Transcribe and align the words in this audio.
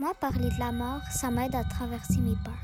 Moi, 0.00 0.14
parler 0.18 0.48
de 0.48 0.58
la 0.58 0.72
mort, 0.72 1.02
ça 1.10 1.30
m'aide 1.30 1.54
à 1.54 1.62
traverser 1.62 2.20
mes 2.20 2.34
peurs. 2.42 2.54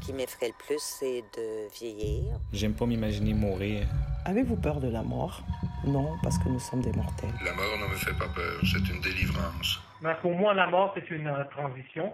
Ce 0.00 0.06
qui 0.06 0.12
m'effraie 0.12 0.46
le 0.46 0.64
plus, 0.64 0.78
c'est 0.78 1.24
de 1.36 1.68
vieillir. 1.76 2.38
J'aime 2.52 2.72
pas 2.72 2.86
m'imaginer 2.86 3.34
mourir. 3.34 3.84
Avez-vous 4.24 4.54
peur 4.54 4.78
de 4.78 4.86
la 4.86 5.02
mort? 5.02 5.42
Non, 5.84 6.14
parce 6.22 6.38
que 6.38 6.48
nous 6.48 6.60
sommes 6.60 6.82
des 6.82 6.92
mortels. 6.92 7.34
La 7.44 7.52
mort 7.52 7.64
ne 7.82 7.90
me 7.90 7.96
fait 7.96 8.16
pas 8.16 8.28
peur, 8.28 8.60
c'est 8.62 8.88
une 8.94 9.00
délivrance. 9.00 9.80
Mais 10.02 10.14
pour 10.22 10.36
moi, 10.36 10.54
la 10.54 10.68
mort, 10.68 10.94
c'est 10.94 11.10
une 11.10 11.26
euh, 11.26 11.42
transition. 11.50 12.12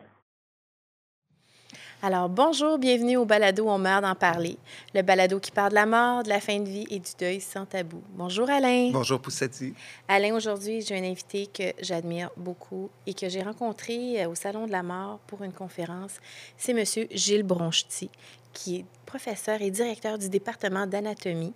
Alors, 2.02 2.30
bonjour, 2.30 2.78
bienvenue 2.78 3.18
au 3.18 3.26
balado 3.26 3.68
On 3.68 3.76
meurt 3.76 4.00
d'en 4.00 4.14
parler. 4.14 4.56
Le 4.94 5.02
balado 5.02 5.38
qui 5.38 5.50
parle 5.50 5.68
de 5.68 5.74
la 5.74 5.84
mort, 5.84 6.22
de 6.22 6.30
la 6.30 6.40
fin 6.40 6.58
de 6.58 6.66
vie 6.66 6.86
et 6.88 6.98
du 6.98 7.10
deuil 7.18 7.42
sans 7.42 7.66
tabou. 7.66 8.00
Bonjour 8.14 8.48
Alain. 8.48 8.88
Bonjour 8.90 9.20
Poussetti. 9.20 9.74
Alain, 10.08 10.34
aujourd'hui, 10.34 10.80
j'ai 10.80 10.96
un 10.96 11.04
invité 11.04 11.46
que 11.46 11.74
j'admire 11.82 12.30
beaucoup 12.38 12.88
et 13.06 13.12
que 13.12 13.28
j'ai 13.28 13.42
rencontré 13.42 14.22
euh, 14.22 14.30
au 14.30 14.34
Salon 14.34 14.66
de 14.66 14.72
la 14.72 14.82
mort 14.82 15.18
pour 15.26 15.42
une 15.42 15.52
conférence. 15.52 16.12
C'est 16.56 16.72
M. 16.72 17.06
Gilles 17.10 17.42
Bronchety, 17.42 18.08
qui 18.54 18.76
est 18.76 18.84
professeur 19.04 19.60
et 19.60 19.70
directeur 19.70 20.16
du 20.16 20.30
département 20.30 20.86
d'anatomie 20.86 21.52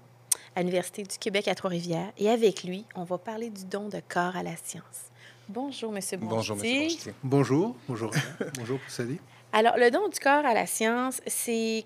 à 0.55 0.61
l'Université 0.61 1.05
du 1.05 1.17
Québec 1.17 1.49
à 1.49 1.55
Trois-Rivières. 1.55 2.13
Et 2.19 2.29
avec 2.29 2.65
lui, 2.65 2.85
on 2.95 3.05
va 3.05 3.17
parler 3.17 3.49
du 3.49 3.65
don 3.65 3.89
de 3.89 4.03
corps 4.07 4.37
à 4.37 4.43
la 4.43 4.57
science. 4.63 5.09
Bonjour, 5.49 5.91
M. 5.97 6.01
Bronchety. 6.21 6.27
Bonjour, 6.27 6.57
M. 6.63 6.63
Bronchety. 6.63 7.11
Bonjour, 7.23 7.77
bonjour, 7.89 8.11
bonjour 8.59 8.79
Poussetti. 8.81 9.19
Alors, 9.57 9.77
le 9.77 9.89
don 9.89 10.09
du 10.09 10.19
corps 10.19 10.45
à 10.45 10.53
la 10.53 10.67
science, 10.67 11.21
c'est 11.29 11.85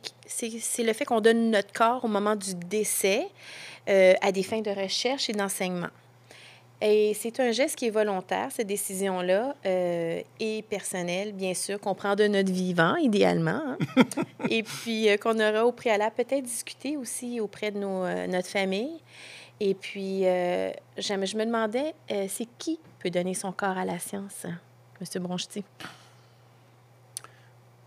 le 0.79 0.93
fait 0.95 1.05
qu'on 1.05 1.21
donne 1.21 1.51
notre 1.51 1.71
corps 1.71 2.03
au 2.03 2.09
moment 2.09 2.35
du 2.35 2.55
décès 2.55 3.29
euh, 3.91 4.15
à 4.23 4.33
des 4.33 4.43
fins 4.43 4.63
de 4.63 4.71
recherche 4.71 5.29
et 5.29 5.35
d'enseignement. 5.35 5.91
Et 6.81 7.13
c'est 7.13 7.39
un 7.41 7.51
geste 7.51 7.77
qui 7.77 7.89
est 7.89 7.91
volontaire, 7.91 8.49
cette 8.53 8.69
décision-là, 8.69 9.55
euh, 9.67 10.23
et 10.41 10.63
personnelle, 10.63 11.33
bien 11.35 11.53
sûr, 11.53 11.79
qu'on 11.79 11.95
prend 11.95 12.15
de 12.15 12.27
notre 12.27 12.51
vivant, 12.51 12.97
idéalement, 12.97 13.61
hein. 13.63 13.79
et 14.49 14.63
puis 14.63 15.11
euh, 15.11 15.19
qu'on 15.19 15.39
aura 15.39 15.67
au 15.67 15.73
préalable 15.73 16.15
peut-être 16.17 16.45
discuté 16.45 16.97
aussi 16.97 17.39
auprès 17.39 17.71
de 17.71 17.81
nos, 17.81 18.09
notre 18.29 18.49
famille. 18.49 18.99
Et 19.61 19.75
puis, 19.75 20.23
je 20.23 21.37
me 21.37 21.45
demandais, 21.45 21.93
c'est 22.29 22.49
qui 22.57 22.79
peut 22.99 23.11
donner 23.11 23.35
son 23.35 23.53
corps 23.53 23.77
à 23.77 23.85
la 23.85 23.99
science, 23.99 24.47
M. 24.47 25.23
Bronchety? 25.23 25.65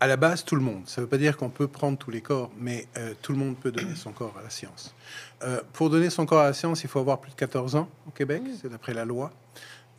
À 0.02 0.08
la 0.08 0.16
base, 0.16 0.44
tout 0.44 0.56
le 0.56 0.62
monde. 0.62 0.82
Ça 0.86 1.00
ne 1.00 1.04
veut 1.06 1.08
pas 1.08 1.16
dire 1.16 1.36
qu'on 1.36 1.48
peut 1.48 1.68
prendre 1.68 1.96
tous 1.96 2.10
les 2.10 2.22
corps, 2.22 2.50
mais 2.58 2.88
euh, 2.96 3.14
tout 3.22 3.30
le 3.30 3.38
monde 3.38 3.56
peut 3.56 3.70
donner 3.70 3.94
son 3.94 4.10
corps 4.10 4.34
à 4.36 4.42
la 4.42 4.50
science. 4.50 4.96
Euh, 5.44 5.60
pour 5.72 5.90
donner 5.90 6.10
son 6.10 6.26
corps 6.26 6.40
à 6.40 6.46
la 6.46 6.52
science, 6.54 6.82
il 6.82 6.88
faut 6.88 6.98
avoir 6.98 7.20
plus 7.20 7.30
de 7.30 7.36
14 7.36 7.76
ans 7.76 7.88
au 8.08 8.10
Québec, 8.10 8.42
c'est 8.60 8.68
d'après 8.68 8.94
la 8.94 9.04
loi. 9.04 9.30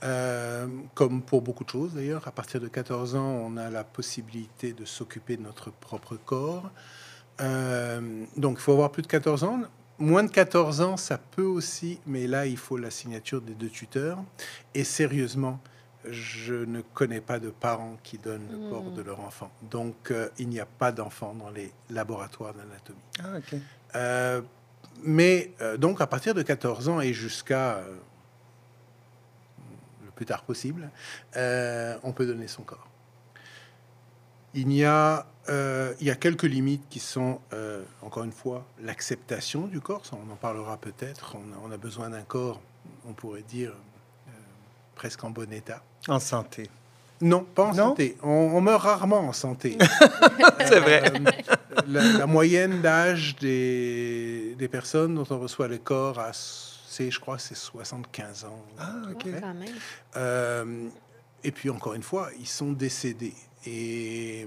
Euh, 0.03 0.67
comme 0.93 1.21
pour 1.21 1.41
beaucoup 1.41 1.63
de 1.63 1.69
choses 1.69 1.93
d'ailleurs, 1.93 2.27
à 2.27 2.31
partir 2.31 2.59
de 2.59 2.67
14 2.67 3.15
ans, 3.15 3.47
on 3.47 3.55
a 3.55 3.69
la 3.69 3.85
possibilité 3.85 4.73
de 4.73 4.83
s'occuper 4.83 5.37
de 5.37 5.43
notre 5.43 5.71
propre 5.71 6.17
corps. 6.17 6.69
donc 7.39 8.57
il 8.57 8.61
faut 8.61 8.73
avoir 8.73 8.91
plus 8.91 9.03
de 9.03 9.07
14 9.07 9.45
ans. 9.45 9.61
Moins 9.99 10.25
de 10.25 10.31
14 10.31 10.81
ans, 10.81 10.97
ça 10.97 11.17
peut 11.17 11.43
aussi, 11.43 12.01
mais 12.05 12.27
là, 12.27 12.45
il 12.45 12.57
faut 12.57 12.75
la 12.75 12.91
signature 12.91 13.41
des 13.41 13.53
deux 13.53 13.69
tuteurs. 13.69 14.17
Et 14.75 14.83
sérieusement, 14.83 15.61
je 16.09 16.53
ne 16.53 16.81
connais 16.81 17.21
pas 17.21 17.39
de 17.39 17.49
parents 17.49 17.97
qui 18.03 18.17
donnent 18.17 18.47
le 18.51 18.69
corps 18.69 18.83
hmm. 18.83 18.95
de 18.95 19.01
leur 19.01 19.19
enfant. 19.21 19.51
Donc, 19.63 20.11
euh, 20.11 20.29
il 20.37 20.49
n'y 20.49 20.59
a 20.59 20.65
pas 20.65 20.91
d'enfants 20.91 21.33
dans 21.33 21.49
les 21.49 21.71
laboratoires 21.89 22.53
d'anatomie. 22.53 22.99
Ah. 23.19 23.55
Euh, 23.95 24.41
mais, 25.03 25.51
euh, 25.61 25.77
donc, 25.77 26.01
à 26.01 26.07
partir 26.07 26.33
de 26.33 26.41
14 26.41 26.89
ans 26.89 27.01
et 27.01 27.13
jusqu'à 27.13 27.81
le 30.03 30.11
plus 30.11 30.25
tard 30.25 30.43
possible, 30.43 30.89
on 31.35 32.11
peut 32.13 32.25
donner 32.25 32.47
son 32.47 32.63
corps. 32.63 32.87
Il 34.53 34.71
y 34.71 34.85
a, 34.85 35.25
il 35.47 36.05
y 36.05 36.11
a 36.11 36.15
quelques 36.15 36.43
limites 36.43 36.87
qui 36.89 36.99
sont, 36.99 37.39
encore 38.01 38.23
une 38.23 38.31
fois, 38.31 38.67
l'acceptation 38.81 39.67
du 39.67 39.81
corps. 39.81 40.05
Ça, 40.05 40.15
on 40.15 40.31
en 40.31 40.35
parlera 40.35 40.77
peut-être. 40.77 41.35
On, 41.35 41.67
on, 41.67 41.71
a 41.71 41.77
besoin 41.77 42.11
d'un 42.11 42.21
corps, 42.21 42.61
on 43.07 43.13
pourrait 43.13 43.41
dire, 43.41 43.73
presque 44.95 45.23
en 45.23 45.31
bon 45.31 45.51
état. 45.51 45.81
En 46.07 46.19
santé. 46.19 46.69
Non, 47.21 47.45
pas 47.55 47.63
en 47.63 47.73
santé. 47.73 48.17
On, 48.21 48.59
meurt 48.59 48.83
rarement 48.83 49.21
en 49.21 49.33
santé. 49.33 49.77
c'est 50.65 50.79
vrai. 50.79 51.03
Euh, 51.15 51.77
la, 51.87 52.27
moyenne 52.27 52.81
d'âge 52.81 53.35
des, 53.37 54.55
des, 54.57 54.67
personnes 54.67 55.15
dont 55.15 55.25
on 55.29 55.39
reçoit 55.39 55.69
le 55.69 55.77
corps, 55.77 56.21
c'est, 56.33 57.09
je 57.09 57.19
crois, 57.19 57.39
c'est 57.39 57.55
75 57.55 58.45
ans. 58.45 58.65
Ah, 58.77 58.91
ok. 59.11 59.27
Euh, 60.17 60.87
et 61.45 61.51
puis, 61.51 61.69
encore 61.69 61.93
une 61.93 62.03
fois, 62.03 62.29
ils 62.39 62.47
sont 62.47 62.73
décédés. 62.73 63.35
Et 63.65 64.45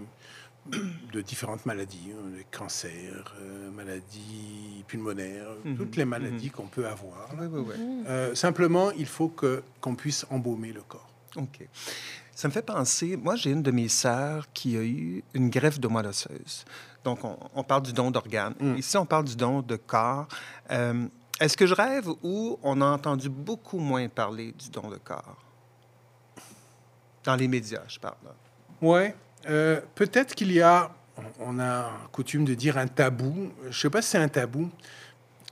de 1.13 1.23
différentes 1.23 1.65
maladies, 1.65 2.11
hein, 2.13 2.31
les 2.37 2.45
cancers, 2.51 3.35
euh, 3.41 3.71
maladies 3.71 4.85
pulmonaires, 4.87 5.49
mhm. 5.65 5.77
toutes 5.77 5.97
les 5.97 6.05
maladies 6.05 6.47
mhm. 6.47 6.53
qu'on 6.53 6.67
peut 6.67 6.87
avoir. 6.87 7.31
simplement, 8.35 8.91
il 8.91 9.07
faut 9.07 9.29
que 9.29 9.63
qu'on 9.81 9.95
puisse 9.95 10.27
embaumer 10.29 10.73
le 10.73 10.83
corps. 10.83 11.16
OK. 11.37 11.69
Ça 12.35 12.49
me 12.49 12.53
fait 12.53 12.63
penser, 12.63 13.17
moi 13.17 13.35
j'ai 13.37 13.51
une 13.51 13.63
de 13.63 13.71
mes 13.71 13.89
sœurs 13.89 14.47
qui 14.53 14.77
a 14.77 14.83
eu 14.83 15.25
une 15.33 15.49
greffe 15.49 15.81
de 15.81 15.89
moelle 15.89 16.07
osseuse. 16.07 16.65
Donc 17.03 17.21
on, 17.23 17.63
parle 17.63 17.83
du 17.83 17.93
don 17.93 18.11
d'organes. 18.11 18.55
Mm. 18.61 18.77
Ici 18.77 18.97
on 18.97 19.07
parle 19.07 19.25
du 19.25 19.37
don 19.37 19.63
de 19.63 19.77
corps. 19.77 20.29
Euh, 20.71 21.07
est-ce 21.41 21.57
que 21.57 21.67
je 21.67 21.75
rêve 21.75 22.09
ou 22.23 22.59
on 22.63 22.81
a 22.81 22.87
entendu 22.87 23.29
beaucoup 23.29 23.79
moins 23.79 24.09
parler 24.09 24.53
du 24.53 24.71
don 24.71 24.89
de 24.89 24.97
corps? 24.97 25.37
Dans 27.25 27.37
les 27.37 27.49
médias, 27.49 27.83
je 27.89 27.99
parle. 27.99 28.17
Oui. 28.81 29.13
Euh, 29.49 29.81
peut-être 29.95 30.35
qu'il 30.35 30.53
y 30.53 30.61
a, 30.61 30.91
on 31.41 31.59
a 31.59 31.91
coutume 32.13 32.45
de 32.45 32.55
dire 32.55 32.79
un 32.79 32.87
tabou. 32.87 33.51
Je 33.63 33.69
ne 33.69 33.73
sais 33.73 33.91
pas 33.91 34.03
si 34.03 34.11
c'est 34.11 34.19
un 34.19 34.29
tabou. 34.29 34.71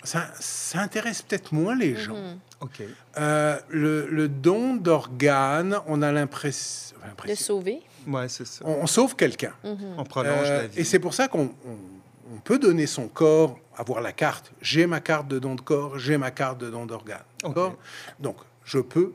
Ça, 0.05 0.31
ça 0.39 0.81
intéresse 0.81 1.23
peut-être 1.23 1.53
moins 1.53 1.75
les 1.75 1.97
gens. 1.97 2.15
Mm-hmm. 2.15 2.39
Euh, 3.19 3.59
le, 3.69 4.29
don 4.29 4.75
d'organes, 4.75 5.79
on 5.87 6.03
a 6.03 6.13
l'impression... 6.13 6.97
De 7.27 7.35
sauver. 7.35 7.83
Ouais, 8.07 8.29
c'est 8.29 8.47
ça. 8.47 8.65
On, 8.67 8.87
sauve 8.87 9.15
quelqu'un. 9.17 9.53
Mhm. 9.63 9.95
On 9.99 10.05
prolonge 10.05 10.49
la 10.49 10.51
euh, 10.51 10.67
vie. 10.67 10.81
Et 10.81 10.85
c'est 10.85 10.99
pour 10.99 11.15
ça 11.15 11.29
qu'on 11.29 11.55
on, 11.67 12.39
peut 12.43 12.59
donner 12.59 12.87
son 12.87 13.09
corps, 13.09 13.59
avoir 13.77 14.01
la 14.01 14.13
carte. 14.13 14.53
J'ai 14.61 14.87
ma 14.87 15.01
carte 15.01 15.29
de 15.29 15.39
don 15.39 15.55
de 15.55 15.61
corps, 15.61 15.99
j'ai 15.99 16.17
ma 16.17 16.31
carte 16.31 16.59
de 16.59 16.71
don 16.71 16.87
d'organes. 16.87 17.25
Donc, 18.21 18.37
je 18.65 18.79
peux 18.79 19.13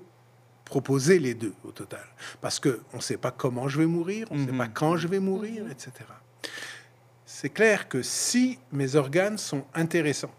proposer 0.66 1.18
les 1.18 1.34
deux 1.34 1.54
au 1.64 1.72
total. 1.72 2.06
Parce 2.42 2.60
qu'on 2.60 2.98
ne 2.98 3.02
sait 3.02 3.18
pas 3.18 3.32
comment 3.32 3.68
je 3.68 3.80
vais 3.80 3.88
mourir, 3.88 4.28
on 4.30 4.36
ne 4.36 4.46
sait 4.46 4.52
mhm. 4.52 4.58
pas 4.58 4.68
quand 4.68 4.98
je 4.98 5.08
vais 5.08 5.20
mourir, 5.20 5.64
mhm. 5.64 5.72
etc. 5.72 5.92
C'est 7.26 7.50
clair 7.50 7.88
que 7.88 8.02
si 8.04 8.60
mes 8.72 8.96
organes 8.96 9.38
sont 9.38 9.64
intéressants, 9.74 10.34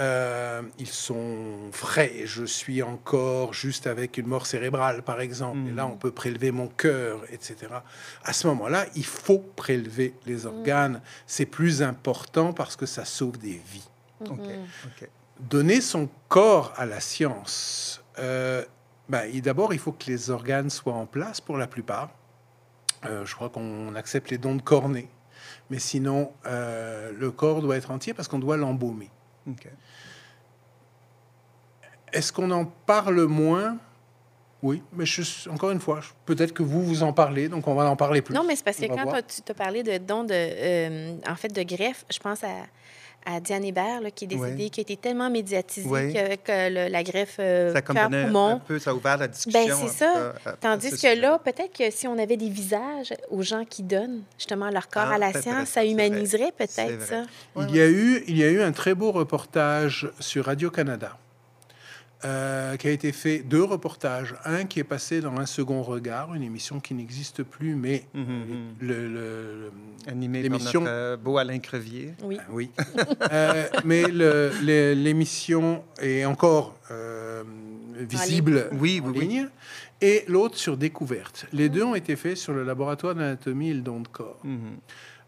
euh, 0.00 0.62
ils 0.78 0.88
sont 0.88 1.70
frais. 1.72 2.22
Je 2.24 2.44
suis 2.44 2.82
encore 2.82 3.52
juste 3.52 3.86
avec 3.86 4.16
une 4.16 4.26
mort 4.26 4.46
cérébrale, 4.46 5.02
par 5.02 5.20
exemple. 5.20 5.68
Et 5.68 5.72
là, 5.72 5.86
on 5.86 5.96
peut 5.96 6.10
prélever 6.10 6.50
mon 6.50 6.68
cœur, 6.68 7.20
etc. 7.30 7.56
À 8.24 8.32
ce 8.32 8.46
moment-là, 8.46 8.86
il 8.96 9.04
faut 9.04 9.38
prélever 9.56 10.14
les 10.26 10.46
organes. 10.46 11.02
C'est 11.26 11.46
plus 11.46 11.82
important 11.82 12.52
parce 12.52 12.76
que 12.76 12.86
ça 12.86 13.04
sauve 13.04 13.38
des 13.38 13.60
vies. 13.70 13.88
Donner 15.38 15.80
son 15.80 16.08
corps 16.28 16.72
à 16.76 16.86
la 16.86 17.00
science. 17.00 18.02
Euh, 18.18 18.64
ben, 19.08 19.30
D'abord, 19.40 19.74
il 19.74 19.78
faut 19.78 19.92
que 19.92 20.06
les 20.06 20.30
organes 20.30 20.70
soient 20.70 20.94
en 20.94 21.06
place 21.06 21.40
pour 21.40 21.56
la 21.58 21.66
plupart. 21.66 22.10
Euh, 23.06 23.24
je 23.24 23.34
crois 23.34 23.48
qu'on 23.48 23.94
accepte 23.94 24.30
les 24.30 24.38
dons 24.38 24.54
de 24.54 24.62
cornée. 24.62 25.08
Mais 25.70 25.78
sinon, 25.78 26.32
euh, 26.46 27.12
le 27.16 27.30
corps 27.30 27.62
doit 27.62 27.76
être 27.76 27.90
entier 27.90 28.12
parce 28.14 28.28
qu'on 28.28 28.38
doit 28.38 28.56
l'embaumer. 28.56 29.10
Est-ce 32.12 32.32
qu'on 32.32 32.50
en 32.50 32.64
parle 32.64 33.24
moins? 33.26 33.78
Oui, 34.62 34.82
mais 34.92 35.06
je, 35.06 35.48
encore 35.48 35.70
une 35.70 35.80
fois, 35.80 36.00
peut-être 36.26 36.52
que 36.52 36.62
vous, 36.62 36.82
vous 36.82 37.02
en 37.02 37.12
parlez, 37.12 37.48
donc 37.48 37.66
on 37.66 37.74
va 37.74 37.88
en 37.88 37.96
parler 37.96 38.20
plus. 38.20 38.34
Non, 38.34 38.44
mais 38.46 38.56
c'est 38.56 38.64
parce 38.64 38.76
que 38.76 38.86
quand 38.86 39.26
tu 39.26 39.40
te 39.40 39.52
parlé 39.52 39.82
de 39.82 39.96
dons 39.96 40.24
de, 40.24 40.34
euh, 40.34 41.16
en 41.26 41.36
fait, 41.36 41.48
de 41.48 41.62
greffe, 41.62 42.04
je 42.12 42.18
pense 42.18 42.44
à, 42.44 42.54
à 43.26 43.40
Diane 43.40 43.64
Hébert, 43.64 44.00
qui 44.14 44.24
est 44.24 44.28
décédée, 44.28 44.70
qui 44.70 44.80
a 44.80 44.82
été 44.82 44.96
tellement 44.96 45.30
médiatisée 45.30 46.12
que, 46.44 46.90
la 46.90 47.02
greffe 47.02 47.36
euh, 47.38 47.72
ça 47.72 47.80
un 47.92 48.58
peu, 48.58 48.78
ça 48.78 48.90
a 48.90 48.94
ouvert 48.94 49.18
la 49.18 49.28
discussion. 49.28 49.60
Ben, 49.66 49.88
c'est 49.88 50.04
ça. 50.04 50.34
Tandis 50.60 50.90
que 50.90 51.20
là, 51.20 51.38
peut-être 51.38 51.76
que 51.76 51.90
si 51.90 52.06
on 52.08 52.18
avait 52.18 52.36
des 52.36 52.48
visages 52.48 53.14
aux 53.30 53.42
gens 53.42 53.64
qui 53.64 53.82
donnent 53.82 54.22
justement 54.38 54.70
leur 54.70 54.88
corps 54.88 55.08
ah, 55.10 55.14
à 55.14 55.18
la 55.18 55.32
science, 55.32 55.68
ça 55.68 55.84
humaniserait 55.84 56.52
peut-être 56.56 57.02
ça. 57.02 57.24
Il, 57.56 57.74
y 57.74 57.80
a 57.80 57.88
eu, 57.88 58.24
il 58.26 58.36
y 58.36 58.44
a 58.44 58.48
eu 58.48 58.62
un 58.62 58.72
très 58.72 58.94
beau 58.94 59.12
reportage 59.12 60.10
sur 60.20 60.46
Radio-Canada 60.46 61.16
euh, 62.24 62.76
qui 62.76 62.88
a 62.88 62.90
été 62.90 63.12
fait 63.12 63.38
deux 63.38 63.62
reportages. 63.62 64.34
Un 64.44 64.64
qui 64.64 64.78
est 64.80 64.84
passé 64.84 65.20
dans 65.20 65.38
Un 65.38 65.46
second 65.46 65.82
regard, 65.82 66.34
une 66.34 66.42
émission 66.42 66.80
qui 66.80 66.94
n'existe 66.94 67.42
plus, 67.42 67.74
mais 67.74 68.04
le, 68.14 69.08
le, 69.08 69.72
animé 70.06 70.42
l'émission 70.42 70.82
notre 70.82 71.16
beau 71.22 71.38
Alain 71.38 71.58
Crevier. 71.58 72.12
Oui. 72.22 72.36
Ah, 72.40 72.44
oui. 72.50 72.70
euh, 73.32 73.68
mais 73.84 74.04
l'émission 74.92 75.82
est 76.00 76.24
encore 76.24 76.76
euh, 76.90 77.42
visible 77.98 78.68
oui, 78.72 79.00
en 79.04 79.10
ligne. 79.10 79.48
et 80.00 80.24
l'autre 80.28 80.56
sur 80.58 80.76
découverte. 80.76 81.46
Les 81.52 81.68
deux 81.68 81.84
ont 81.84 81.94
été 81.94 82.16
faits 82.16 82.36
sur 82.36 82.52
le 82.52 82.64
laboratoire 82.64 83.14
d'anatomie 83.14 83.70
et 83.70 83.74
le 83.74 83.82
don 83.82 84.00
de 84.00 84.08
corps. 84.08 84.40
Mhm. 84.44 84.76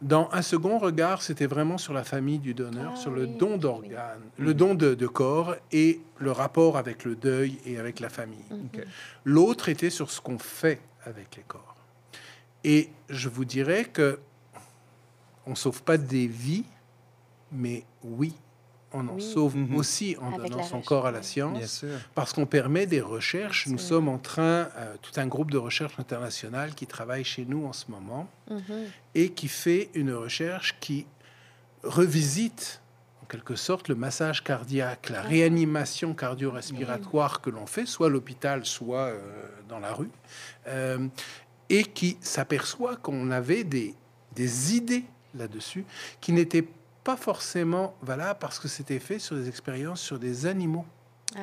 Dans 0.02 0.28
un 0.32 0.42
second 0.42 0.78
regard, 0.78 1.22
c'était 1.22 1.46
vraiment 1.46 1.78
sur 1.78 1.92
la 1.92 2.02
famille 2.02 2.40
du 2.40 2.54
donneur, 2.54 2.92
Ah 2.94 2.96
sur 2.96 3.12
le 3.12 3.22
oui, 3.24 3.36
don 3.38 3.52
oui. 3.52 3.58
d'organes, 3.58 4.20
le 4.36 4.52
don 4.52 4.74
de, 4.74 4.94
de 4.94 5.06
corps 5.06 5.54
et 5.70 6.00
le 6.18 6.32
rapport 6.32 6.76
avec 6.76 7.04
le 7.04 7.14
deuil 7.14 7.58
et 7.64 7.78
avec 7.78 8.00
la 8.00 8.08
famille. 8.08 8.44
OK. 8.50 8.84
L'autre 9.24 9.68
était 9.68 9.90
sur 9.90 10.10
ce 10.10 10.20
qu'on 10.20 10.38
fait 10.38 10.80
avec 11.04 11.36
les 11.36 11.44
corps. 11.44 11.76
Et 12.64 12.90
je 13.08 13.28
vous 13.28 13.44
dirais 13.44 13.84
que 13.84 14.18
on 15.46 15.54
sauve 15.54 15.82
pas 15.82 15.96
des 15.98 16.26
vies, 16.26 16.64
mais 17.52 17.84
oui, 18.02 18.34
on 18.94 19.08
en 19.08 19.14
Oui. 19.14 19.22
sauve 19.22 19.56
Mhm. 19.56 19.74
aussi 19.76 20.16
en 20.20 20.28
Avec 20.34 20.50
donnant 20.50 20.62
son 20.62 20.76
recherche, 20.76 20.84
corps 20.86 21.06
à 21.06 21.10
la 21.10 21.22
science 21.22 21.58
Bien 21.58 21.66
sûr. 21.66 21.98
parce 22.14 22.32
qu'on 22.32 22.46
permet 22.46 22.86
des 22.86 23.00
recherches. 23.00 23.66
Nous 23.68 23.78
sommes 23.78 24.08
en 24.08 24.18
train, 24.18 24.68
euh, 24.76 24.94
tout 25.02 25.12
un 25.20 25.26
groupe 25.26 25.50
de 25.50 25.58
recherche 25.58 25.98
internationale 25.98 26.74
qui 26.74 26.86
travaille 26.86 27.24
chez 27.24 27.44
nous 27.44 27.64
en 27.66 27.72
ce 27.72 27.90
moment 27.90 28.28
Mhm. 28.50 28.60
et 29.14 29.28
qui 29.30 29.48
fait 29.48 29.90
une 29.94 30.12
recherche 30.12 30.76
qui 30.80 31.06
revisite 31.82 32.80
en 33.22 33.26
quelque 33.26 33.56
sorte 33.56 33.88
le 33.88 33.94
massage 33.94 34.44
cardiaque, 34.44 35.08
la 35.10 35.22
réanimation 35.22 36.14
cardio-respiratoire 36.14 37.40
que 37.40 37.50
l'on 37.50 37.66
fait, 37.66 37.86
soit 37.86 38.08
à 38.08 38.10
l'hôpital, 38.10 38.64
soit 38.66 39.06
euh, 39.08 39.20
dans 39.68 39.78
la 39.78 39.92
rue, 39.94 40.10
euh, 40.68 41.08
et 41.70 41.84
qui 41.84 42.18
s'aperçoit 42.20 42.96
qu'on 42.96 43.30
avait 43.30 43.64
des, 43.64 43.94
des 44.34 44.76
idées 44.76 45.04
là-dessus 45.34 45.84
qui 46.20 46.32
n'étaient 46.32 46.66
pas 47.04 47.16
forcément 47.16 47.94
valables 48.02 48.38
parce 48.40 48.58
que 48.58 48.68
c'était 48.68 48.98
fait 49.00 49.18
sur 49.18 49.36
des 49.36 49.48
expériences 49.48 50.00
sur 50.00 50.18
des 50.18 50.46
animaux. 50.46 50.84
Ah, 51.34 51.40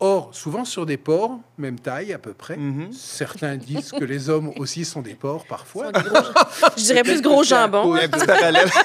Or, 0.00 0.34
souvent 0.34 0.64
sur 0.64 0.84
des 0.86 0.96
porcs, 0.96 1.38
même 1.56 1.78
taille 1.78 2.12
à 2.12 2.18
peu 2.18 2.32
près. 2.34 2.56
Mhm. 2.56 2.92
Certains 2.92 3.56
disent 3.56 3.92
que 3.92 4.04
les 4.04 4.28
hommes 4.28 4.52
aussi 4.56 4.84
sont 4.84 5.02
des 5.02 5.14
porcs 5.14 5.46
parfois. 5.46 5.86
sont 5.86 5.90
des 6.02 6.08
gros- 6.08 6.16
je 6.76 6.82
dirais 6.82 7.02
plus 7.04 7.22
gros 7.22 7.44
jambon. 7.44 7.94
Il 7.96 7.98
y 7.98 8.02
a 8.02 8.04
un 8.06 8.08
petit 8.08 8.26
parallèle. 8.26 8.68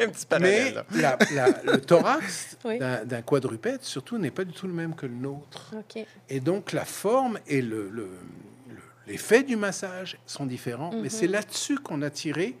Un 0.00 0.08
petit 0.08 0.26
Mais 0.40 0.72
parallèle. 0.72 0.74
là. 0.74 1.16
la- 1.30 1.48
la- 1.48 1.62
le 1.72 1.80
thorax 1.80 2.56
Oui. 2.64 2.78
d'un 2.78 3.22
quadrupède, 3.22 3.82
surtout, 3.82 4.18
n'est 4.18 4.32
pas 4.32 4.44
du 4.44 4.52
tout 4.52 4.66
le 4.66 4.72
même 4.72 4.94
que 4.96 5.06
le 5.06 5.14
nôtre. 5.14 5.74
Et 6.28 6.40
donc, 6.40 6.72
la 6.72 6.84
forme 6.84 7.38
et 7.46 7.62
le- 7.62 7.88
le- 7.90 8.10
le- 8.68 8.76
l'effet 9.06 9.42
du 9.44 9.54
massage 9.56 10.18
sont 10.26 10.44
différents. 10.44 10.90
Mais 10.92 11.02
Mhm. 11.02 11.08
c'est 11.10 11.26
là-dessus 11.28 11.78
qu'on 11.78 12.02
a 12.02 12.10
tiré 12.10 12.56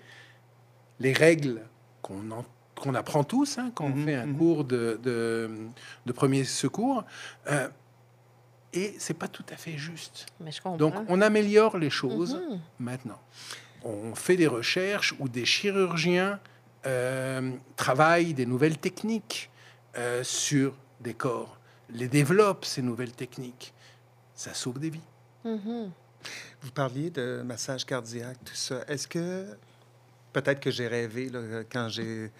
les 1.00 1.12
règles 1.12 1.62
qu'on 2.00 2.30
en- 2.30 2.44
qu'on 2.80 2.94
apprend 2.94 3.24
tous 3.24 3.58
hein, 3.58 3.70
quand 3.74 3.88
Mhm, 3.88 4.02
on 4.02 4.04
fait 4.06 4.14
un 4.14 4.26
mhm. 4.26 4.36
cours 4.38 4.64
de, 4.64 5.00
de, 5.02 5.50
de 6.04 6.12
premier 6.12 6.44
secours. 6.44 7.04
Euh, 7.50 7.68
et 8.72 8.94
c'est 8.98 9.14
pas 9.14 9.28
tout 9.28 9.44
à 9.50 9.56
fait 9.56 9.76
juste. 9.78 10.26
Mais 10.40 10.52
je 10.52 10.60
comprends. 10.60 10.76
Donc, 10.76 10.94
on 11.08 11.20
améliore 11.20 11.78
les 11.78 11.90
choses 11.90 12.34
Mhm. 12.34 12.60
maintenant. 12.78 13.20
On 13.84 14.14
fait 14.14 14.36
des 14.36 14.46
recherches 14.46 15.14
où 15.18 15.28
des 15.28 15.44
chirurgiens 15.44 16.40
euh, 16.86 17.52
travaillent 17.76 18.34
des 18.34 18.46
nouvelles 18.46 18.78
techniques 18.78 19.50
euh, 19.96 20.22
sur 20.24 20.74
des 21.00 21.14
corps, 21.14 21.58
les 21.90 22.08
développent, 22.08 22.64
ces 22.64 22.82
nouvelles 22.82 23.12
techniques. 23.12 23.72
Ça 24.34 24.52
sauve 24.54 24.78
des 24.78 24.90
vies. 24.90 25.00
Mhm. 25.44 25.90
Vous 26.62 26.70
parliez 26.72 27.10
de 27.10 27.42
massage 27.44 27.84
cardiaque, 27.86 28.38
tout 28.44 28.54
ça. 28.54 28.82
Est-ce 28.88 29.06
que 29.08 29.46
peut-être 30.32 30.60
que 30.60 30.70
j'ai 30.70 30.86
rêvé 30.88 31.28
là, 31.30 31.40
quand 31.70 31.88
j'ai 31.88 32.30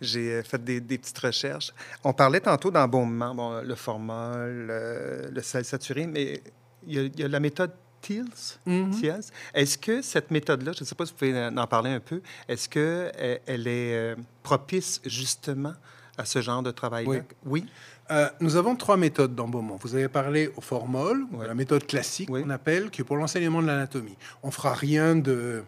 j'ai 0.00 0.42
fait 0.42 0.62
des, 0.62 0.80
des 0.80 0.98
petites 0.98 1.18
recherches. 1.18 1.72
On 2.02 2.12
parlait 2.12 2.40
tantôt 2.40 2.70
d'embaumement, 2.70 3.34
bon, 3.34 3.60
le 3.62 3.74
formol, 3.74 4.66
le, 4.66 5.30
le 5.30 5.42
sel 5.42 5.64
saturé, 5.64 6.06
mais 6.06 6.42
il 6.86 6.94
y 6.94 6.98
a, 6.98 7.02
il 7.02 7.20
y 7.20 7.22
a 7.24 7.28
la 7.28 7.40
méthode 7.40 7.72
TILS. 8.00 8.58
TILS. 8.66 9.30
Est-ce 9.54 9.78
que 9.78 10.02
cette 10.02 10.30
méthode-là, 10.30 10.72
je 10.72 10.80
ne 10.80 10.84
sais 10.86 10.94
pas 10.94 11.06
si 11.06 11.12
vous 11.12 11.18
pouvez 11.18 11.46
en 11.46 11.66
parler 11.66 11.90
un 11.90 12.00
peu, 12.00 12.20
est-ce 12.48 12.68
qu'elle 12.68 13.40
elle 13.46 13.66
est 13.66 13.94
euh, 13.96 14.14
propice 14.42 15.00
justement 15.06 15.72
à 16.18 16.24
ce 16.26 16.42
genre 16.42 16.62
de 16.62 16.70
travail-là? 16.70 17.10
Oui. 17.10 17.62
Oui. 17.62 17.66
Euh, 18.10 18.28
nous 18.40 18.56
avons 18.56 18.76
trois 18.76 18.98
méthodes 18.98 19.34
d'embaumement. 19.34 19.78
Vous 19.80 19.94
avez 19.94 20.08
parlé 20.08 20.50
au 20.56 20.60
formol, 20.60 21.24
la 21.46 21.54
méthode 21.54 21.86
classique 21.86 22.28
Oui. 22.30 22.42
qu'on 22.42 22.50
appelle, 22.50 22.90
qui 22.90 23.00
est 23.00 23.04
pour 23.04 23.16
l'enseignement 23.16 23.62
de 23.62 23.66
l'anatomie. 23.66 24.18
On 24.42 24.50
fera 24.50 24.74
rien 24.74 25.16
de, 25.16 25.62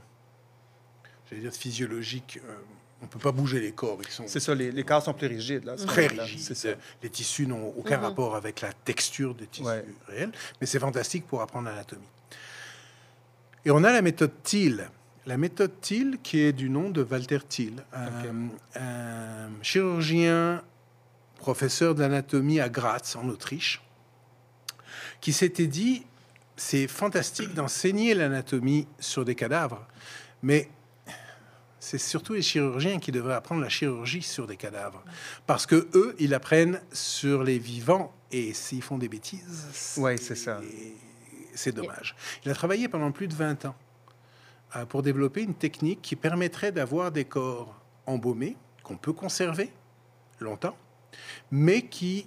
j'allais 1.28 1.42
dire, 1.42 1.50
de 1.50 1.56
physiologique. 1.56 2.40
euh, 2.48 2.54
on 3.02 3.06
peut 3.06 3.18
pas 3.18 3.32
bouger 3.32 3.60
les 3.60 3.72
corps. 3.72 3.98
Ils 4.02 4.10
sont 4.10 4.24
C'est 4.26 4.40
ça, 4.40 4.54
les, 4.54 4.72
les 4.72 4.82
corps 4.82 5.02
sont 5.02 5.12
plus 5.12 5.26
rigides. 5.26 5.64
Là, 5.64 5.76
très 5.76 6.06
rigides. 6.06 6.40
C'est 6.40 6.54
ça. 6.54 6.70
Les 7.02 7.10
tissus 7.10 7.46
n'ont 7.46 7.74
aucun 7.76 7.98
Mhm. 7.98 8.04
rapport 8.04 8.34
avec 8.36 8.62
la 8.62 8.72
texture 8.72 9.34
des 9.34 9.46
tissus 9.46 9.66
Ouais. 9.66 9.84
réels, 10.08 10.32
mais 10.60 10.66
c'est 10.66 10.78
fantastique 10.80 11.26
pour 11.26 11.42
apprendre 11.42 11.68
l'anatomie. 11.68 12.06
Et 13.66 13.70
on 13.70 13.84
a 13.84 13.92
la 13.92 14.00
méthode 14.02 14.32
Thiel. 14.42 14.88
La 15.26 15.36
méthode 15.36 15.78
Thiel, 15.80 16.18
qui 16.22 16.38
est 16.40 16.52
du 16.52 16.70
nom 16.70 16.88
de 16.88 17.02
Walter 17.02 17.40
Thiel, 17.48 17.84
un, 17.92 18.48
un 18.80 19.48
chirurgien, 19.62 20.62
professeur 21.36 21.94
d'anatomie 21.94 22.60
à 22.60 22.68
Graz, 22.70 23.14
en 23.16 23.28
Autriche, 23.28 23.82
qui 25.20 25.32
s'était 25.32 25.66
dit 25.66 26.06
c'est 26.56 26.86
fantastique 26.88 27.52
d'enseigner 27.54 28.14
l'anatomie 28.14 28.86
sur 29.00 29.24
des 29.24 29.34
cadavres, 29.34 29.86
mais 30.42 30.70
c'est 31.86 31.98
surtout 31.98 32.32
les 32.32 32.42
chirurgiens 32.42 32.98
qui 32.98 33.12
devraient 33.12 33.34
apprendre 33.34 33.60
la 33.62 33.68
chirurgie 33.68 34.22
sur 34.22 34.48
des 34.48 34.56
cadavres. 34.56 35.04
Parce 35.46 35.66
que 35.66 35.88
eux, 35.94 36.16
ils 36.18 36.34
apprennent 36.34 36.80
sur 36.92 37.44
les 37.44 37.60
vivants 37.60 38.12
et 38.32 38.52
s'ils 38.54 38.82
font 38.82 38.98
des 38.98 39.08
bêtises, 39.08 39.94
Ouais, 39.96 40.16
c'est 40.16 40.34
ça. 40.34 40.60
C'est 41.54 41.70
dommage. 41.72 42.16
Il 42.44 42.50
a 42.50 42.54
travaillé 42.54 42.88
pendant 42.88 43.12
plus 43.12 43.28
de 43.28 43.34
20 43.34 43.66
ans 43.66 43.76
euh, 44.74 44.84
pour 44.84 45.02
développer 45.02 45.42
une 45.42 45.54
technique 45.54 46.02
qui 46.02 46.16
permettrait 46.16 46.72
d'avoir 46.72 47.12
des 47.12 47.24
corps 47.24 47.80
embaumés 48.04 48.56
qu'on 48.82 48.96
peut 48.96 49.12
conserver 49.12 49.70
longtemps, 50.40 50.76
mais 51.52 51.82
qui 51.82 52.26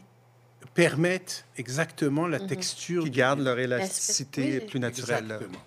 permettent 0.73 1.45
exactement 1.57 2.27
la 2.27 2.39
Mhm. 2.39 2.47
texture 2.47 3.03
Qui 3.03 3.11
gardent 3.11 3.41
leur 3.41 3.59
élasticité 3.59 4.59
Oui. 4.61 4.65
plus 4.67 4.79
naturelle. 4.79 5.25
Exactement. 5.25 5.59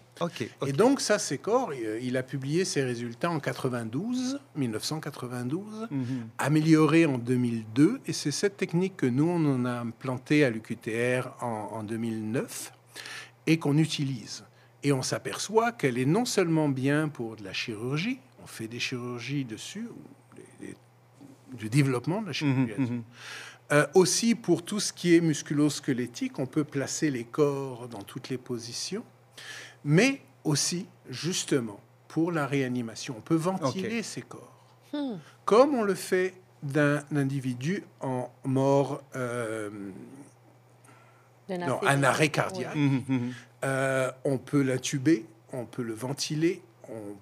Et 0.67 0.73
donc, 0.73 1.01
ça, 1.01 1.19
ces 1.19 1.39
corps, 1.39 1.71
euh, 1.73 1.99
il 2.03 2.17
a 2.17 2.23
publié 2.23 2.65
ses 2.65 2.83
résultats 2.83 3.31
en 3.31 3.41
92, 3.41 4.39
1992, 4.57 5.89
Mhm. 5.91 6.29
améliorés 6.39 7.07
en 7.07 7.19
2002. 7.19 8.01
Et 8.07 8.13
c'est 8.13 8.31
cette 8.31 8.57
technique 8.57 8.97
que 8.97 9.07
nous, 9.07 9.25
on 9.29 9.45
en 9.55 9.65
a 9.65 9.73
implanté 9.81 10.45
à 10.45 10.51
l'UQTR 10.51 11.29
en, 11.41 11.71
en 11.73 11.83
2009 11.83 12.73
et 13.47 13.59
qu'on 13.59 13.77
utilise. 13.79 14.45
Et 14.85 14.93
on 14.93 15.03
s'aperçoit 15.03 15.73
qu'elle 15.73 15.99
est 15.99 16.05
non 16.07 16.25
seulement 16.25 16.69
bien 16.69 17.09
pour 17.09 17.37
de 17.37 17.45
la 17.45 17.53
chirurgie, 17.53 18.19
on 18.43 18.47
fait 18.47 18.67
des 18.69 18.81
chirurgies 18.81 19.45
dessus, 19.45 19.87
ou 19.91 21.57
du 21.57 21.69
développement 21.69 22.23
de 22.23 22.29
la 22.29 22.33
chirurgie 22.33 22.73
Mhm, 22.79 22.85
mhm. 22.87 23.03
euh, 23.73 23.87
aussi 23.95 24.35
pour 24.35 24.65
tout 24.65 24.81
ce 24.81 24.93
qui 24.93 25.15
est 25.15 25.21
musculo-squelettique, 25.21 26.39
on 26.39 26.47
peut 26.47 26.65
placer 26.65 27.11
les 27.11 27.25
corps 27.25 27.89
dans 27.89 28.03
toutes 28.03 28.29
les 28.31 28.39
positions, 28.39 29.05
mais 29.85 30.21
aussi, 30.45 30.87
justement, 31.09 31.81
pour 32.09 32.33
la 32.33 32.47
réanimation. 32.47 33.15
On 33.19 33.21
peut 33.21 33.35
ventiler 33.37 34.03
ces 34.03 34.23
corps, 34.23 34.49
Hmm. 34.93 35.17
comme 35.47 35.75
on 35.75 35.83
le 35.85 35.95
fait 35.95 36.35
d'un 36.63 37.03
individu 37.17 37.83
en 38.01 38.31
mort, 38.45 39.03
euh, 39.17 39.71
non, 41.49 41.81
un 41.83 42.03
arrêt 42.03 42.29
cardiaque. 42.29 42.75
cardiaque. 42.75 42.77
Mhm, 42.77 43.05
mhm. 43.09 43.33
Euh, 43.65 44.11
on 44.25 44.37
peut 44.39 44.61
l'intuber, 44.63 45.25
on 45.53 45.65
peut 45.65 45.83
le 45.83 45.95
ventiler, 45.95 46.63
on 46.89 47.17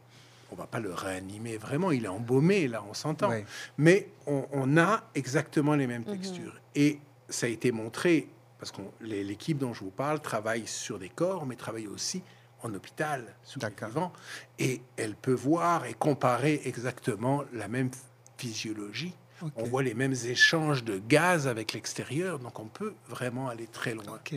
on 0.52 0.57
va 0.57 0.67
pas 0.67 0.81
le 0.81 0.93
réanimer 0.93 1.57
vraiment, 1.59 1.93
il 1.93 2.05
est 2.07 2.09
embaumé, 2.09 2.67
là, 2.67 2.83
on 2.90 2.93
s'entend. 2.93 3.29
Ouais. 3.29 3.45
Mais 3.79 4.09
on, 4.26 4.47
on 4.50 4.76
a 4.79 5.05
exactement 5.14 5.76
les 5.76 5.87
mêmes 5.87 6.02
textures. 6.05 6.61
Et 6.75 6.99
ça 7.29 7.47
a 7.47 7.49
été 7.49 7.71
montré, 7.71 8.26
parce 8.59 8.73
que 8.73 8.83
l'équipe 9.00 9.59
dont 9.59 9.73
je 9.73 9.85
vous 9.85 9.93
parle 9.93 10.19
travaille 10.19 10.67
sur 10.67 10.99
des 10.99 11.09
corps, 11.09 11.47
mais 11.47 11.55
travaille 11.55 11.87
aussi 11.87 12.23
en 12.62 12.75
hôpital, 12.75 13.25
D'accord. 13.57 13.88
vivants. 13.88 14.12
Et 14.59 14.83
elle 14.97 15.14
peut 15.14 15.35
voir 15.35 15.87
et 15.87 15.95
comparer 15.95 16.61
exactement 16.64 17.45
la 17.52 17.69
même 17.69 17.90
physiologie. 18.37 19.14
On 19.57 19.64
voit 19.64 19.83
les 19.83 19.95
mêmes 19.95 20.14
échanges 20.26 20.85
de 20.85 20.99
gaz 20.99 21.49
avec 21.49 21.73
l'extérieur, 21.73 22.38
donc 22.38 22.59
on 22.61 22.67
peut 22.67 22.93
vraiment 23.09 23.49
aller 23.49 23.67
très 23.67 23.95
loin. 23.95 24.17
OK. 24.17 24.35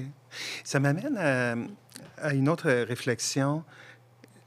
Ça 0.63 0.79
m'amène 0.79 1.17
à, 1.17 1.55
à 2.17 2.33
une 2.33 2.47
autre 2.47 2.71
réflexion. 2.71 3.65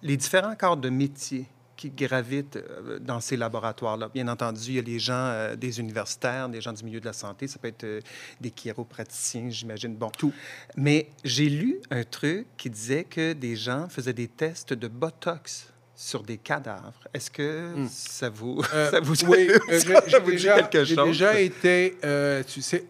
Les 0.01 0.17
différents 0.17 0.57
corps 0.57 0.79
de 0.79 0.89
métier 0.89 1.47
qui 1.77 1.91
gravitent 1.91 2.57
euh, 2.57 2.99
dans 2.99 3.21
ces 3.21 3.37
laboratoires-là. 3.37 4.09
Bien 4.13 4.29
entendu, 4.29 4.61
il 4.69 4.75
y 4.77 4.79
a 4.79 4.83
les 4.83 4.99
gens 4.99 5.13
euh, 5.15 5.57
des 5.57 5.79
universitaires, 5.79 6.49
des 6.49 6.61
gens 6.61 6.73
du 6.73 6.83
milieu 6.85 7.01
de 7.01 7.05
la 7.05 7.13
santé, 7.13 7.47
ça 7.49 7.59
peut 7.59 7.69
être 7.69 7.85
euh, 7.85 8.01
des 8.41 8.51
chiropraticiens, 8.51 9.51
j'imagine. 9.51 9.95
Bon, 9.95 10.11
tout. 10.11 10.33
Mais 10.77 11.11
j'ai 11.25 11.49
lu 11.49 11.79
un 11.91 12.05
truc 12.05 12.47
qui 12.57 12.71
disait 12.71 13.05
que 13.05 13.33
des 13.35 13.57
gens 13.57 13.89
faisaient 13.89 14.13
des 14.15 14.29
tests 14.29 14.73
de 14.73 14.89
Botox 14.89 15.73
sur 15.95 16.23
des 16.23 16.37
cadavres. 16.39 17.07
Est-ce 17.15 17.31
que 17.31 17.75
Hmm. 17.75 17.89
ça 17.91 18.29
vous, 18.31 18.63
Euh, 18.75 18.91
ça 18.91 19.01
vous, 19.01 19.15
oui, 19.27 19.49
euh, 19.51 19.79
ça 19.81 19.87
j'ai- 20.05 20.11
j'ai 20.11 20.19
vous 20.21 20.31
dit 20.31 20.37
déjà, 20.37 20.63
quelque 20.63 20.85
j'ai 20.85 20.95
chose? 20.95 21.07
déjà 21.09 21.41
été, 21.41 21.97
euh, 22.05 22.43
tu 22.47 22.63
sais, 22.63 22.85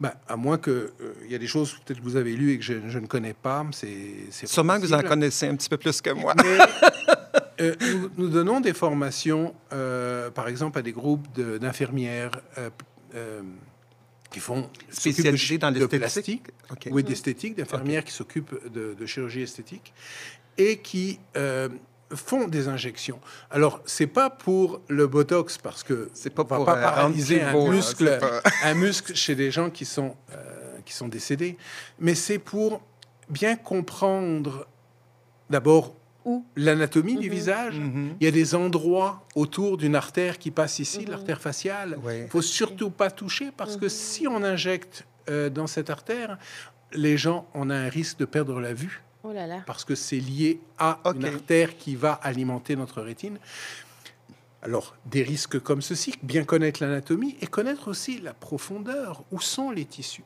Bah, 0.00 0.14
à 0.28 0.36
moins 0.36 0.58
que 0.58 0.70
euh, 1.00 1.14
il 1.24 1.30
y 1.30 1.36
a 1.36 1.38
des 1.38 1.46
choses 1.46 1.72
peut-être 1.84 1.98
que 2.00 2.04
vous 2.04 2.16
avez 2.16 2.34
lues 2.34 2.52
et 2.54 2.58
que 2.58 2.64
je, 2.64 2.74
je 2.88 2.98
ne 2.98 3.06
connais 3.06 3.32
pas, 3.32 3.64
c'est 3.70 4.26
c'est 4.30 4.46
Sûrement 4.48 4.74
que 4.76 4.80
vous 4.80 4.92
en 4.92 5.02
connaissez 5.02 5.46
un 5.46 5.54
petit 5.54 5.68
peu 5.68 5.76
plus 5.76 6.00
que 6.02 6.10
moi. 6.10 6.34
Mais, 6.42 6.58
euh, 7.60 7.74
nous, 7.80 8.10
nous 8.16 8.28
donnons 8.28 8.60
des 8.60 8.72
formations, 8.74 9.54
euh, 9.72 10.30
par 10.30 10.48
exemple, 10.48 10.78
à 10.78 10.82
des 10.82 10.92
groupes 10.92 11.26
de- 11.34 11.58
d'infirmières 11.58 12.32
euh, 12.58 13.40
qui 14.30 14.40
font 14.40 14.62
de- 14.62 15.56
dans 15.58 15.70
de 15.70 15.78
l'esthétique? 15.78 16.42
plastique, 16.42 16.48
OK. 16.70 16.88
oui, 16.92 17.04
d'esthétique, 17.04 17.56
d'infirmières 17.56 18.04
qui 18.04 18.12
s'occupent 18.12 18.72
de, 18.72 18.94
de 18.94 19.06
chirurgie 19.06 19.42
esthétique 19.42 19.92
et 20.58 20.78
qui 20.78 21.18
font 22.14 22.46
des 22.48 22.68
injections. 22.68 23.18
Alors, 23.50 23.80
c'est 23.86 24.06
pas 24.06 24.30
pour 24.30 24.80
le 24.88 25.06
botox 25.06 25.58
parce 25.58 25.82
que 25.82 26.10
C'est 26.14 26.30
pas 26.30 26.42
on 26.42 26.46
va 26.46 26.56
pour, 26.56 26.64
pas 26.66 26.76
paralyser 26.76 27.42
un 27.42 27.68
muscle, 27.70 28.18
pas- 28.20 28.42
un 28.62 28.74
muscle 28.74 29.14
chez 29.14 29.34
des 29.34 29.50
gens 29.50 29.70
qui 29.70 29.84
sont 29.84 30.16
qui 30.84 30.92
sont 30.92 31.08
décédés, 31.08 31.56
mais 31.98 32.14
c'est 32.14 32.38
pour 32.38 32.82
bien 33.30 33.56
comprendre 33.56 34.66
d'abord 35.48 35.94
Où? 36.24 36.44
l'anatomie 36.56 37.16
du 37.16 37.28
Mhm. 37.28 37.34
visage. 37.34 37.78
Mhm. 37.78 38.16
Il 38.20 38.24
y 38.24 38.28
a 38.28 38.30
des 38.30 38.54
endroits 38.54 39.24
autour 39.34 39.76
d'une 39.76 39.94
artère 39.94 40.38
qui 40.38 40.50
passe 40.50 40.78
ici, 40.78 41.00
Mhm. 41.02 41.10
l'artère 41.10 41.40
faciale. 41.40 41.98
Oui. 42.02 42.20
Il 42.22 42.28
faut 42.28 42.40
surtout 42.42 42.90
pas 42.90 43.10
toucher 43.10 43.50
parce 43.56 43.76
que 43.76 43.88
si 43.88 44.26
on 44.26 44.42
injecte 44.42 45.04
euh, 45.28 45.48
dans 45.50 45.66
cette 45.66 45.90
artère, 45.90 46.38
les 46.92 47.16
gens 47.16 47.46
on 47.54 47.70
a 47.70 47.74
un 47.76 47.88
risque 47.88 48.18
de 48.18 48.24
perdre 48.26 48.60
la 48.60 48.72
vue 48.74 49.02
Oh 49.22 49.32
là 49.32 49.46
là. 49.46 49.62
parce 49.66 49.84
que 49.84 49.94
c'est 49.94 50.18
lié 50.18 50.60
à 50.78 51.00
une 51.14 51.24
artère 51.24 51.76
qui 51.78 51.94
va 51.96 52.12
alimenter 52.12 52.76
notre 52.76 53.00
rétine. 53.02 53.38
Alors, 54.62 54.96
des 55.06 55.22
risques 55.22 55.58
comme 55.60 55.82
ceci, 55.82 56.14
bien 56.22 56.44
connaître 56.44 56.82
l'anatomie 56.82 57.36
et 57.42 57.46
connaître 57.46 57.88
aussi 57.88 58.18
la 58.20 58.32
profondeur, 58.32 59.22
où 59.30 59.40
sont 59.40 59.70
les 59.70 59.84
tissus. 59.84 60.24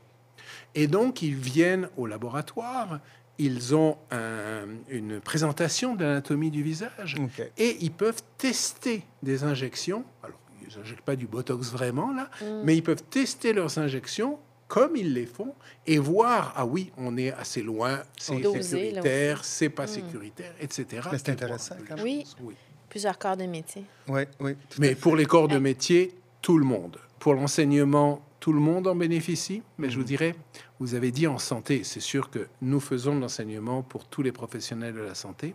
Et 0.76 0.87
donc, 0.87 1.23
ils 1.23 1.35
viennent 1.35 1.88
au 1.97 2.07
laboratoire, 2.07 3.00
ils 3.38 3.75
ont 3.75 3.97
un- 4.11 4.66
une 4.88 5.21
présentation 5.21 5.95
de 5.95 6.04
l'anatomie 6.04 6.50
du 6.50 6.62
visage 6.62 7.16
et 7.57 7.76
ils 7.80 7.92
peuvent 7.92 8.23
tester 8.37 9.02
des 9.23 9.45
injections. 9.45 10.04
Alors, 10.23 10.38
ils 10.68 10.76
n'injectent 10.78 11.02
pas 11.02 11.16
du 11.16 11.26
Botox 11.26 11.71
vraiment, 11.71 12.12
là, 12.12 12.28
Mm. 12.42 12.62
mais 12.64 12.76
ils 12.76 12.83
peuvent 12.83 13.02
tester 13.04 13.52
leurs 13.52 13.78
injections 13.78 14.38
comme 14.66 14.97
ils 14.97 15.14
les 15.14 15.25
font 15.26 15.54
et 15.87 15.99
voir, 15.99 16.52
ah 16.57 16.66
oui, 16.66 16.92
on 16.99 17.16
est 17.16 17.33
assez 17.33 17.62
loin, 17.62 18.00
c'est 18.18 18.42
sécuritaire, 18.62 19.45
c'est 19.45 19.71
pas 19.71 19.85
Mm. 19.85 19.88
sécuritaire, 19.88 20.52
etc. 20.61 20.85
C'est 21.12 21.28
intéressant, 21.30 21.76
quand 21.88 21.97
même. 21.97 22.07
choses, 22.21 22.37
oui. 22.42 22.54
Plusieurs 22.90 23.18
corps 23.18 23.37
de 23.37 23.45
métier. 23.45 23.85
Oui, 24.09 24.23
oui. 24.40 24.57
Mais 24.78 24.95
pour 24.95 25.14
les 25.16 25.26
corps 25.26 25.49
de 25.49 25.59
métier, 25.59 26.14
tout 26.42 26.59
le 26.59 26.64
monde. 26.64 26.99
Pour 27.18 27.35
l'enseignement, 27.35 28.21
tout 28.40 28.52
le 28.52 28.61
monde 28.61 28.87
en 28.87 28.95
bénéficie. 28.95 29.62
Mais 29.78 29.90
je 29.90 29.97
vous 29.97 30.02
Mhm. 30.02 30.07
dirais, 30.09 30.35
vous 30.80 30.95
avez 30.95 31.11
dit 31.11 31.26
en 31.26 31.38
santé, 31.38 31.85
c'est 31.85 32.00
sûr 32.00 32.30
que 32.30 32.49
nous 32.62 32.80
faisons 32.80 33.14
de 33.16 33.21
l'enseignement 33.21 33.83
pour 33.83 34.07
tous 34.07 34.23
les 34.23 34.33
professionnels 34.33 34.95
de 34.95 35.00
la 35.00 35.14
santé. 35.14 35.54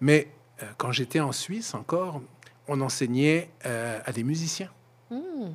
Mais 0.00 0.28
euh, 0.62 0.66
quand 0.76 0.92
j'étais 0.92 1.20
en 1.20 1.32
Suisse 1.32 1.74
encore, 1.74 2.20
on 2.68 2.80
enseignait 2.80 3.50
euh, 3.66 4.00
à 4.04 4.12
des 4.12 4.24
musiciens. 4.24 4.70
Hmm. 5.10 5.50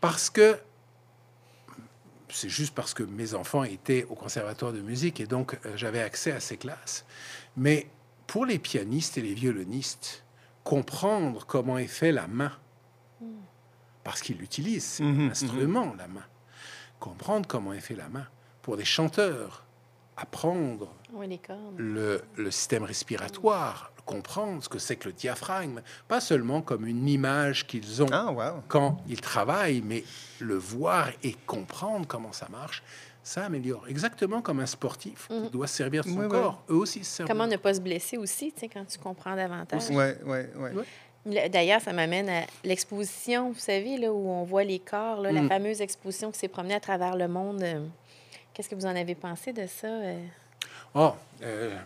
Parce 0.00 0.30
que 0.30 0.58
c'est 2.30 2.48
juste 2.50 2.74
parce 2.74 2.94
que 2.94 3.02
mes 3.02 3.34
enfants 3.34 3.64
étaient 3.64 4.04
au 4.10 4.14
conservatoire 4.14 4.72
de 4.72 4.80
musique 4.80 5.20
et 5.20 5.26
donc 5.26 5.54
euh, 5.64 5.72
j'avais 5.76 6.02
accès 6.02 6.32
à 6.32 6.40
ces 6.40 6.56
classes. 6.56 7.04
Mais 7.56 7.88
pour 8.26 8.44
les 8.44 8.58
pianistes 8.58 9.16
et 9.18 9.22
les 9.22 9.34
violonistes, 9.34 10.24
comprendre 10.62 11.46
comment 11.46 11.78
est 11.78 11.86
fait 11.86 12.12
la 12.12 12.26
main, 12.26 12.52
parce 14.08 14.22
qu'ils 14.22 14.38
l'utilisent, 14.38 14.84
c'est 14.86 15.02
Mhm, 15.02 15.28
un 15.28 15.30
instrument, 15.32 15.94
la 15.98 16.08
main. 16.08 16.24
Comprendre 16.98 17.46
comment 17.46 17.74
est 17.74 17.80
fait 17.80 17.94
la 17.94 18.08
main. 18.08 18.26
Pour 18.62 18.78
des 18.78 18.84
chanteurs, 18.86 19.64
apprendre 20.16 20.88
Oui, 21.12 21.38
le, 21.76 22.22
le 22.38 22.50
système 22.50 22.84
respiratoire, 22.84 23.92
comprendre 24.06 24.64
ce 24.64 24.70
que 24.70 24.78
c'est 24.78 24.96
que 24.96 25.08
le 25.08 25.12
diaphragme, 25.12 25.82
pas 26.08 26.22
seulement 26.22 26.62
comme 26.62 26.86
une 26.86 27.06
image 27.06 27.66
qu'ils 27.66 28.02
ont 28.02 28.06
Ah, 28.10 28.32
wow. 28.32 28.62
quand 28.68 28.96
ils 29.08 29.20
travaillent, 29.20 29.82
mais 29.82 30.02
le 30.40 30.54
voir 30.56 31.10
et 31.22 31.34
comprendre 31.46 32.06
comment 32.06 32.32
ça 32.32 32.48
marche, 32.48 32.82
ça 33.22 33.44
améliore. 33.44 33.86
Exactement 33.88 34.40
comme 34.40 34.60
un 34.60 34.66
sportif 34.66 35.28
Mhm. 35.30 35.44
qui 35.44 35.50
doit 35.50 35.66
se 35.66 35.76
servir 35.76 36.02
de 36.02 36.08
son 36.08 36.16
Oui, 36.20 36.24
oui. 36.24 36.30
corps, 36.30 36.62
eux 36.70 36.76
aussi 36.76 37.04
se 37.04 37.16
servent. 37.16 37.28
Comment 37.28 37.46
ne 37.46 37.56
pas 37.58 37.74
se 37.74 37.80
blesser 37.82 38.16
aussi, 38.16 38.52
tu 38.54 38.60
sais, 38.60 38.68
quand 38.70 38.86
tu 38.86 38.98
comprends 38.98 39.36
davantage. 39.36 39.82
Oui, 39.90 40.04
oui, 40.24 40.38
oui. 40.56 40.70
D'ailleurs, 41.26 41.80
ça 41.80 41.92
m'amène 41.92 42.28
à 42.30 42.46
l'exposition, 42.64 43.50
vous 43.52 43.58
savez, 43.58 43.98
là, 43.98 44.12
où 44.12 44.28
on 44.30 44.44
voit 44.44 44.64
les 44.64 44.78
corps, 44.78 45.20
là, 45.20 45.30
la 45.32 45.42
Mm. 45.42 45.48
fameuse 45.48 45.80
exposition 45.82 46.30
qui 46.30 46.38
s'est 46.38 46.48
promenée 46.48 46.74
à 46.74 46.80
travers 46.80 47.16
le 47.16 47.28
monde. 47.28 47.62
Euh, 47.62 47.86
Qu'est-ce 48.54 48.68
que 48.68 48.74
vous 48.74 48.86
en 48.86 48.96
avez 48.96 49.14
pensé 49.14 49.52
de 49.52 49.66
ça? 49.66 49.86
euh? 49.86 50.20
Oh, 50.94 51.12
euh, 51.42 51.76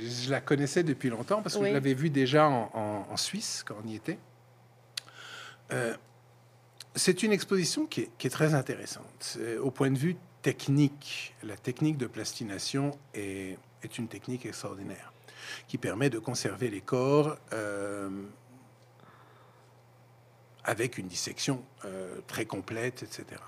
je, 0.00 0.30
la 0.30 0.40
connaissais 0.40 0.82
depuis 0.82 1.10
longtemps 1.10 1.42
parce 1.42 1.56
que 1.56 1.60
Oui. 1.62 1.68
je 1.68 1.74
l'avais 1.74 1.92
vue 1.92 2.08
déjà 2.08 2.48
en, 2.48 2.70
en- 2.72 3.06
en 3.12 3.16
Suisse 3.18 3.62
quand 3.66 3.74
on 3.84 3.88
y 3.88 3.96
était. 3.96 4.16
Euh, 5.72 5.94
c'est 6.94 7.22
une 7.24 7.32
exposition 7.32 7.84
qui 7.86 8.02
est, 8.02 8.10
qui 8.16 8.28
est 8.28 8.30
très 8.30 8.54
intéressante. 8.54 9.38
Au 9.60 9.70
point 9.70 9.90
de 9.90 9.98
vue 9.98 10.16
technique, 10.40 11.34
la 11.42 11.56
technique 11.56 11.98
de 11.98 12.06
plastination 12.06 12.92
est, 13.12 13.58
est 13.82 13.98
une 13.98 14.08
technique 14.08 14.46
extraordinaire 14.46 15.12
qui 15.66 15.76
permet 15.76 16.08
de 16.08 16.18
conserver 16.18 16.70
les 16.70 16.80
corps 16.80 17.36
euh, 17.52 18.08
avec 20.64 20.98
une 20.98 21.06
dissection 21.06 21.64
euh, 21.84 22.18
très 22.26 22.46
complète, 22.46 23.02
etc. 23.02 23.40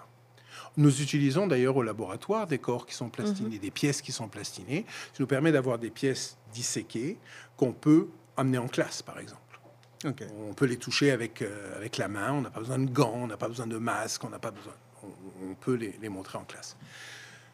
Nous 0.76 1.00
utilisons 1.00 1.46
d'ailleurs 1.46 1.76
au 1.76 1.82
laboratoire 1.82 2.46
des 2.46 2.58
corps 2.58 2.86
qui 2.86 2.94
sont 2.94 3.08
plastinés, 3.08 3.58
des 3.58 3.70
pièces 3.70 4.02
qui 4.02 4.12
sont 4.12 4.28
plastinées. 4.28 4.84
Ça 5.12 5.18
nous 5.20 5.26
permet 5.26 5.52
d'avoir 5.52 5.78
des 5.78 5.90
pièces 5.90 6.36
disséquées 6.52 7.18
qu'on 7.56 7.72
peut 7.72 8.08
amener 8.36 8.58
en 8.58 8.68
classe, 8.68 9.02
par 9.02 9.18
exemple. 9.18 9.40
On 10.38 10.54
peut 10.54 10.66
les 10.66 10.76
toucher 10.76 11.10
avec, 11.10 11.42
euh, 11.42 11.76
avec 11.76 11.96
la 11.96 12.06
main, 12.08 12.32
on 12.32 12.42
n'a 12.42 12.50
pas 12.50 12.60
besoin 12.60 12.78
de 12.78 12.90
gants, 12.90 13.14
on 13.14 13.26
n'a 13.26 13.36
pas 13.36 13.48
besoin 13.48 13.66
de 13.66 13.78
masque, 13.78 14.22
on 14.24 14.28
n'a 14.28 14.38
pas 14.38 14.50
besoin. 14.50 14.74
On, 15.02 15.50
on 15.50 15.54
peut 15.54 15.74
les, 15.74 15.98
les 16.00 16.08
montrer 16.08 16.38
en 16.38 16.44
classe. 16.44 16.76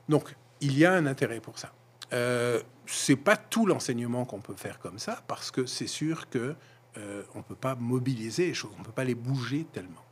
Donc, 0.08 0.34
il 0.60 0.76
y 0.76 0.84
a 0.84 0.92
un 0.92 1.06
intérêt 1.06 1.40
pour 1.40 1.58
ça. 1.58 1.72
Euh, 2.12 2.60
c'est 2.86 3.16
pas 3.16 3.36
tout 3.36 3.66
l'enseignement 3.66 4.24
qu'on 4.24 4.40
peut 4.40 4.54
faire 4.54 4.78
comme 4.78 4.98
ça, 4.98 5.22
parce 5.28 5.50
que 5.50 5.66
c'est 5.66 5.86
sûr 5.86 6.28
que 6.28 6.54
euh, 6.98 7.22
on 7.34 7.42
peut 7.42 7.54
pas 7.54 7.74
mobiliser 7.74 8.46
les 8.46 8.54
choses, 8.54 8.72
on 8.78 8.82
peut 8.82 8.92
pas 8.92 9.04
les 9.04 9.14
bouger 9.14 9.66
tellement. 9.72 10.04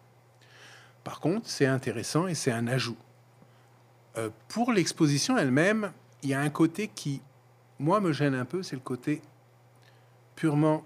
Par 1.05 1.21
contre, 1.21 1.49
c'est 1.49 1.67
intéressant 1.67 2.27
et 2.27 2.35
c'est 2.35 2.53
un 2.53 2.67
ajout. 2.67 2.97
Euh, 4.17 4.31
pour 4.49 4.73
l'exposition 4.73 5.39
elle-même, 5.39 5.93
il 6.23 6.31
y 6.31 6.35
a 6.35 6.41
un 6.41 6.51
côté 6.51 6.89
qui, 6.89 7.23
moi, 7.79 8.01
me 8.01 8.13
gêne 8.13 8.35
un 8.35 8.45
peu, 8.45 8.63
c'est 8.63 8.77
le 8.77 8.83
côté 8.83 9.23
purement 10.35 10.85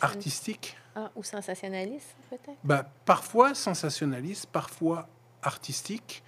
artistique. 0.00 0.76
Ah, 0.94 1.10
ou 1.14 1.22
sensationnaliste, 1.22 2.16
peut-être? 2.28 2.58
Bah, 2.64 2.90
parfois 3.04 3.54
sensationnaliste, 3.54 4.46
parfois 4.46 5.08
artistique, 5.42 6.22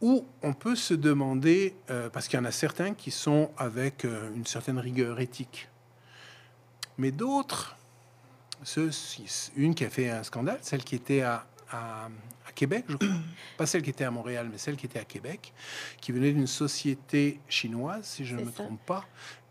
où 0.00 0.26
on 0.42 0.52
peut 0.52 0.76
se 0.76 0.94
demander, 0.94 1.74
euh, 1.90 2.08
parce 2.10 2.28
qu'il 2.28 2.38
y 2.38 2.42
en 2.42 2.44
a 2.44 2.52
certains 2.52 2.94
qui 2.94 3.10
sont 3.10 3.50
avec 3.56 4.04
euh, 4.04 4.34
une 4.34 4.46
certaine 4.46 4.78
rigueur 4.78 5.20
éthique, 5.20 5.68
mais 6.98 7.10
d'autres, 7.10 7.76
ceux, 8.62 8.90
une 9.56 9.74
qui 9.74 9.84
a 9.84 9.90
fait 9.90 10.10
un 10.10 10.22
scandale, 10.22 10.58
celle 10.62 10.84
qui 10.84 10.94
était 10.94 11.22
à, 11.22 11.46
à, 11.70 12.08
à 12.46 12.52
Québec, 12.54 12.84
je 12.88 12.96
crois, 12.96 13.08
pas 13.56 13.66
celle 13.66 13.82
qui 13.82 13.90
était 13.90 14.04
à 14.04 14.10
Montréal, 14.10 14.48
mais 14.50 14.58
celle 14.58 14.76
qui 14.76 14.86
était 14.86 14.98
à 14.98 15.04
Québec, 15.04 15.52
qui 16.00 16.12
venait 16.12 16.32
d'une 16.32 16.46
société 16.46 17.40
chinoise, 17.48 18.04
si 18.04 18.24
je 18.24 18.36
ne 18.36 18.42
me 18.44 18.50
ça. 18.50 18.64
trompe 18.64 18.80
pas, 18.86 19.04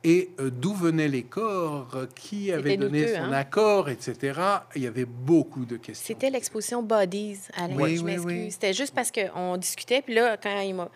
et 0.04 0.30
euh, 0.40 0.50
d'où 0.50 0.74
venaient 0.74 1.08
les 1.08 1.24
corps, 1.24 1.90
euh, 1.96 2.06
qui 2.16 2.52
avait 2.52 2.78
donné 2.78 3.02
douteux, 3.02 3.16
son 3.16 3.24
hein? 3.24 3.32
accord, 3.34 3.90
etc. 3.90 4.40
Il 4.76 4.84
y 4.84 4.88
avait 4.88 5.06
beaucoup 5.06 5.66
de 5.66 5.78
questions. 5.78 6.06
C'était 6.08 6.30
l'exposition 6.30 6.84
Bodies, 6.84 7.40
Alain. 7.56 7.76
Oui, 7.76 7.96
je 7.98 8.02
oui, 8.02 8.06
m'excuse. 8.06 8.26
oui. 8.26 8.52
C'était 8.52 8.74
juste 8.74 8.94
parce 8.94 9.12
qu'on 9.12 9.58
discutait, 9.58 10.02
puis 10.02 10.14
là, 10.14 10.38
quand 10.38 10.60
il 10.62 10.76
m'a. 10.76 10.90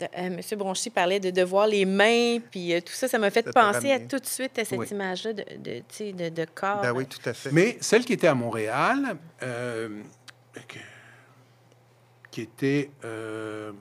Euh, 0.00 0.30
Monsieur 0.36 0.56
Bronchy 0.56 0.90
parlait 0.90 1.20
de, 1.20 1.30
de 1.30 1.42
voir 1.42 1.66
les 1.66 1.84
mains, 1.84 2.38
puis 2.50 2.72
euh, 2.74 2.80
tout 2.80 2.92
ça, 2.92 3.08
ça 3.08 3.18
m'a 3.18 3.30
fait 3.30 3.44
Ça 3.46 3.52
penser 3.52 3.90
à 3.92 4.00
tout 4.00 4.18
de 4.18 4.26
suite 4.26 4.58
à 4.58 4.64
cette 4.64 4.78
Oui. 4.78 4.86
image-là 4.90 5.32
de, 5.32 5.44
de, 5.58 6.12
de, 6.12 6.28
de 6.28 6.46
corps. 6.54 6.80
Ben 6.82 6.92
oui, 6.92 7.06
tout 7.06 7.20
à 7.28 7.32
fait. 7.32 7.52
Mais 7.52 7.76
celle 7.80 8.04
qui 8.04 8.12
était 8.12 8.26
à 8.28 8.34
Montréal, 8.34 9.16
euh, 9.42 10.00
qui 12.30 12.40
était 12.40 12.90
euh, 13.04 13.72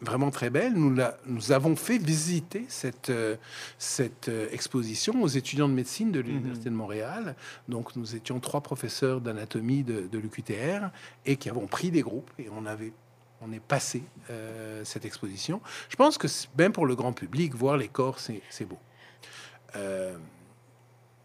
vraiment 0.00 0.30
très 0.30 0.50
belle, 0.50 0.74
nous, 0.74 0.94
la- 0.94 1.16
nous 1.26 1.50
avons 1.50 1.74
fait 1.74 1.98
visiter 1.98 2.64
cette, 2.68 3.10
euh, 3.10 3.36
cette 3.78 4.28
euh, 4.28 4.46
exposition 4.52 5.20
aux 5.20 5.26
étudiants 5.26 5.68
de 5.68 5.74
médecine 5.74 6.12
de 6.12 6.20
l'Université 6.20 6.70
de 6.70 6.74
Montréal. 6.74 7.34
Donc 7.68 7.96
nous 7.96 8.14
étions 8.14 8.38
trois 8.38 8.60
professeurs 8.60 9.20
d'anatomie 9.20 9.82
de, 9.82 10.02
de 10.06 10.18
l'UQTR 10.18 10.90
et 11.26 11.36
qui 11.36 11.48
avons 11.50 11.66
pris 11.66 11.90
des 11.90 12.02
groupes 12.02 12.30
et 12.38 12.48
on 12.56 12.64
avait... 12.66 12.92
On 13.40 13.52
est 13.52 13.60
passé 13.60 14.02
euh, 14.30 14.84
cette 14.84 15.04
exposition. 15.04 15.60
Je 15.88 15.96
pense 15.96 16.18
que 16.18 16.26
même 16.56 16.72
pour 16.72 16.86
le 16.86 16.96
grand 16.96 17.12
public, 17.12 17.54
voir 17.54 17.76
les 17.76 17.88
corps, 17.88 18.18
c'est 18.18 18.64
beau. 18.64 18.78
Euh, 19.76 20.16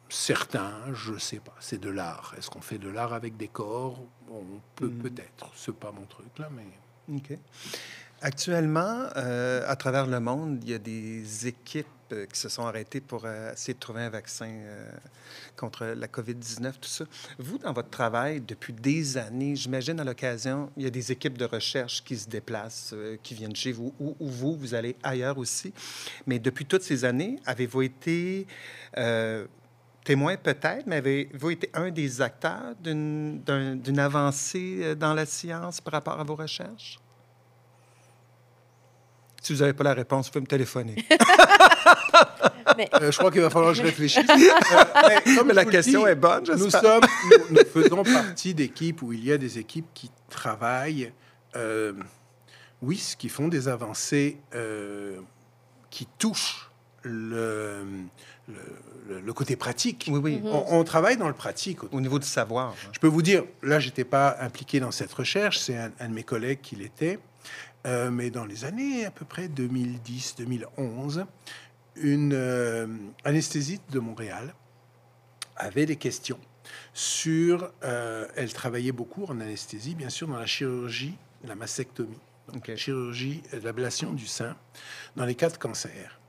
Certains, 0.09 0.73
je 0.93 1.17
sais 1.17 1.39
pas, 1.39 1.55
c'est 1.59 1.79
de 1.79 1.89
l'art. 1.89 2.35
Est-ce 2.37 2.47
qu'on 2.51 2.61
fait 2.61 2.77
de 2.77 2.87
l'art 2.87 3.13
avec 3.13 3.35
des 3.35 3.47
corps? 3.47 3.99
On 4.29 4.43
peut 4.75 4.87
Mhm. 4.89 5.01
peut-être. 5.01 5.49
C'est 5.55 5.73
pas 5.75 5.91
mon 5.91 6.05
truc 6.05 6.27
là, 6.37 6.49
mais 6.51 6.67
OK. 7.15 7.35
Actuellement, 8.25 9.07
euh, 9.17 9.63
à 9.67 9.75
travers 9.75 10.07
le 10.07 10.17
monde, 10.21 10.59
il 10.63 10.69
y 10.69 10.73
a 10.73 10.77
des 10.77 11.45
équipes 11.45 11.85
euh, 12.13 12.25
qui 12.25 12.39
se 12.39 12.47
sont 12.47 12.65
arrêtées 12.65 13.01
pour 13.01 13.23
euh, 13.25 13.51
essayer 13.51 13.73
de 13.73 13.79
trouver 13.79 14.03
un 14.03 14.09
vaccin 14.09 14.49
contre 15.57 15.87
la 15.87 16.07
COVID-19, 16.07 16.71
tout 16.79 16.87
ça. 16.87 17.03
Vous, 17.37 17.57
dans 17.57 17.73
votre 17.73 17.89
travail, 17.89 18.39
depuis 18.39 18.71
des 18.71 19.17
années, 19.17 19.57
j'imagine 19.57 19.99
à 19.99 20.05
l'occasion, 20.05 20.71
il 20.77 20.83
y 20.83 20.87
a 20.87 20.89
des 20.89 21.11
équipes 21.11 21.37
de 21.37 21.43
recherche 21.43 22.01
qui 22.05 22.15
se 22.17 22.29
déplacent, 22.29 22.95
qui 23.23 23.33
viennent 23.35 23.57
chez 23.57 23.73
vous, 23.73 23.93
ou, 23.99 24.15
ou 24.17 24.29
vous, 24.29 24.55
vous 24.55 24.73
allez 24.73 24.95
ailleurs 25.03 25.37
aussi. 25.37 25.73
Mais 26.25 26.39
depuis 26.39 26.65
toutes 26.65 26.83
ces 26.83 27.03
années, 27.03 27.39
avez-vous 27.45 27.81
été 27.81 28.47
témoin 30.05 30.37
peut-être, 30.37 30.87
mais 30.87 30.97
avez-vous 30.97 31.49
été 31.51 31.69
un 31.73 31.91
des 31.91 32.21
acteurs 32.21 32.73
d'une 32.81 33.41
d'un- 33.43 33.75
d'une 33.75 33.99
avancée 33.99 34.95
dans 34.95 35.13
la 35.13 35.25
science 35.25 35.81
par 35.81 35.91
rapport 35.93 36.19
à 36.21 36.23
vos 36.23 36.35
recherches? 36.35 37.02
Si 39.43 39.53
vous 39.53 39.59
n'avez 39.59 39.73
pas 39.73 39.83
la 39.83 39.93
réponse, 39.93 40.27
vous 40.27 40.31
pouvez 40.31 40.41
me 40.43 40.47
téléphoner. 40.47 40.95
Euh, 43.01 43.11
je 43.11 43.17
crois 43.19 43.29
qu'il 43.29 43.41
va 43.41 43.49
falloir 43.49 43.71
que 43.73 43.77
je 43.77 43.83
réfléchisse. 43.83 44.23
Euh, 44.29 44.83
mais 45.07 45.35
comme 45.35 45.47
Mais 45.47 45.53
je 45.53 45.55
la 45.55 45.65
question 45.65 46.05
dis, 46.05 46.09
est 46.11 46.15
bonne, 46.15 46.43
Nous, 46.57 46.69
sommes, 46.69 47.01
nous, 47.51 47.57
nous 47.57 47.65
faisons 47.71 48.03
partie 48.03 48.53
d'équipes 48.53 49.01
où 49.03 49.13
il 49.13 49.23
y 49.23 49.31
a 49.31 49.37
des 49.37 49.59
équipes 49.59 49.85
qui 49.93 50.09
travaillent, 50.29 51.11
euh, 51.55 51.93
oui, 52.81 53.01
qui 53.19 53.29
font 53.29 53.47
des 53.47 53.67
avancées 53.67 54.37
euh, 54.55 55.19
qui 55.91 56.07
touchent 56.17 56.71
le, 57.03 57.83
le, 58.47 58.55
le- 59.09 59.19
le 59.21 59.33
côté 59.33 59.55
pratique. 59.55 60.07
Oui, 60.09 60.19
oui. 60.23 60.41
On, 60.45 60.65
on 60.79 60.83
travaille 60.83 61.17
dans 61.17 61.27
le 61.27 61.33
pratique. 61.35 61.79
Au 61.91 62.01
niveau 62.01 62.17
du 62.17 62.27
savoir. 62.27 62.69
hein. 62.69 62.89
Je 62.93 62.99
peux 62.99 63.07
vous 63.07 63.21
dire, 63.21 63.43
là, 63.61 63.79
j'étais 63.79 64.05
pas 64.05 64.37
impliqué 64.39 64.79
dans 64.79 64.91
cette 64.91 65.13
recherche, 65.13 65.59
c'est 65.59 65.77
un, 65.77 65.91
un 65.99 66.07
de 66.09 66.13
mes 66.13 66.23
collègues 66.23 66.61
qui 66.61 66.75
l'était. 66.77 67.19
Euh, 67.85 68.09
mais 68.11 68.29
dans 68.29 68.45
les 68.45 68.65
années 68.65 69.05
à 69.05 69.11
peu 69.11 69.25
près 69.25 69.47
2010-2011, 69.47 71.25
une 71.95 72.33
euh, 72.33 72.87
anesthésiste 73.23 73.83
de 73.91 73.99
Montréal 73.99 74.53
avait 75.55 75.85
des 75.85 75.97
questions 75.97 76.39
sur. 76.93 77.71
euh, 77.83 78.27
elle 78.35 78.53
travaillait 78.53 78.91
beaucoup 78.91 79.25
en 79.25 79.39
anesthésie, 79.39 79.95
bien 79.95 80.09
sûr, 80.09 80.27
dans 80.27 80.39
la 80.39 80.45
chirurgie, 80.45 81.15
la 81.43 81.55
mastectomie, 81.55 82.19
donc 82.51 82.69
OK. 82.69 82.75
chirurgie, 82.75 83.43
euh, 83.53 83.59
l'ablation 83.63 84.13
du 84.13 84.27
sein, 84.27 84.55
dans 85.15 85.25
les 85.25 85.35
cas 85.35 85.49
de 85.49 85.57
cancer. 85.57 86.19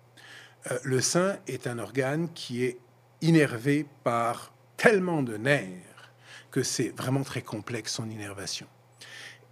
Le 0.83 1.03
sein 1.03 1.37
est 1.47 1.67
un 1.67 1.79
organe 1.79 2.33
qui 2.33 2.65
est 2.65 2.79
innervé 3.21 3.87
par 4.03 4.55
tellement 4.79 5.23
de 5.23 5.37
nerfs 5.37 6.13
que 6.51 6.63
c'est 6.63 6.91
vraiment 6.97 7.23
très 7.23 7.43
complexe 7.43 7.93
son 7.95 8.09
innervation. 8.09 8.67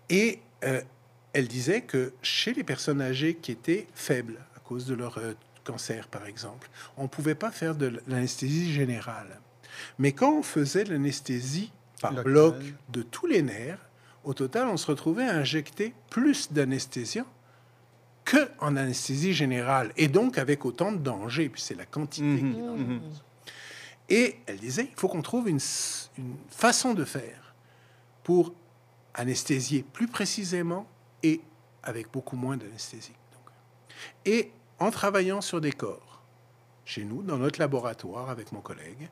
Et 0.09 0.41
euh, 0.65 0.81
elle 1.33 1.49
disait 1.49 1.83
que 1.83 2.13
chez 2.23 2.53
les 2.53 2.65
personnes 2.65 3.01
âgées 3.01 3.35
qui 3.35 3.53
étaient 3.53 3.87
faibles 3.95 4.39
à 4.57 4.61
cause 4.61 4.87
de 4.87 4.95
leur 4.95 5.19
euh, 5.19 5.35
cancer, 5.65 6.09
par 6.09 6.27
exemple, 6.27 6.69
on 6.97 7.05
ne 7.05 7.09
pouvait 7.09 7.35
pas 7.35 7.51
faire 7.51 7.75
de 7.75 8.01
l'anesthésie 8.07 8.73
générale. 8.73 9.41
Mais 9.99 10.13
quand 10.13 10.33
on 10.39 10.43
faisait 10.43 10.85
l'anesthésie 10.85 11.73
par 12.01 12.13
Locale. 12.13 12.25
bloc 12.33 12.55
de 12.91 13.03
tous 13.03 13.27
les 13.27 13.43
nerfs, 13.43 13.79
au 14.25 14.35
total, 14.35 14.69
on 14.69 14.77
se 14.77 14.87
retrouvait 14.87 15.27
à 15.27 15.37
injecter 15.37 15.95
plus 16.11 16.53
d'anesthésiants 16.53 17.27
que 18.25 18.49
en 18.61 18.77
anesthésie 18.77 19.33
générale, 19.33 19.93
et 19.97 20.07
donc 20.07 20.39
avec 20.39 20.65
autant 20.65 20.93
de 20.93 20.99
dangers, 20.99 21.49
puis 21.49 21.61
c'est 21.61 21.75
la 21.75 21.87
quantité 21.87 22.25
Mhm, 22.25 22.53
qui 22.53 22.59
est 22.59 22.63
mhm. 22.63 23.01
et 24.09 24.37
elle 24.47 24.59
disait, 24.59 24.89
il 24.89 24.97
faut 24.97 25.09
qu'on 25.09 25.23
trouve 25.23 25.49
une 25.49 25.59
façon 26.49 26.95
de 26.95 27.05
faire 27.05 27.55
pour 28.23 28.55
anesthésier 29.15 29.85
plus 29.93 30.07
précisément 30.07 30.87
et 31.23 31.41
avec 31.83 32.11
beaucoup 32.13 32.37
moins 32.37 32.57
d'anesthésie. 32.57 33.15
Et 34.25 34.51
en 34.79 34.91
travaillant 34.91 35.41
sur 35.41 35.61
des 35.61 35.73
corps, 35.73 36.23
chez 36.85 37.05
nous, 37.05 37.23
dans 37.23 37.39
notre 37.39 37.61
laboratoire 37.61 38.31
avec 38.31 38.53
mon 38.53 38.61
collègue, 38.61 39.09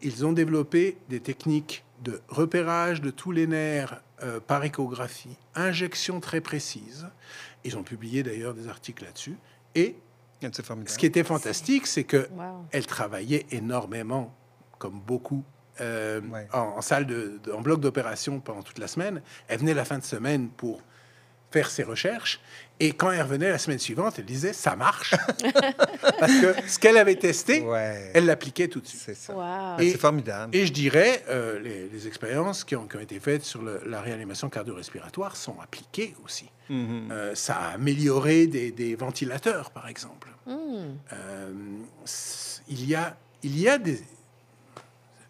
ils 0.00 0.24
ont 0.24 0.32
développé 0.32 0.96
des 1.08 1.20
techniques 1.20 1.84
de 2.02 2.20
repérage 2.28 3.00
de 3.00 3.10
tous 3.10 3.32
les 3.32 3.48
nerfs 3.48 4.00
euh, 4.22 4.38
par 4.38 4.62
échographie, 4.64 5.36
injection 5.56 6.20
très 6.20 6.40
précise. 6.40 7.08
Ils 7.64 7.76
ont 7.76 7.82
publié 7.82 8.22
d'ailleurs 8.22 8.54
des 8.54 8.68
articles 8.68 9.04
là-dessus. 9.04 9.36
Et 9.74 9.96
ce 10.40 10.96
qui 10.98 11.06
était 11.06 11.24
fantastique, 11.24 11.88
c'est 11.88 12.04
que 12.04 12.28
Wow. 12.30 12.64
elle 12.70 12.86
travaillait 12.86 13.46
énormément, 13.50 14.32
comme 14.78 15.00
beaucoup, 15.00 15.42
euh, 15.80 16.20
Ouais. 16.20 16.46
en, 16.52 16.58
en 16.76 16.80
salle 16.80 17.06
de, 17.06 17.40
de- 17.42 17.50
en 17.52 17.60
bloc 17.60 17.80
d'opération 17.80 18.38
pendant 18.38 18.62
toute 18.62 18.78
la 18.78 18.86
semaine. 18.86 19.20
Elle 19.48 19.58
venait 19.58 19.74
la 19.74 19.84
fin 19.84 19.98
de 19.98 20.04
semaine 20.04 20.48
pour 20.50 20.80
faire 21.50 21.70
ses 21.70 21.82
recherches. 21.82 22.40
Et 22.80 22.92
quand 22.92 23.10
elle 23.10 23.22
revenait 23.22 23.50
la 23.50 23.58
semaine 23.58 23.78
suivante, 23.80 24.14
elle 24.18 24.24
disait 24.24 24.52
ça 24.52 24.76
marche 24.76 25.12
parce 26.20 26.32
que 26.40 26.54
ce 26.68 26.78
qu'elle 26.78 26.96
avait 26.96 27.16
testé, 27.16 27.60
Ouais. 27.62 28.12
elle 28.14 28.26
l'appliquait 28.26 28.68
tout 28.68 28.80
de 28.80 28.86
suite. 28.86 29.02
C'est 29.04 29.14
ça. 29.16 29.34
Wow. 29.34 29.80
Et- 29.82 29.90
C'est 29.90 29.98
formidable. 29.98 30.54
Et 30.54 30.64
je 30.64 30.72
dirais, 30.72 31.24
euh, 31.28 31.58
les, 31.58 31.88
les 31.88 32.06
expériences 32.06 32.62
qui 32.62 32.76
ont, 32.76 32.86
qui 32.86 32.96
ont 32.96 33.00
été 33.00 33.18
faites 33.18 33.42
sur 33.44 33.62
le- 33.62 33.82
la 33.86 34.00
réanimation 34.00 34.48
cardio-respiratoire 34.48 35.36
sont 35.36 35.58
appliquées 35.60 36.14
aussi. 36.24 36.48
Mhm. 36.70 37.08
Euh, 37.10 37.34
ça 37.34 37.56
a 37.56 37.68
amélioré 37.72 38.46
des, 38.46 38.70
des 38.70 38.94
ventilateurs, 38.94 39.70
par 39.72 39.88
exemple. 39.88 40.28
Hmm. 40.46 40.94
Euh, 41.12 41.52
il 42.68 42.84
y 42.88 42.94
a, 42.94 43.16
il 43.42 43.58
y 43.58 43.68
a 43.68 43.78
des. 43.78 44.00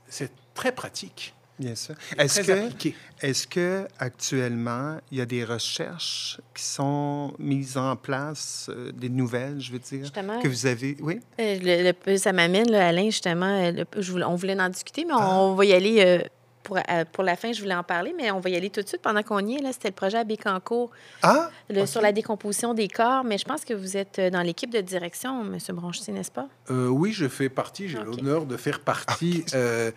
C'est 0.08 0.32
très 0.54 0.72
pratique. 0.72 1.34
Bien 1.58 1.74
sûr. 1.74 1.94
Est-ce 2.16 2.40
que, 2.42 2.92
est-ce 3.20 3.46
que 3.46 3.86
actuellement 3.98 4.98
il 5.10 5.18
y 5.18 5.20
a 5.20 5.26
des 5.26 5.44
recherches 5.44 6.40
qui 6.54 6.62
sont 6.62 7.34
mises 7.38 7.76
en 7.76 7.96
place, 7.96 8.68
euh, 8.68 8.92
des 8.92 9.08
nouvelles, 9.08 9.60
je 9.60 9.72
veux 9.72 9.78
dire, 9.80 10.00
Justement, 10.02 10.40
que 10.40 10.48
vous 10.48 10.66
avez, 10.66 10.96
oui, 11.00 11.18
euh, 11.40 11.58
le- 11.60 11.92
le- 12.06 12.16
ça 12.16 12.32
m'amène, 12.32 12.70
là, 12.70 12.88
Alain, 12.88 13.06
justement, 13.06 13.46
euh, 13.46 13.72
le- 13.72 13.84
je 14.00 14.10
voulais- 14.12 14.24
on 14.24 14.36
voulait 14.36 14.60
en 14.60 14.68
discuter, 14.68 15.04
mais 15.04 15.14
Ah. 15.16 15.40
on 15.42 15.54
va 15.54 15.64
y 15.64 15.72
aller 15.72 16.00
euh, 16.04 16.22
pour, 16.62 16.76
euh, 16.76 17.04
pour 17.12 17.24
la 17.24 17.36
fin, 17.36 17.52
je 17.52 17.60
voulais 17.62 17.74
en 17.74 17.82
parler, 17.82 18.12
mais 18.16 18.30
on 18.30 18.40
va 18.40 18.50
y 18.50 18.56
aller 18.56 18.68
tout 18.70 18.82
de 18.82 18.86
suite 18.88 19.00
pendant 19.02 19.22
qu'on 19.22 19.38
y 19.46 19.56
est. 19.56 19.62
Là, 19.62 19.72
C'était 19.72 19.88
le 19.88 19.94
projet 19.94 20.18
à 20.18 20.24
Bécancourt 20.24 20.90
ah, 21.22 21.50
le- 21.70 21.86
sur 21.86 22.00
la 22.02 22.12
décomposition 22.12 22.74
des 22.74 22.88
corps, 22.88 23.24
mais 23.24 23.38
je 23.38 23.44
pense 23.44 23.64
que 23.64 23.72
vous 23.74 23.96
êtes 23.96 24.18
euh, 24.18 24.30
dans 24.30 24.42
l'équipe 24.42 24.70
de 24.70 24.80
direction, 24.80 25.40
M. 25.42 25.58
Bronchetti, 25.74 26.12
n'est-ce 26.12 26.30
pas? 26.30 26.48
Euh, 26.70 26.88
oui, 26.88 27.12
je 27.12 27.26
fais 27.28 27.48
partie, 27.48 27.88
j'ai 27.88 27.98
l'honneur 27.98 28.44
de 28.44 28.56
faire 28.56 28.80
partie 28.80 29.44
euh, 29.54 29.90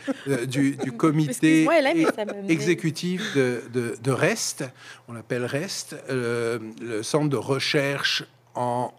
du, 0.48 0.76
du 0.78 0.92
comité 0.98 1.68
exécutif 2.48 3.36
de, 3.36 3.64
de, 3.74 3.96
de 4.02 4.12
REST. 4.12 4.64
On 5.08 5.14
l'appelle 5.14 5.46
REST, 5.46 5.96
euh, 6.10 6.60
le 6.82 7.04
centre 7.04 7.30
de 7.30 7.38
recherche 7.38 8.24
en 8.56 8.94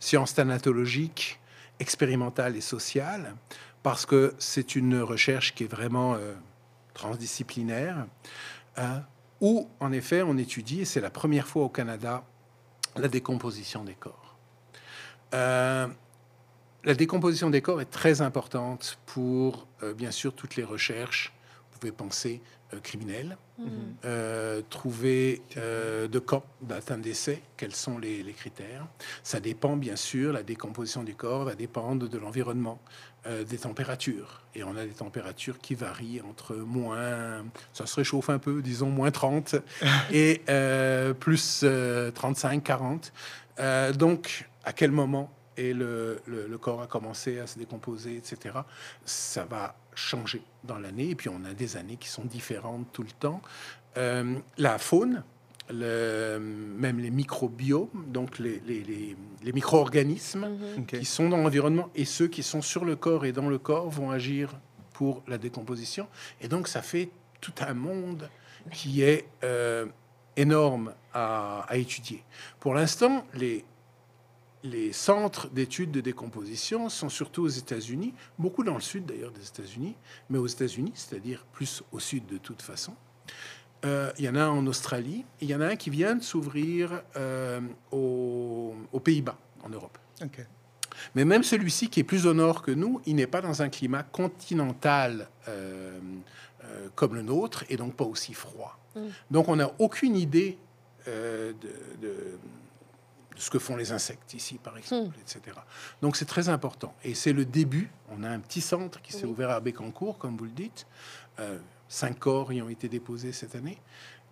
sciences 0.00 0.34
thanatologiques, 0.34 1.38
expérimentales 1.80 2.56
et 2.56 2.60
sociales, 2.60 3.34
parce 3.82 4.06
que 4.06 4.34
c'est 4.38 4.76
une 4.76 5.00
recherche 5.00 5.54
qui 5.54 5.64
est 5.64 5.68
vraiment 5.68 6.14
euh, 6.14 6.34
transdisciplinaire, 6.94 8.06
hein, 8.76 9.02
où 9.40 9.68
en 9.80 9.92
effet 9.92 10.22
on 10.22 10.36
étudie, 10.36 10.82
et 10.82 10.84
c'est 10.84 11.00
la 11.00 11.10
première 11.10 11.46
fois 11.46 11.64
au 11.64 11.68
Canada, 11.68 12.24
la 12.96 13.08
décomposition 13.08 13.84
des 13.84 13.94
corps. 13.94 14.36
Euh, 15.34 15.88
la 16.84 16.94
décomposition 16.94 17.48
des 17.50 17.62
corps 17.62 17.80
est 17.80 17.90
très 17.90 18.22
importante 18.22 18.98
pour, 19.06 19.66
euh, 19.82 19.94
bien 19.94 20.10
sûr, 20.10 20.34
toutes 20.34 20.56
les 20.56 20.64
recherches. 20.64 21.32
Vous 21.72 21.78
pouvez 21.78 21.92
penser 21.92 22.42
euh, 22.74 22.80
criminelles, 22.80 23.36
Hmm. 23.64 23.94
euh, 24.04 24.60
trouver 24.70 25.42
euh, 25.56 26.08
de 26.08 26.18
camps 26.18 26.44
d'atteinte 26.62 27.02
d'essai, 27.02 27.40
quels 27.56 27.74
sont 27.74 27.98
les, 27.98 28.22
les 28.22 28.32
critères. 28.32 28.86
Ça 29.22 29.38
dépend, 29.38 29.76
bien 29.76 29.94
sûr, 29.96 30.32
la 30.32 30.42
décomposition 30.42 31.04
du 31.04 31.14
corps 31.14 31.44
va 31.44 31.54
dépendre 31.54 32.08
de 32.08 32.18
l'environnement, 32.18 32.80
euh, 33.26 33.44
des 33.44 33.58
températures. 33.58 34.42
Et 34.56 34.64
on 34.64 34.76
a 34.76 34.84
des 34.84 34.92
températures 34.94 35.58
qui 35.60 35.74
varient 35.76 36.22
entre 36.28 36.56
moins, 36.56 37.44
ça 37.72 37.86
se 37.86 37.94
réchauffe 37.96 38.30
un 38.30 38.38
peu, 38.38 38.62
disons 38.62 38.90
moins 38.90 39.10
30, 39.12 39.54
et 40.12 40.42
plus 41.20 41.60
euh, 41.62 42.10
35, 42.10 42.64
40. 42.64 43.12
Euh, 43.60 43.92
donc, 43.92 44.48
à 44.64 44.72
quel 44.72 44.90
moment 44.90 45.30
et 45.58 45.74
le, 45.74 46.20
le- 46.26 46.46
le 46.48 46.58
corps 46.58 46.80
a 46.82 46.86
commencé 46.86 47.38
à 47.38 47.46
se 47.46 47.58
décomposer, 47.58 48.16
etc. 48.16 48.56
Ça 49.04 49.44
va 49.44 49.76
changer 49.94 50.42
dans 50.64 50.78
l'année, 50.78 51.10
et 51.10 51.14
puis 51.14 51.28
on 51.28 51.44
a 51.44 51.54
des 51.54 51.76
années 51.76 51.96
qui 51.96 52.08
sont 52.08 52.24
différentes 52.24 52.86
tout 52.92 53.02
le 53.02 53.10
temps. 53.10 53.40
Euh, 53.96 54.36
la 54.58 54.78
faune, 54.78 55.22
le- 55.70 56.38
même 56.38 56.98
les 56.98 57.10
microbiomes, 57.10 58.04
donc 58.08 58.38
les, 58.38 58.60
les- 58.66 58.82
les- 58.82 59.16
les 59.42 59.52
micro-organismes 59.52 60.48
Mhm. 60.78 60.86
qui 60.86 61.04
sont 61.04 61.28
dans 61.28 61.36
l'environnement 61.38 61.88
et 61.94 62.04
ceux 62.04 62.28
qui 62.28 62.42
sont 62.42 62.62
sur 62.62 62.84
le 62.84 62.96
corps 62.96 63.24
et 63.24 63.32
dans 63.32 63.48
le 63.48 63.58
corps 63.58 63.88
vont 63.90 64.10
agir 64.10 64.58
pour 64.92 65.22
la 65.28 65.38
décomposition. 65.38 66.08
Et 66.40 66.48
donc 66.48 66.68
ça 66.68 66.82
fait 66.82 67.10
tout 67.40 67.54
un 67.60 67.74
monde 67.74 68.28
qui 68.70 69.02
est 69.02 69.26
euh, 69.44 69.86
énorme 70.36 70.94
à, 71.12 71.64
à 71.68 71.76
étudier. 71.76 72.22
Pour 72.60 72.74
l'instant, 72.74 73.24
les, 73.34 73.64
les 74.62 74.92
centres 74.92 75.48
d'études 75.48 75.90
de 75.90 76.00
décomposition 76.00 76.88
sont 76.88 77.08
surtout 77.08 77.42
aux 77.42 77.48
États-Unis, 77.48 78.14
beaucoup 78.38 78.64
dans 78.64 78.74
le 78.74 78.80
sud 78.80 79.06
d'ailleurs 79.06 79.32
des 79.32 79.46
États-Unis, 79.46 79.96
mais 80.30 80.38
aux 80.38 80.46
États-Unis, 80.46 80.92
c'est-à-dire 80.94 81.44
plus 81.52 81.82
au 81.92 81.98
sud 81.98 82.26
de 82.26 82.38
toute 82.38 82.62
façon. 82.62 82.94
Euh, 83.84 84.12
il 84.18 84.24
y 84.24 84.28
en 84.28 84.36
a 84.36 84.42
un 84.42 84.50
en 84.50 84.66
Australie. 84.66 85.24
Et 85.40 85.46
il 85.46 85.50
y 85.50 85.54
en 85.54 85.60
a 85.60 85.66
un 85.66 85.76
qui 85.76 85.90
vient 85.90 86.14
de 86.14 86.22
s'ouvrir 86.22 87.02
euh, 87.16 87.60
aux, 87.90 88.74
aux 88.92 89.00
Pays-Bas, 89.00 89.36
en 89.64 89.70
Europe. 89.70 89.98
OK. 90.22 90.46
Mais 91.14 91.24
même 91.24 91.42
celui-ci, 91.42 91.88
qui 91.88 92.00
est 92.00 92.04
plus 92.04 92.26
au 92.26 92.34
nord 92.34 92.62
que 92.62 92.70
nous, 92.70 93.00
il 93.06 93.16
n'est 93.16 93.26
pas 93.26 93.40
dans 93.40 93.62
un 93.62 93.68
climat 93.68 94.02
continental 94.02 95.28
euh, 95.48 95.98
euh, 96.64 96.88
comme 96.94 97.14
le 97.14 97.22
nôtre 97.22 97.64
et 97.68 97.76
donc 97.76 97.94
pas 97.94 98.04
aussi 98.04 98.34
froid. 98.34 98.78
Mm. 98.94 99.00
Donc 99.30 99.48
on 99.48 99.56
n'a 99.56 99.70
aucune 99.78 100.16
idée 100.16 100.58
euh, 101.08 101.52
de 102.00 102.38
ce 103.36 103.50
que 103.50 103.58
font 103.58 103.76
les 103.76 103.92
insectes 103.92 104.34
ici, 104.34 104.58
par 104.62 104.76
exemple, 104.78 105.16
etc. 105.20 105.56
Donc 106.00 106.16
c'est 106.16 106.24
très 106.26 106.48
important. 106.48 106.94
Et 107.04 107.14
c'est 107.14 107.32
le 107.32 107.44
début. 107.44 107.90
On 108.10 108.22
a 108.24 108.28
un 108.28 108.40
petit 108.40 108.60
centre 108.60 109.00
qui 109.02 109.12
s'est 109.12 109.24
Oui. 109.24 109.30
ouvert 109.30 109.50
à 109.50 109.60
Bécancourt, 109.60 110.18
comme 110.18 110.36
vous 110.36 110.44
le 110.44 110.50
dites. 110.50 110.86
Euh, 111.40 111.58
cinq 111.88 112.18
corps 112.18 112.52
y 112.52 112.60
ont 112.62 112.68
été 112.68 112.88
déposés 112.88 113.32
cette 113.32 113.54
année. 113.54 113.78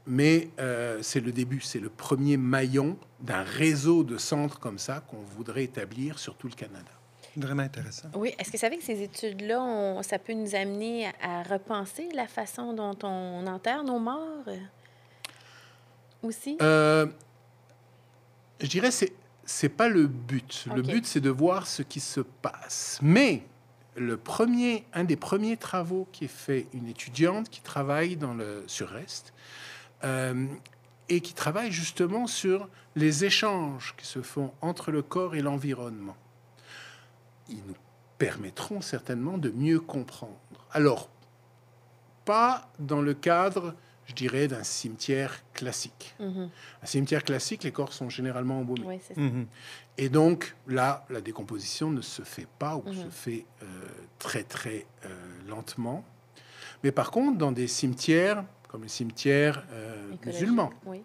Mais 0.07 0.49
euh, 0.59 1.01
c'est 1.03 1.21
le 1.21 1.31
début, 1.31 1.61
c'est 1.61 1.79
le 1.79 1.91
premier 1.91 2.37
maillon 2.39 2.97
d'un 3.21 3.43
réseau 3.43 4.03
de 4.03 4.17
centres 4.17 4.59
comme 4.59 4.79
ça 4.79 5.01
qu'on 5.09 5.21
voudrait 5.37 5.65
établir 5.65 6.19
sur 6.19 6.37
tout 6.37 6.49
le 6.49 6.55
Canada. 6.55 6.91
Vraiment 7.37 7.63
intéressant. 7.63 8.09
Oui, 8.15 8.35
est-ce 8.39 8.49
que 8.51 8.57
vous 8.57 8.61
savez 8.61 8.79
que 8.79 8.83
ces 8.83 9.03
études-là, 9.03 9.61
on- 9.63 10.03
ça 10.03 10.19
peut 10.19 10.33
nous 10.33 10.55
amener 10.57 11.07
à, 11.23 11.43
repenser 11.45 12.09
la 12.15 12.27
façon 12.27 12.73
dont 12.73 12.97
on 13.05 13.47
enterre 13.47 13.85
nos 13.85 13.99
morts 14.01 14.45
euh, 14.49 14.57
aussi? 16.23 16.57
Euh, 16.61 17.07
je 18.61 18.67
dirais 18.67 18.91
c'est 18.91 19.13
c'est 19.45 19.69
pas 19.69 19.89
le 19.89 20.07
but. 20.07 20.67
Le 20.75 20.83
but 20.83 21.07
c'est 21.07 21.21
de 21.21 21.31
voir 21.31 21.67
ce 21.67 21.83
qui 21.83 22.01
se 22.01 22.21
passe. 22.21 22.99
Mais 23.03 23.43
le 23.97 24.17
premier, 24.17 24.85
un 24.93 25.05
des 25.05 25.17
premiers 25.17 25.57
travaux 25.57 26.09
qui 26.13 26.25
est 26.27 26.29
fait, 26.29 26.67
une 26.73 26.87
étudiante 26.87 27.49
qui 27.51 27.61
travaille 27.61 28.17
dans 28.17 28.35
le 28.35 28.65
sur-est 28.67 29.33
euh, 30.05 30.47
et 31.09 31.21
qui 31.21 31.35
travaille 31.35 31.73
justement 31.73 32.27
sur 32.27 32.69
les 32.97 33.25
échanges 33.25 33.95
qui 33.97 34.07
se 34.07 34.23
font 34.23 34.53
entre 34.61 34.91
le 34.91 35.03
corps 35.03 35.35
et 35.35 35.43
l'environnement. 35.43 36.17
Ils 37.49 37.63
nous 37.67 37.77
permettront 38.19 38.81
certainement 38.81 39.39
de 39.39 39.51
mieux 39.51 39.81
comprendre. 39.81 40.39
Alors, 40.73 41.09
pas 42.25 42.71
dans 42.79 43.03
le 43.03 43.15
cadre, 43.15 43.75
je 44.11 44.15
dirais, 44.17 44.49
d'un 44.49 44.65
cimetière 44.65 45.41
classique. 45.55 46.15
Mhm. 46.19 46.51
Un 46.83 46.87
cimetière 46.87 47.23
classique, 47.25 47.63
les 47.63 47.71
corps 47.73 47.93
sont 47.93 48.11
généralement 48.11 48.59
embaumés. 48.61 48.83
Oui, 48.85 48.99
c'est 49.07 49.15
ça. 49.15 49.21
Mhm. 49.21 49.47
Et 49.99 50.09
donc, 50.09 50.55
là, 50.67 51.05
la 51.11 51.21
décomposition 51.21 51.91
ne 51.91 52.01
se 52.03 52.23
fait 52.23 52.49
pas 52.59 52.77
ou 52.77 52.83
Mhm. 52.87 52.95
se 53.05 53.09
fait 53.11 53.47
euh, 53.63 53.67
très, 54.19 54.43
très 54.43 54.87
euh, 55.05 55.09
lentement. 55.49 56.05
Mais 56.83 56.91
par 56.93 57.11
contre, 57.13 57.39
dans 57.39 57.53
des 57.53 57.69
cimetières, 57.69 58.45
comme 58.69 58.83
les 58.83 58.89
cimetières 58.89 59.63
euh, 59.73 60.13
Écologique, 60.15 60.27
musulmans, 60.27 60.71
Oui. 60.87 61.03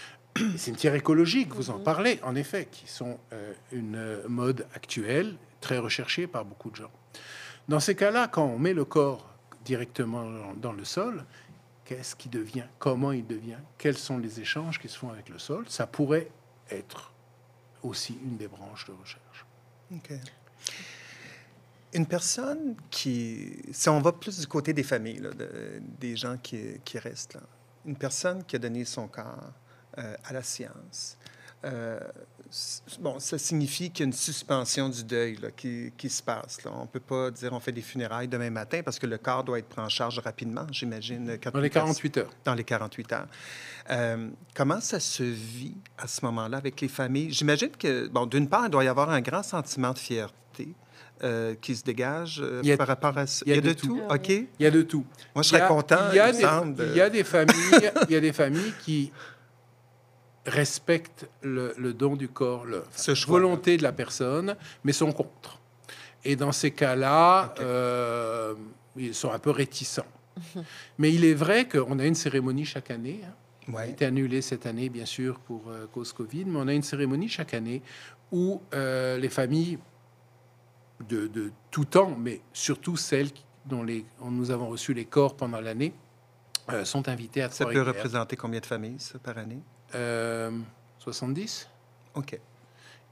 les 0.36 0.58
cimetières 0.58 0.94
écologiques, 0.96 1.54
vous 1.54 1.70
en 1.70 1.78
parlez, 1.78 2.18
en 2.24 2.34
effet, 2.34 2.66
qui 2.70 2.88
sont 2.88 3.18
euh, 3.32 3.52
une 3.72 4.22
mode 4.28 4.66
actuelle, 4.74 5.36
très 5.60 5.78
recherchée 5.78 6.26
par 6.26 6.44
beaucoup 6.44 6.70
de 6.70 6.76
gens. 6.76 6.90
Dans 7.68 7.80
ces 7.80 7.94
cas-là, 7.94 8.26
quand 8.28 8.44
on 8.46 8.58
met 8.58 8.74
le 8.74 8.84
corps 8.84 9.26
directement 9.64 10.24
dans, 10.24 10.54
dans 10.54 10.72
le 10.72 10.84
sol, 10.84 11.24
qu'est-ce 11.88 12.14
qui 12.14 12.28
devient 12.28 12.66
Comment 12.78 13.12
il 13.12 13.26
devient 13.26 13.56
Quels 13.78 13.96
sont 13.96 14.18
les 14.18 14.40
échanges 14.40 14.78
qui 14.78 14.90
se 14.90 14.98
font 14.98 15.08
avec 15.08 15.30
le 15.30 15.38
sol 15.38 15.64
Ça 15.68 15.86
pourrait 15.86 16.28
être 16.70 17.14
aussi 17.82 18.18
une 18.22 18.36
des 18.36 18.46
branches 18.46 18.84
de 18.84 18.92
recherche. 18.92 19.46
Une 21.94 22.06
personne 22.06 22.76
qui, 22.90 23.62
si 23.72 23.88
on 23.88 24.00
va 24.00 24.12
plus 24.12 24.38
du 24.38 24.46
côté 24.46 24.74
des 24.74 24.82
familles, 24.82 25.22
des 25.98 26.14
gens 26.14 26.36
qui, 26.36 26.78
restent 26.96 27.34
là, 27.34 27.42
une 27.86 27.96
personne 27.96 28.44
qui 28.44 28.56
a 28.56 28.58
donné 28.58 28.84
son 28.84 29.08
corps 29.08 29.54
euh, 29.96 30.14
à 30.24 30.34
la 30.34 30.42
science, 30.42 31.16
euh, 31.64 31.98
bon, 33.00 33.18
ça 33.18 33.38
signifie 33.38 33.90
qu'il 33.90 34.00
y 34.00 34.02
a 34.04 34.06
une 34.06 34.12
suspension 34.12 34.88
du 34.88 35.04
deuil 35.04 35.36
là, 35.42 35.50
qui, 35.50 35.92
qui 35.96 36.08
se 36.08 36.22
passe. 36.22 36.62
Là. 36.64 36.70
On 36.74 36.82
ne 36.82 36.86
peut 36.86 37.00
pas 37.00 37.30
dire 37.30 37.52
on 37.52 37.60
fait 37.60 37.72
des 37.72 37.82
funérailles 37.82 38.28
demain 38.28 38.50
matin 38.50 38.80
parce 38.84 38.98
que 38.98 39.06
le 39.06 39.18
corps 39.18 39.44
doit 39.44 39.58
être 39.58 39.68
pris 39.68 39.80
en 39.80 39.88
charge 39.88 40.18
rapidement, 40.20 40.66
j'imagine. 40.70 41.38
quand 41.42 41.50
Dans 41.52 41.60
les 41.60 41.68
personne- 41.70 41.88
48 41.88 42.16
heures. 42.18 42.30
dans 42.44 42.54
les 42.54 42.64
48 42.64 43.12
heures. 43.12 43.26
Euh, 43.90 44.28
comment 44.54 44.80
ça 44.80 45.00
se 45.00 45.22
vit 45.22 45.76
à 45.96 46.06
ce 46.08 46.24
moment-là 46.24 46.56
avec 46.58 46.80
les 46.80 46.88
familles? 46.88 47.32
J'imagine 47.32 47.70
que, 47.70 48.08
bon, 48.08 48.26
d'une 48.26 48.48
part, 48.48 48.64
il 48.66 48.70
doit 48.70 48.84
y 48.84 48.88
avoir 48.88 49.10
un 49.10 49.20
grand 49.20 49.42
sentiment 49.42 49.92
de 49.92 49.98
fierté 49.98 50.68
euh, 51.24 51.54
qui 51.60 51.74
se 51.74 51.82
dégage 51.82 52.40
euh, 52.42 52.62
a- 52.72 52.76
par 52.76 52.86
rapport 52.86 53.16
à 53.18 53.26
ça. 53.26 53.42
il 53.46 53.54
y 53.54 53.58
a 53.58 53.60
de 53.60 53.72
tout. 53.72 54.00
OK? 54.08 54.28
Il 54.28 54.46
y 54.60 54.66
a 54.66 54.70
de 54.70 54.82
tout. 54.82 55.04
Moi, 55.34 55.42
je 55.42 55.48
serais 55.48 55.66
content, 55.66 55.98
Il 56.12 56.16
y 56.16 56.20
a, 56.20 56.28
il 56.28 56.32
me 56.34 56.36
des, 56.38 56.44
semble, 56.44 56.74
de- 56.76 56.86
il 56.86 56.96
y 56.96 57.00
a 57.00 57.10
des 57.10 57.24
familles, 57.24 57.54
il 58.08 58.12
y 58.12 58.16
a 58.16 58.20
des 58.20 58.32
familles 58.32 58.72
qui 58.84 59.10
respectent 60.48 61.28
le, 61.42 61.74
le 61.78 61.92
don 61.94 62.16
du 62.16 62.28
corps, 62.28 62.66
la 62.66 62.78
volonté 63.26 63.76
de 63.76 63.82
la 63.82 63.92
personne, 63.92 64.56
mais 64.84 64.92
sont 64.92 65.12
contre. 65.12 65.58
Et 66.24 66.34
dans 66.36 66.52
ces 66.52 66.70
cas-là, 66.72 67.54
euh, 67.60 68.54
ils 68.96 69.14
sont 69.14 69.30
un 69.30 69.38
peu 69.38 69.50
réticents. 69.50 70.06
Mais 70.98 71.12
il 71.12 71.24
est 71.24 71.34
vrai 71.34 71.68
qu'on 71.68 71.98
a 71.98 72.04
une 72.06 72.14
cérémonie 72.14 72.64
chaque 72.64 72.90
année. 72.90 73.20
hein. 73.24 73.32
Elle 73.68 73.74
a 73.76 73.86
été 73.86 74.04
annulée 74.06 74.40
cette 74.42 74.66
année, 74.66 74.88
bien 74.88 75.04
sûr, 75.04 75.38
pour 75.40 75.68
euh, 75.68 75.86
cause 75.92 76.12
Covid, 76.12 76.44
mais 76.46 76.58
on 76.58 76.68
a 76.68 76.72
une 76.72 76.82
cérémonie 76.82 77.28
chaque 77.28 77.52
année 77.54 77.82
où 78.32 78.62
euh, 78.72 79.18
les 79.18 79.28
familles 79.28 79.78
de, 81.08 81.26
de 81.26 81.52
tout 81.70 81.84
temps, 81.84 82.16
mais 82.18 82.40
surtout 82.52 82.96
celles 82.96 83.30
qui- 83.32 83.44
dont 83.66 83.82
les, 83.82 84.04
nous 84.24 84.50
avons 84.50 84.68
reçu 84.68 84.94
les 84.94 85.04
corps 85.04 85.36
pendant 85.36 85.60
l'année, 85.60 85.92
euh, 86.70 86.84
sont 86.84 87.08
invitées 87.08 87.42
à 87.42 87.50
Ça 87.50 87.64
peut 87.66 87.82
représenter 87.82 88.36
combien 88.36 88.60
de 88.60 88.66
familles, 88.66 88.98
ça, 88.98 89.18
par 89.18 89.36
année? 89.38 89.60
Euh, 89.94 90.50
70. 90.98 91.68
OK. 92.14 92.38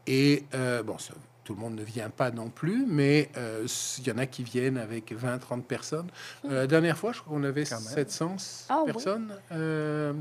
Et 0.06 0.44
euh, 0.54 0.82
bon, 0.82 0.98
ça, 0.98 1.14
tout 1.44 1.54
le 1.54 1.60
monde 1.60 1.74
ne 1.76 1.82
vient 1.82 2.10
pas 2.10 2.30
non 2.30 2.48
plus, 2.50 2.84
mais 2.86 3.30
euh, 3.36 3.66
il 3.98 4.06
y 4.06 4.10
en 4.12 4.18
a 4.18 4.26
qui 4.26 4.42
viennent 4.42 4.78
avec 4.78 5.12
20, 5.12 5.38
30 5.38 5.64
personnes. 5.66 6.08
Euh, 6.44 6.54
la 6.60 6.66
dernière 6.66 6.96
fois, 6.98 7.12
je 7.12 7.20
crois 7.20 7.36
qu'on 7.36 7.44
avait 7.44 7.64
Quand 7.64 7.80
même. 7.80 7.94
700 7.94 8.36
Ah 8.68 8.82
oui. 8.84 8.92
personnes 8.92 9.32
euh, 9.52 10.12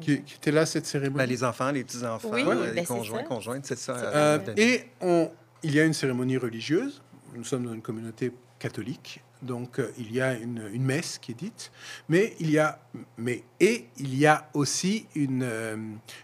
qui, 0.00 0.22
qui 0.22 0.34
étaient 0.36 0.52
là 0.52 0.62
à 0.62 0.66
cette 0.66 0.86
cérémonie. 0.86 1.18
Ben, 1.18 1.28
les 1.28 1.44
enfants, 1.44 1.70
les 1.70 1.84
petits-enfants, 1.84 2.30
Oui, 2.32 2.42
euh, 2.46 2.54
ben, 2.54 2.72
les 2.74 2.80
c'est 2.80 2.86
conjoints, 2.86 3.18
ça. 3.20 3.24
conjointes, 3.26 3.66
c'est 3.66 3.78
ça. 3.78 3.94
Euh, 3.96 4.38
et 4.56 4.84
on, 5.00 5.30
il 5.62 5.74
y 5.74 5.80
a 5.80 5.84
une 5.84 5.92
cérémonie 5.94 6.38
religieuse. 6.38 7.02
Nous 7.34 7.44
sommes 7.44 7.64
dans 7.66 7.72
une 7.74 7.82
communauté 7.82 8.32
catholique, 8.58 9.22
donc 9.42 9.78
euh, 9.78 9.90
il 9.98 10.12
y 10.12 10.20
a 10.20 10.34
une, 10.34 10.68
une 10.72 10.84
messe 10.84 11.18
qui 11.18 11.32
est 11.32 11.34
dite, 11.36 11.72
mais 12.08 12.34
il 12.40 12.50
y 12.50 12.58
a, 12.58 12.78
mais 13.16 13.42
et 13.60 13.86
il 13.98 14.16
y 14.16 14.26
a 14.26 14.48
aussi 14.54 15.06
une 15.14 15.42
euh, 15.42 15.76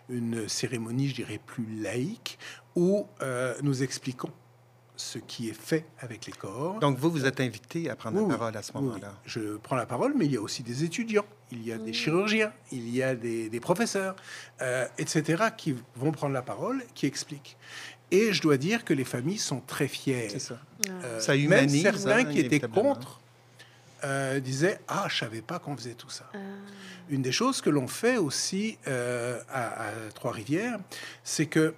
une 0.09 0.49
cérémonie, 0.49 1.09
je 1.09 1.15
dirais 1.17 1.41
plus 1.45 1.67
laïque, 1.81 2.39
où 2.75 3.07
euh, 3.23 3.55
nous 3.63 3.83
expliquons 3.83 4.31
ce 4.97 5.19
qui 5.19 5.49
est 5.49 5.53
fait 5.61 5.85
avec 6.01 6.27
les 6.27 6.33
corps. 6.33 6.81
Donc, 6.81 6.99
vous, 6.99 7.09
vous 7.09 7.25
êtes 7.25 7.39
invité 7.41 7.89
à 7.89 7.95
prendre 7.95 8.21
Oui, 8.21 8.29
la 8.29 8.37
parole 8.37 8.57
à 8.57 8.63
ce 8.63 8.73
oui. 8.75 8.83
moment-là. 8.83 9.15
Je 9.27 9.57
prends 9.59 9.77
la 9.77 9.87
parole, 9.87 10.13
mais 10.17 10.25
il 10.27 10.33
y 10.33 10.37
a 10.37 10.41
aussi 10.41 10.65
des 10.65 10.83
étudiants, 10.83 11.25
il 11.53 11.65
y 11.65 11.71
a 11.73 11.79
des 11.79 11.93
chirurgiens, 11.93 12.53
il 12.73 12.89
y 12.91 13.01
a 13.01 13.15
des, 13.15 13.49
des 13.49 13.61
professeurs, 13.61 14.17
euh, 14.61 14.89
etc., 14.99 15.45
qui 15.57 15.77
vont 15.95 16.11
prendre 16.11 16.35
la 16.35 16.43
parole, 16.43 16.83
qui 16.95 17.07
expliquent. 17.07 17.57
Et 18.11 18.33
je 18.33 18.41
dois 18.41 18.57
dire 18.57 18.85
que 18.85 18.95
les 18.95 19.05
familles 19.05 19.39
sont 19.39 19.61
très 19.61 19.89
fières. 19.89 20.31
C'est 20.31 20.39
ça. 20.39 20.59
Ah. 20.89 20.93
Euh, 21.05 21.21
Ça 21.21 21.33
même 21.33 21.45
humanise, 21.45 21.83
certains 21.83 22.19
hein, 22.19 22.25
qui 22.25 22.39
étaient 22.41 22.61
contre 22.61 23.21
euh, 24.05 24.41
disaient 24.41 24.81
Ah, 24.89 25.07
je 25.09 25.19
savais 25.19 25.43
pas 25.43 25.59
qu'on 25.59 25.77
faisait 25.77 25.95
tout 25.95 26.11
ça. 26.11 26.25
Ah. 26.35 26.39
Une 27.11 27.23
des 27.23 27.33
choses 27.33 27.61
que 27.61 27.71
l'on 27.71 27.89
fait 27.89 28.17
aussi 28.17 28.79
euh, 28.87 29.41
à, 29.51 29.89
à 29.89 29.91
Trois-Rivières, 30.15 30.79
c'est 31.25 31.47
que 31.47 31.75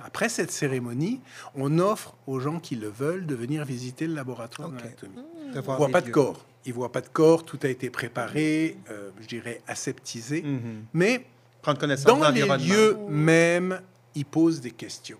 après 0.00 0.28
cette 0.28 0.50
cérémonie, 0.50 1.20
on 1.54 1.78
offre 1.78 2.14
aux 2.26 2.40
gens 2.40 2.58
qui 2.58 2.76
le 2.76 2.88
veulent 2.88 3.26
de 3.26 3.34
venir 3.34 3.64
visiter 3.64 4.06
le 4.06 4.14
laboratoire 4.14 4.68
Ok. 4.68 4.76
d'anatomie. 4.78 5.22
Voient 5.64 5.86
les 5.86 5.92
pas 5.92 6.00
de 6.00 6.10
corps. 6.10 6.44
Ils 6.64 6.72
voient 6.72 6.92
pas 6.92 7.00
de 7.00 7.08
corps. 7.08 7.44
Tout 7.44 7.58
a 7.62 7.68
été 7.68 7.90
préparé, 7.90 8.76
euh, 8.90 9.10
je 9.20 9.26
dirais 9.26 9.60
aseptisé. 9.66 10.42
Mhm. 10.42 10.84
Mais 10.92 11.26
Prendre 11.62 11.78
connaissance 11.78 12.06
dans 12.06 12.30
les 12.30 12.46
lieux 12.66 12.96
même, 13.08 13.80
ils 14.14 14.24
posent 14.24 14.60
des 14.60 14.70
questions. 14.70 15.18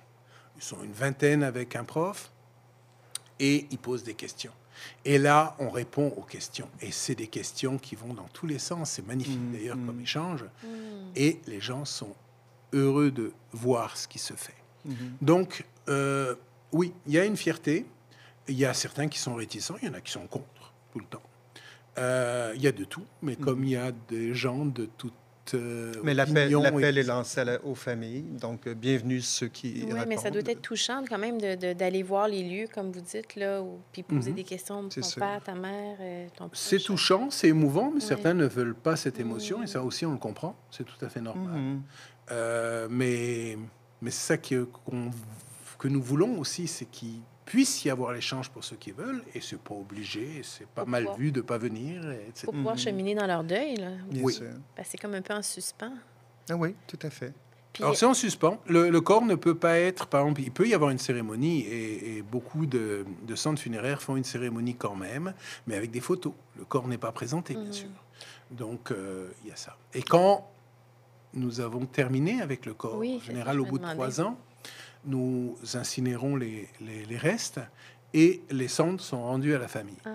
Ils 0.58 0.64
sont 0.64 0.82
une 0.82 0.92
vingtaine 0.92 1.42
avec 1.42 1.76
un 1.76 1.84
prof 1.84 2.30
et 3.38 3.66
ils 3.70 3.78
posent 3.78 4.02
des 4.02 4.14
questions. 4.14 4.52
Et 5.04 5.18
là, 5.18 5.56
on 5.58 5.70
répond 5.70 6.08
aux 6.16 6.22
questions. 6.22 6.68
Et 6.80 6.92
c'est 6.92 7.14
des 7.14 7.28
questions 7.28 7.78
qui 7.78 7.94
vont 7.94 8.12
dans 8.12 8.28
tous 8.32 8.46
les 8.46 8.58
sens. 8.58 8.90
C'est 8.90 9.06
magnifique 9.06 9.38
Mhm, 9.38 9.52
d'ailleurs 9.52 9.76
comme 9.86 10.00
échange. 10.00 10.44
Mm. 10.62 10.66
Et 11.16 11.40
les 11.46 11.60
gens 11.60 11.84
sont 11.84 12.14
heureux 12.72 13.10
de 13.10 13.32
voir 13.52 13.96
ce 13.96 14.06
qui 14.08 14.18
se 14.18 14.34
fait. 14.34 14.54
Mhm. 14.84 14.94
Donc, 15.20 15.64
euh, 15.88 16.34
oui, 16.72 16.92
il 17.06 17.12
y 17.12 17.18
a 17.18 17.24
une 17.24 17.36
fierté. 17.36 17.86
Il 18.48 18.56
y 18.58 18.64
a 18.64 18.74
certains 18.74 19.08
qui 19.08 19.18
sont 19.18 19.34
réticents, 19.34 19.76
il 19.82 19.88
y 19.88 19.90
en 19.90 19.94
a 19.94 20.00
qui 20.00 20.10
sont 20.10 20.26
contre 20.26 20.72
tout 20.92 20.98
le 20.98 21.04
temps. 21.04 21.22
Euh, 21.98 22.52
il 22.54 22.62
y 22.62 22.66
a 22.66 22.72
de 22.72 22.84
tout, 22.84 23.04
mais 23.22 23.36
comme 23.36 23.64
il 23.64 23.70
y 23.70 23.76
a 23.76 23.92
des 24.08 24.34
gens 24.34 24.64
de 24.64 24.86
toutes 24.86 24.98
toute. 24.98 25.12
Euh, 25.54 25.92
Mais 26.04 26.14
l'appel 26.14 26.98
est 26.98 27.02
lancé 27.02 27.44
la- 27.44 27.64
aux 27.64 27.74
familles, 27.74 28.22
donc 28.40 28.66
euh, 28.66 28.74
bienvenue 28.74 29.20
ceux 29.20 29.48
qui 29.48 29.84
Oui, 29.86 29.98
mais 30.06 30.16
ça 30.16 30.30
doit 30.30 30.42
être 30.46 30.62
touchant 30.62 31.02
quand 31.08 31.18
même 31.18 31.38
d'aller 31.40 32.02
voir 32.02 32.28
les 32.28 32.42
lieux, 32.42 32.66
comme 32.72 32.90
vous 32.92 33.00
dites, 33.00 33.36
là, 33.36 33.62
ou- 33.62 33.78
puis 33.92 34.02
poser 34.02 34.30
Mhm. 34.30 34.36
des 34.36 34.44
questions 34.44 34.82
de 34.84 34.92
C'est 34.92 35.00
ton 35.02 35.06
sûr. 35.08 35.20
père, 35.20 35.42
ta 35.42 35.54
mère, 35.54 35.96
euh, 36.00 36.26
ton 36.36 36.50
C'est 36.52 36.78
touchant, 36.78 37.28
c'est 37.30 37.48
émouvant, 37.48 37.90
mais 37.94 38.00
certains 38.00 38.34
ne 38.34 38.46
veulent 38.46 38.74
pas 38.74 38.96
cette 38.96 39.18
émotion, 39.20 39.58
Mhm. 39.58 39.64
et 39.64 39.66
ça 39.66 39.82
aussi, 39.82 40.04
on 40.06 40.12
le 40.12 40.18
comprend. 40.18 40.56
C'est 40.70 40.84
tout 40.84 41.02
à 41.04 41.08
fait 41.08 41.20
normal. 41.20 41.54
Mhm. 41.60 41.82
Euh, 42.30 42.88
mais 42.90 43.56
mais 44.00 44.10
c'est 44.10 44.26
ça 44.34 44.36
que, 44.36 44.68
que 45.78 45.88
nous 45.88 46.02
voulons 46.02 46.38
aussi, 46.38 46.66
c'est 46.68 46.84
qu'il 46.84 47.20
puisse 47.48 47.84
y 47.84 47.90
avoir 47.90 48.12
l'échange 48.12 48.50
pour 48.50 48.62
ceux 48.62 48.76
qui 48.76 48.92
veulent, 48.92 49.22
et 49.34 49.40
c'est 49.40 49.58
pas 49.58 49.74
obligé, 49.74 50.42
c'est 50.42 50.66
pas 50.68 50.84
mal 50.84 51.04
pouvoir- 51.04 51.18
vu 51.18 51.32
de 51.32 51.40
pas 51.40 51.56
venir, 51.58 52.10
et 52.10 52.26
etc. 52.28 52.44
Pour 52.44 52.52
pouvoir 52.54 52.74
Mhm. 52.74 52.80
cheminer 52.80 53.14
dans 53.14 53.26
leur 53.26 53.42
deuil, 53.42 53.76
là. 53.76 53.90
Bien 54.10 54.22
Oui. 54.22 54.38
que 54.38 54.82
c'est 54.84 54.98
comme 54.98 55.14
un 55.14 55.22
peu 55.22 55.32
en 55.34 55.42
suspens. 55.42 55.94
Ah 56.50 56.56
oui, 56.56 56.74
tout 56.86 56.98
à 57.02 57.08
fait. 57.10 57.32
Puis, 57.72 57.82
Alors 57.84 57.96
c'est 57.96 58.06
en 58.06 58.12
suspens. 58.14 58.60
Le, 58.66 58.90
le 58.90 59.00
corps 59.00 59.24
ne 59.24 59.34
peut 59.34 59.54
pas 59.54 59.78
être, 59.78 60.06
par 60.08 60.22
exemple, 60.22 60.40
il 60.42 60.50
peut 60.50 60.66
y 60.68 60.74
avoir 60.74 60.90
une 60.90 60.98
cérémonie 60.98 61.60
et, 61.62 62.16
et 62.18 62.22
beaucoup 62.22 62.66
de, 62.66 63.04
de 63.26 63.34
centres 63.34 63.60
funéraires 63.62 64.02
font 64.02 64.16
une 64.16 64.24
cérémonie 64.24 64.74
quand 64.74 64.96
même, 64.96 65.32
mais 65.66 65.76
avec 65.76 65.90
des 65.90 66.00
photos. 66.00 66.32
Le 66.58 66.64
corps 66.64 66.86
n'est 66.88 66.98
pas 66.98 67.12
présenté, 67.12 67.54
bien 67.54 67.64
Mhm. 67.64 67.72
sûr. 67.72 67.88
Donc 68.50 68.90
euh, 68.90 69.28
il 69.44 69.48
y 69.50 69.52
a 69.52 69.56
ça. 69.56 69.76
Et 69.94 70.02
quand 70.02 70.50
nous 71.34 71.60
avons 71.60 71.84
terminé 71.86 72.40
avec 72.42 72.64
le 72.66 72.74
corps, 72.74 72.96
Oui, 72.96 73.20
en 73.22 73.24
général 73.24 73.60
au 73.60 73.64
bout 73.66 73.78
de 73.78 73.84
trois 73.86 74.20
ans, 74.20 74.38
nous 75.04 75.56
incinérons 75.74 76.36
les, 76.36 76.68
les- 76.80 77.04
les 77.06 77.16
restes 77.16 77.60
et 78.14 78.42
les 78.50 78.68
cendres 78.68 79.00
sont 79.00 79.22
rendues 79.22 79.54
à 79.54 79.58
la 79.58 79.68
famille. 79.68 79.98
Ah. 80.04 80.10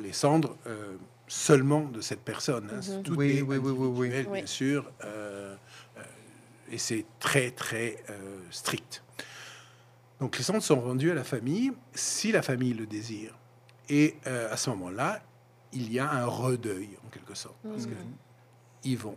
Les 0.00 0.12
cendres 0.12 0.56
euh, 0.66 0.96
seulement 1.28 1.82
de 1.84 2.00
cette 2.00 2.20
personne. 2.22 2.70
hein. 2.72 2.80
Mhm. 2.96 3.02
Tout 3.02 3.14
Oui, 3.14 3.38
est 3.38 3.42
oui, 3.42 3.56
oui, 3.58 3.70
oui, 3.70 3.86
oui. 3.86 4.06
individuel, 4.06 4.26
Oui. 4.30 4.38
bien 4.38 4.46
sûr. 4.46 4.90
euh, 5.04 5.54
euh, 5.98 6.02
et 6.70 6.78
c'est 6.78 7.04
très, 7.20 7.50
très 7.50 8.02
euh, 8.10 8.40
strict. 8.50 9.02
Donc 10.20 10.38
les 10.38 10.42
cendres 10.44 10.62
sont 10.62 10.80
rendues 10.80 11.10
à 11.10 11.14
la 11.14 11.24
famille, 11.24 11.72
si 11.94 12.32
la 12.32 12.42
famille 12.42 12.72
le 12.74 12.86
désire. 12.86 13.34
Et 13.88 14.16
euh, 14.26 14.52
à 14.52 14.56
ce 14.56 14.70
moment-là, 14.70 15.22
il 15.72 15.92
y 15.92 15.98
a 15.98 16.10
un 16.10 16.24
redeuil, 16.26 16.90
en 17.06 17.10
quelque 17.10 17.34
sorte. 17.34 17.56
Parce 17.62 17.84
Mhm. 17.86 17.90
que 17.92 17.96
ils 18.84 18.96
vont 18.98 19.16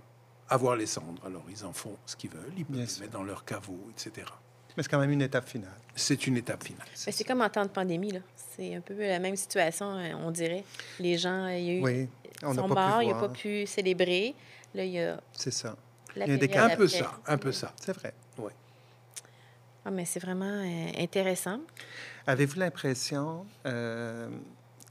avoir 0.50 0.76
les 0.76 0.86
cendres. 0.88 1.24
Alors 1.26 1.43
ils 1.50 1.63
en 1.65 1.72
font 1.74 1.95
ce 2.06 2.15
qu'ils 2.15 2.32
veulent. 2.32 2.52
Ils 2.58 2.65
peuvent 2.65 2.76
Bien 2.76 2.82
les 2.86 2.89
sûr. 2.89 3.02
mettre 3.02 3.13
dans 3.13 3.24
leur 3.24 3.45
caveau, 3.45 3.80
etc. 3.91 4.28
Mais 4.75 4.84
c'est 4.84 4.89
quand 4.89 4.99
même 4.99 5.12
une 5.12 5.21
étape 5.21 5.47
finale. 5.47 5.73
C'est 5.95 6.27
une 6.27 6.38
étape 6.38 6.63
finale. 6.63 6.88
Mais 7.05 7.12
c'est 7.12 7.23
comme 7.23 7.41
en 7.41 7.49
temps 7.49 7.65
de 7.65 7.69
pandémie, 7.69 8.12
là. 8.12 8.19
C'est 8.55 8.75
un 8.75 8.82
peu 8.82 8.97
la 8.97 9.19
même 9.19 9.36
situation, 9.36 9.91
euh, 9.95 10.13
on 10.15 10.32
dirait. 10.32 10.63
Les 10.99 11.17
gens, 11.17 11.47
il 11.47 11.63
y 11.63 11.69
a 11.69 11.73
eu, 11.73 11.82
Oui, 11.82 12.10
on 12.43 12.53
n'a 12.53 12.62
sont 12.62 12.69
pas 12.69 12.89
morts, 12.89 12.99
pu 12.99 13.05
il 13.05 13.10
n'a 13.10 13.19
pas 13.19 13.29
pu 13.29 13.65
célébrer. 13.65 14.36
Là, 14.73 14.84
il 14.84 14.91
y 14.91 15.01
a 15.01 15.19
C'est 15.34 15.51
ça. 15.51 15.75
la 16.15 16.25
Il 16.25 16.32
y 16.32 16.36
a 16.36 16.38
des 16.38 16.58
Un 16.58 16.75
peu 16.75 16.88
ça, 16.88 17.19
un 17.27 17.38
peu 17.38 17.51
ça. 17.51 17.73
C'est 17.82 17.93
vrai. 17.93 18.13
Ah, 19.86 19.91
mais 19.91 20.05
c'est 20.05 20.19
vraiment 20.19 20.45
euh, 20.45 20.91
intéressant. 20.99 21.62
Avez-vous 22.27 22.60
l'impression 22.60 23.45
euh, 23.65 24.29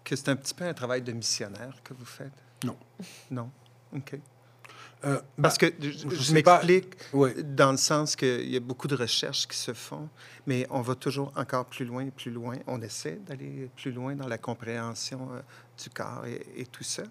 que 0.03 0.17
c'est 0.17 0.29
un 0.29 0.37
petit 0.37 0.55
peu 0.55 0.64
un 0.64 0.75
travail 0.75 1.03
de 1.03 1.12
missionnaire 1.12 1.81
que 1.85 1.95
vous 1.95 2.05
faites? 2.05 2.33
Non. 2.64 2.77
Non? 3.31 3.51
OK. 3.95 4.19
Euh, 5.05 5.21
Parce 5.41 5.59
que 5.59 5.67
je, 5.81 6.33
m'explique 6.33 6.97
ouais. 7.13 7.43
dans 7.43 7.71
le 7.71 7.77
sens 7.77 8.17
qu'il 8.17 8.51
y 8.51 8.57
a 8.57 8.61
beaucoup 8.61 8.89
de 8.89 8.97
recherches 8.97 9.47
qui 9.47 9.57
se 9.57 9.73
font, 9.73 10.09
mais 10.47 10.67
on 10.71 10.81
va 10.81 10.97
toujours 10.97 11.33
encore 11.37 11.67
plus 11.67 11.85
loin 11.85 12.07
et 12.07 12.11
plus 12.11 12.33
loin. 12.33 12.57
On 12.67 12.83
essaie 12.83 13.21
d'aller 13.27 13.71
plus 13.77 13.93
loin 13.93 14.17
dans 14.17 14.27
la 14.27 14.39
compréhension 14.39 15.29
euh, 15.33 15.41
du 15.81 15.91
corps 15.91 16.25
et, 16.27 16.45
et 16.57 16.67
tout 16.67 16.83
ça. 16.83 17.05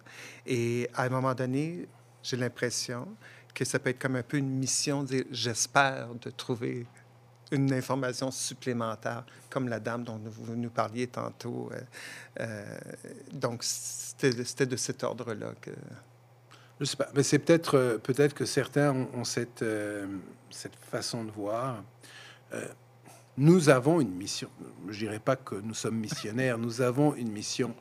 Et 0.46 0.90
à 0.94 1.04
un 1.04 1.10
moment 1.10 1.34
donné, 1.34 1.88
j'ai 2.24 2.36
l'impression 2.36 3.08
que 3.54 3.66
ça 3.66 3.80
peut 3.80 3.90
être 3.90 4.00
comme 4.00 4.18
un 4.18 4.24
peu 4.24 4.38
une 4.38 4.50
mission, 4.50 5.04
de 5.04 5.26
j'espère 5.32 6.10
de 6.22 6.30
trouver 6.30 6.86
une 7.52 7.74
information 7.74 8.32
supplémentaire, 8.32 9.24
comme 9.50 9.68
la 9.68 9.80
dame 9.80 10.04
dont 10.04 10.20
vous 10.24 10.56
nous 10.56 10.70
parliez 10.70 11.08
tantôt. 11.08 11.72
Euh, 12.40 12.78
donc, 13.32 13.64
c'était 13.64 14.44
c'était 14.44 14.66
de 14.66 14.76
cet 14.76 15.04
ordre-là 15.04 15.54
que... 15.62 15.72
Je 16.80 16.86
sais 16.86 16.98
pas, 16.98 17.10
mais 17.16 17.24
c'est 17.24 17.40
peut-être 17.40 17.76
euh, 17.76 17.98
peut-être 17.98 18.34
que 18.34 18.46
certains 18.46 18.92
ont, 18.94 19.10
ont 19.16 19.24
cette 19.24 19.62
euh, 19.64 20.06
cette 20.50 20.76
façon 20.76 21.24
de 21.24 21.32
voir. 21.32 21.84
Euh, 22.54 22.68
nous 23.38 23.70
avons 23.70 24.00
une 24.02 24.12
mission. 24.16 24.50
Je 24.90 24.98
dirais 25.00 25.20
pas 25.20 25.36
que 25.36 25.56
nous 25.56 25.74
sommes 25.74 25.98
missionnaires. 25.98 26.58
Nous 26.58 26.82
avons 26.82 27.14
une 27.16 27.32
mission 27.32 27.76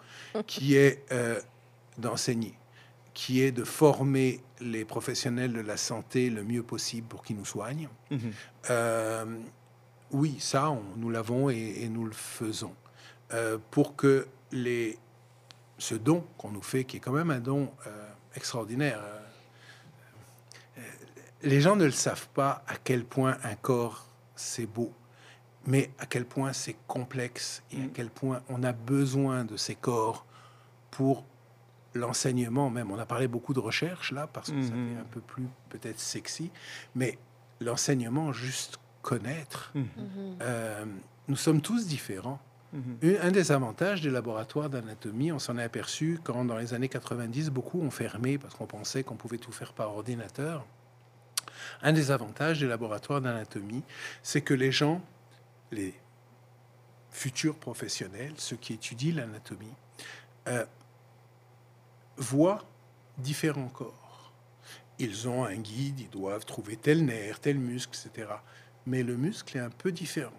qui 0.47 0.77
est 0.77 1.05
euh, 1.13 1.41
d'enseigner, 1.99 2.55
qui 3.15 3.41
est 3.43 3.53
de 3.53 3.65
former 3.65 4.41
les 4.61 4.85
professionnels 4.85 5.53
de 5.55 5.61
la 5.61 5.77
santé 5.79 6.29
le 6.31 6.45
mieux 6.45 6.63
possible 6.63 7.07
pour 7.09 7.23
qu'ils 7.23 7.37
nous 7.37 7.45
soignent. 7.47 7.89
Mhm. 8.11 8.33
Oui, 10.13 10.37
ça, 10.39 10.71
on- 10.71 10.83
nous 10.97 11.11
l'avons 11.11 11.51
et, 11.51 11.75
et 11.83 11.89
nous 11.89 12.05
le 12.05 12.13
faisons. 12.13 12.75
Pour 13.71 13.97
que 13.97 14.27
les, 14.53 14.99
ce 15.79 15.95
don 15.97 16.25
qu'on 16.39 16.51
nous 16.53 16.63
fait, 16.63 16.85
qui 16.85 16.99
est 16.99 17.01
quand 17.01 17.13
même 17.13 17.31
un 17.31 17.41
don 17.41 17.71
extraordinaire, 18.37 19.01
euh, 19.03 20.81
les 21.43 21.61
gens 21.61 21.77
ne 21.77 21.85
le 21.85 21.91
savent 21.91 22.29
pas 22.29 22.63
à 22.67 22.77
quel 22.77 23.05
point 23.05 23.37
un 23.45 23.55
corps, 23.55 24.07
c'est 24.35 24.67
beau, 24.67 24.93
mais 25.67 25.91
à 25.99 26.07
quel 26.07 26.25
point 26.25 26.53
c'est 26.53 26.77
complexe 26.87 27.63
et 27.73 27.77
à 27.77 27.85
Mm. 27.87 27.91
quel 27.93 28.11
point 28.11 28.43
on 28.49 28.63
a 28.63 28.73
besoin 28.73 29.45
de 29.45 29.57
ces 29.57 29.75
corps 29.75 30.25
pour 30.91 31.25
l'enseignement 31.95 32.69
même. 32.71 32.91
On 32.91 32.99
a 32.99 33.07
parlé 33.07 33.27
beaucoup 33.29 33.55
de 33.55 33.61
recherche 33.61 34.13
là, 34.13 34.27
parce 34.27 34.51
que 34.51 34.61
ça 34.63 34.69
fait 34.73 35.01
un 35.01 35.05
peu 35.11 35.21
plus 35.21 35.47
peut-être 35.71 35.99
sexy, 36.01 36.51
mais 36.95 37.19
l'enseignement, 37.61 38.33
juste 38.33 38.79
connaître, 39.03 39.71
Mhm. 39.75 39.83
Mhm. 39.97 40.37
euh, 40.43 40.85
nous 41.29 41.37
sommes 41.37 41.61
tous 41.63 41.87
différents. 41.87 42.41
Mhm. 42.73 43.19
Un 43.23 43.31
des 43.31 43.53
avantages 43.53 44.03
des 44.03 44.11
laboratoires 44.11 44.69
d'anatomie, 44.69 45.33
on 45.33 45.39
s'en 45.39 45.57
est 45.57 45.63
aperçu 45.63 46.19
quand 46.25 46.45
dans 46.45 46.57
les 46.57 46.75
années 46.75 46.89
90, 46.89 47.51
beaucoup 47.51 47.81
ont 47.81 47.91
fermé 47.91 48.39
parce 48.39 48.55
qu'on 48.55 48.67
pensait 48.67 49.03
qu'on 49.03 49.17
pouvait 49.17 49.39
tout 49.39 49.53
faire 49.53 49.73
par 49.73 49.95
ordinateur. 49.95 50.67
Un 51.83 51.93
des 51.93 52.11
avantages 52.11 52.61
des 52.61 52.67
laboratoires 52.67 53.21
d'anatomie, 53.21 53.83
c'est 54.23 54.41
que 54.41 54.55
les 54.55 54.73
gens, 54.73 55.01
les 55.71 55.95
futurs 57.11 57.57
professionnels, 57.57 58.35
ceux 58.37 58.57
qui 58.57 58.75
étudient 58.75 59.15
l'anatomie, 59.15 59.73
euh, 60.49 60.65
voient 62.17 62.65
différents 63.19 63.69
corps. 63.69 64.33
Ils 64.99 65.29
ont 65.29 65.45
un 65.45 65.57
guide, 65.57 66.01
ils 66.01 66.11
doivent 66.11 66.45
trouver 66.45 66.77
tel 66.77 67.05
nerf, 67.05 67.41
tel 67.41 67.59
muscle, 67.59 67.97
etc. 67.97 68.29
Mais 68.87 69.03
le 69.03 69.17
muscle 69.17 69.57
est 69.57 69.61
un 69.61 69.71
peu 69.71 69.93
différent. 69.93 70.33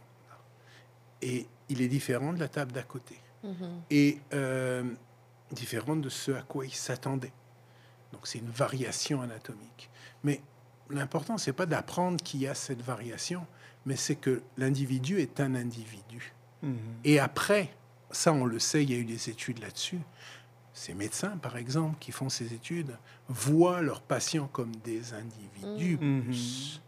Et 1.21 1.47
il 1.69 1.81
est 1.81 1.87
différent 1.87 2.33
de 2.33 2.39
la 2.39 2.47
table 2.47 2.71
d'à 2.71 2.83
côté. 2.83 3.17
Mhm. 3.43 3.81
Et 3.89 4.19
euh, 4.33 4.83
différent 5.51 5.95
de 5.95 6.09
ce 6.09 6.31
à 6.31 6.41
quoi 6.41 6.65
il 6.65 6.73
s'attendait. 6.73 7.33
Donc 8.13 8.27
c'est 8.27 8.39
une 8.39 8.49
variation 8.49 9.21
anatomique. 9.21 9.89
Mais 10.23 10.41
l'important, 10.89 11.37
c'est 11.37 11.53
pas 11.53 11.65
d'apprendre 11.65 12.23
qu'il 12.23 12.41
y 12.41 12.47
a 12.47 12.53
cette 12.55 12.81
variation, 12.81 13.45
mais 13.85 13.95
c'est 13.95 14.15
que 14.15 14.41
l'individu 14.57 15.19
est 15.19 15.39
un 15.39 15.55
individu. 15.55 16.33
Mhm. 16.63 16.77
Et 17.03 17.19
après, 17.19 17.69
ça 18.11 18.33
on 18.33 18.45
le 18.45 18.59
sait, 18.59 18.83
il 18.83 18.91
y 18.91 18.95
a 18.95 18.97
eu 18.97 19.05
des 19.05 19.29
études 19.29 19.59
là-dessus. 19.59 19.99
Ces 20.73 20.93
médecins, 20.93 21.37
par 21.37 21.57
exemple, 21.57 21.97
qui 21.99 22.11
font 22.11 22.29
ces 22.29 22.53
études, 22.53 22.95
voient 23.27 23.81
leurs 23.81 24.01
patients 24.01 24.47
comme 24.47 24.75
des 24.83 25.13
individus, 25.13 25.97
Mhm. 25.99 26.23
plus, 26.23 26.81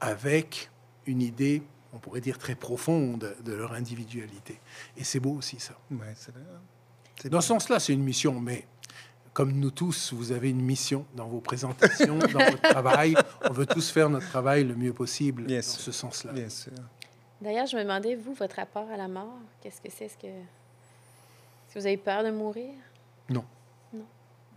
avec 0.00 0.70
une 1.06 1.20
idée, 1.22 1.62
on 1.94 1.98
pourrait 1.98 2.20
dire, 2.20 2.38
très 2.38 2.54
profonde 2.56 3.34
de 3.44 3.52
leur 3.52 3.72
individualité. 3.72 4.60
Et 4.96 5.04
c'est 5.04 5.20
beau 5.20 5.32
aussi 5.34 5.60
ça. 5.60 5.74
Ouais, 5.90 6.12
c'est 6.16 6.32
vrai. 6.32 6.42
C'est 7.16 7.28
Dans 7.28 7.38
bien. 7.38 7.40
ce 7.40 7.48
sens-là, 7.48 7.78
c'est 7.80 7.92
une 7.92 8.02
mission, 8.02 8.40
mais 8.40 8.66
comme 9.32 9.52
nous 9.52 9.70
tous, 9.70 10.12
vous 10.12 10.32
avez 10.32 10.50
une 10.50 10.60
mission 10.60 11.06
dans 11.14 11.26
vos 11.26 11.40
présentations, 11.40 12.18
dans 12.18 12.26
votre 12.50 12.60
travail. 12.62 13.14
On 13.48 13.52
veut 13.52 13.66
tous 13.66 13.90
faire 13.90 14.10
notre 14.10 14.28
travail 14.28 14.64
le 14.64 14.74
mieux 14.74 14.92
possible 14.92 15.44
Bien 15.44 15.56
dans 15.58 15.62
sûr. 15.62 15.80
ce 15.80 15.92
sens-là. 15.92 16.32
Bien 16.32 16.48
sûr. 16.50 16.72
D'ailleurs, 17.40 17.66
je 17.66 17.76
me 17.76 17.82
demandais, 17.82 18.14
vous, 18.16 18.34
votre 18.34 18.56
rapport 18.56 18.88
à 18.90 18.96
la 18.96 19.08
mort, 19.08 19.38
qu'est-ce 19.60 19.80
que 19.80 19.88
c'est? 19.90 20.06
Est-ce 20.06 20.16
que, 20.18 20.26
est-ce 20.26 21.74
que 21.74 21.78
vous 21.80 21.86
avez 21.86 21.96
peur 21.96 22.24
de 22.24 22.30
mourir? 22.30 22.72
Non, 23.28 23.44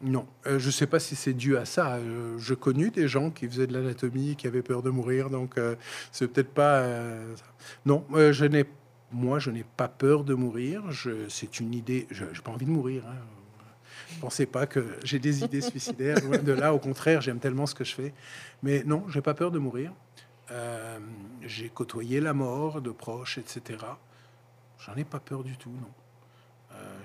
Euh, 0.05 0.59
je 0.59 0.67
ne 0.67 0.71
sais 0.71 0.87
pas 0.87 0.99
si 0.99 1.15
c'est 1.15 1.33
dû 1.33 1.57
à 1.57 1.65
ça. 1.65 1.95
Euh, 1.95 2.37
je 2.37 2.53
connu 2.53 2.91
des 2.91 3.07
gens 3.07 3.31
qui 3.31 3.47
faisaient 3.47 3.67
de 3.67 3.73
l'anatomie, 3.73 4.35
qui 4.35 4.47
avaient 4.47 4.61
peur 4.61 4.83
de 4.83 4.89
mourir, 4.89 5.29
donc 5.29 5.57
euh, 5.57 5.75
c'est 6.11 6.27
peut-être 6.27 6.53
pas. 6.53 6.85
non, 7.85 8.05
je 8.13 8.45
n'ai, 8.45 8.65
moi, 9.11 9.39
je 9.39 9.51
n'ai 9.51 9.63
pas 9.63 9.87
peur 9.87 10.23
de 10.23 10.33
mourir. 10.33 10.91
Je, 10.91 11.27
c'est 11.29 11.59
une 11.59 11.73
idée. 11.73 12.07
Je 12.11 12.25
n'ai 12.25 12.31
pas 12.43 12.51
envie 12.51 12.65
de 12.65 12.71
mourir. 12.71 13.03
Hein. 13.07 13.15
Ne 14.15 14.21
pensez 14.21 14.45
pas 14.45 14.67
que 14.67 14.85
j'ai 15.03 15.19
des 15.19 15.43
idées 15.43 15.61
suicidaires. 15.73 16.17
Loin 16.23 16.37
de 16.37 16.51
là, 16.51 16.73
au 16.73 16.79
contraire, 16.79 17.21
j'aime 17.21 17.39
tellement 17.39 17.65
ce 17.65 17.75
que 17.75 17.83
je 17.83 17.93
fais. 17.93 18.13
Mais 18.63 18.83
non, 18.85 19.03
j'ai 19.09 19.21
pas 19.21 19.33
peur 19.33 19.51
de 19.51 19.59
mourir. 19.59 19.91
J'ai 21.41 21.69
côtoyé 21.69 22.21
la 22.21 22.33
mort 22.33 22.81
de 22.81 22.91
proches, 22.91 23.37
etc. 23.37 23.79
J'en 24.79 24.95
ai 24.95 25.03
pas 25.03 25.19
peur 25.19 25.43
du 25.43 25.57
tout, 25.57 25.71
non. 25.71 25.91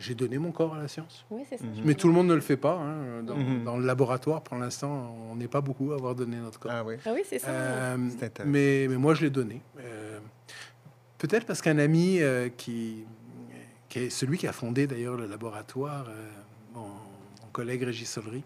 J'ai 0.03 0.15
donné 0.15 0.37
mon 0.39 0.51
corps 0.53 0.75
à 0.75 0.79
la 0.79 0.89
science. 0.89 1.25
Oui, 1.31 1.43
c'est 1.49 1.59
ça. 1.59 1.65
Mais 1.85 1.95
tout 1.95 2.09
le 2.09 2.13
monde 2.15 2.27
ne 2.27 2.35
le 2.35 2.41
fait 2.41 2.57
pas. 2.57 2.75
hein. 2.79 3.23
Dans, 3.23 3.37
Mhm. 3.37 3.65
dans 3.65 3.77
le 3.79 3.87
laboratoire, 3.87 4.43
pour 4.43 4.57
l'instant, 4.57 5.17
on 5.31 5.37
n'est 5.37 5.49
pas 5.49 5.61
beaucoup 5.61 5.93
à 5.93 5.95
avoir 5.95 6.15
donné 6.15 6.37
notre 6.39 6.59
corps. 6.59 6.73
Ah 6.75 6.85
oui. 6.85 6.97
Ah 7.07 7.11
oui, 7.15 7.23
c'est 7.25 7.39
ça. 7.39 7.49
Euh, 7.49 7.97
mais, 8.45 8.87
mais 8.89 8.97
moi, 8.97 9.15
je 9.15 9.23
l'ai 9.23 9.31
donné. 9.31 9.63
Euh, 9.79 10.19
Peut-être 11.19 11.47
parce 11.47 11.63
qu'un 11.63 11.79
ami 11.79 12.21
euh, 12.21 12.49
qui, 12.49 13.05
qui 13.89 14.01
est 14.01 14.11
celui 14.11 14.39
qui 14.39 14.49
a 14.49 14.53
fondé 14.53 14.89
d'ailleurs 14.89 15.17
le 15.17 15.27
laboratoire, 15.27 16.07
euh, 16.09 16.29
mon, 16.75 16.81
mon 16.89 17.49
collègue 17.53 17.85
Régis 17.85 18.11
Solery, 18.11 18.43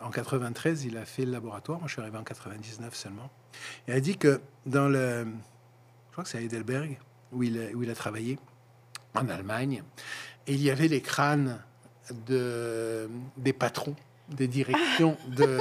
en 0.00 0.10
93, 0.10 0.84
il 0.84 0.96
a 0.96 1.04
fait 1.06 1.24
le 1.24 1.32
laboratoire. 1.32 1.80
Moi, 1.80 1.88
je 1.88 1.94
suis 1.94 2.02
arrivé 2.02 2.16
en 2.16 2.22
99 2.22 2.94
seulement. 2.94 3.30
Il 3.88 3.94
a 3.94 4.00
dit 4.00 4.16
que 4.16 4.40
dans 4.64 4.88
le. 4.88 5.24
Je 5.26 6.12
crois 6.12 6.22
que 6.22 6.30
c'est 6.30 6.38
à 6.38 6.42
Heidelberg, 6.42 6.98
où 7.32 7.42
il, 7.42 7.58
a, 7.60 7.74
où 7.74 7.82
il 7.82 7.90
a 7.90 7.94
travaillé, 7.96 8.38
en 9.16 9.28
Allemagne, 9.28 9.82
et 10.46 10.54
il 10.54 10.62
y 10.62 10.70
avait 10.70 10.88
les 10.88 11.00
crânes 11.00 11.58
de, 12.26 13.08
des 13.36 13.52
patrons 13.52 13.94
des 14.30 14.48
directions 14.48 15.18
de, 15.28 15.44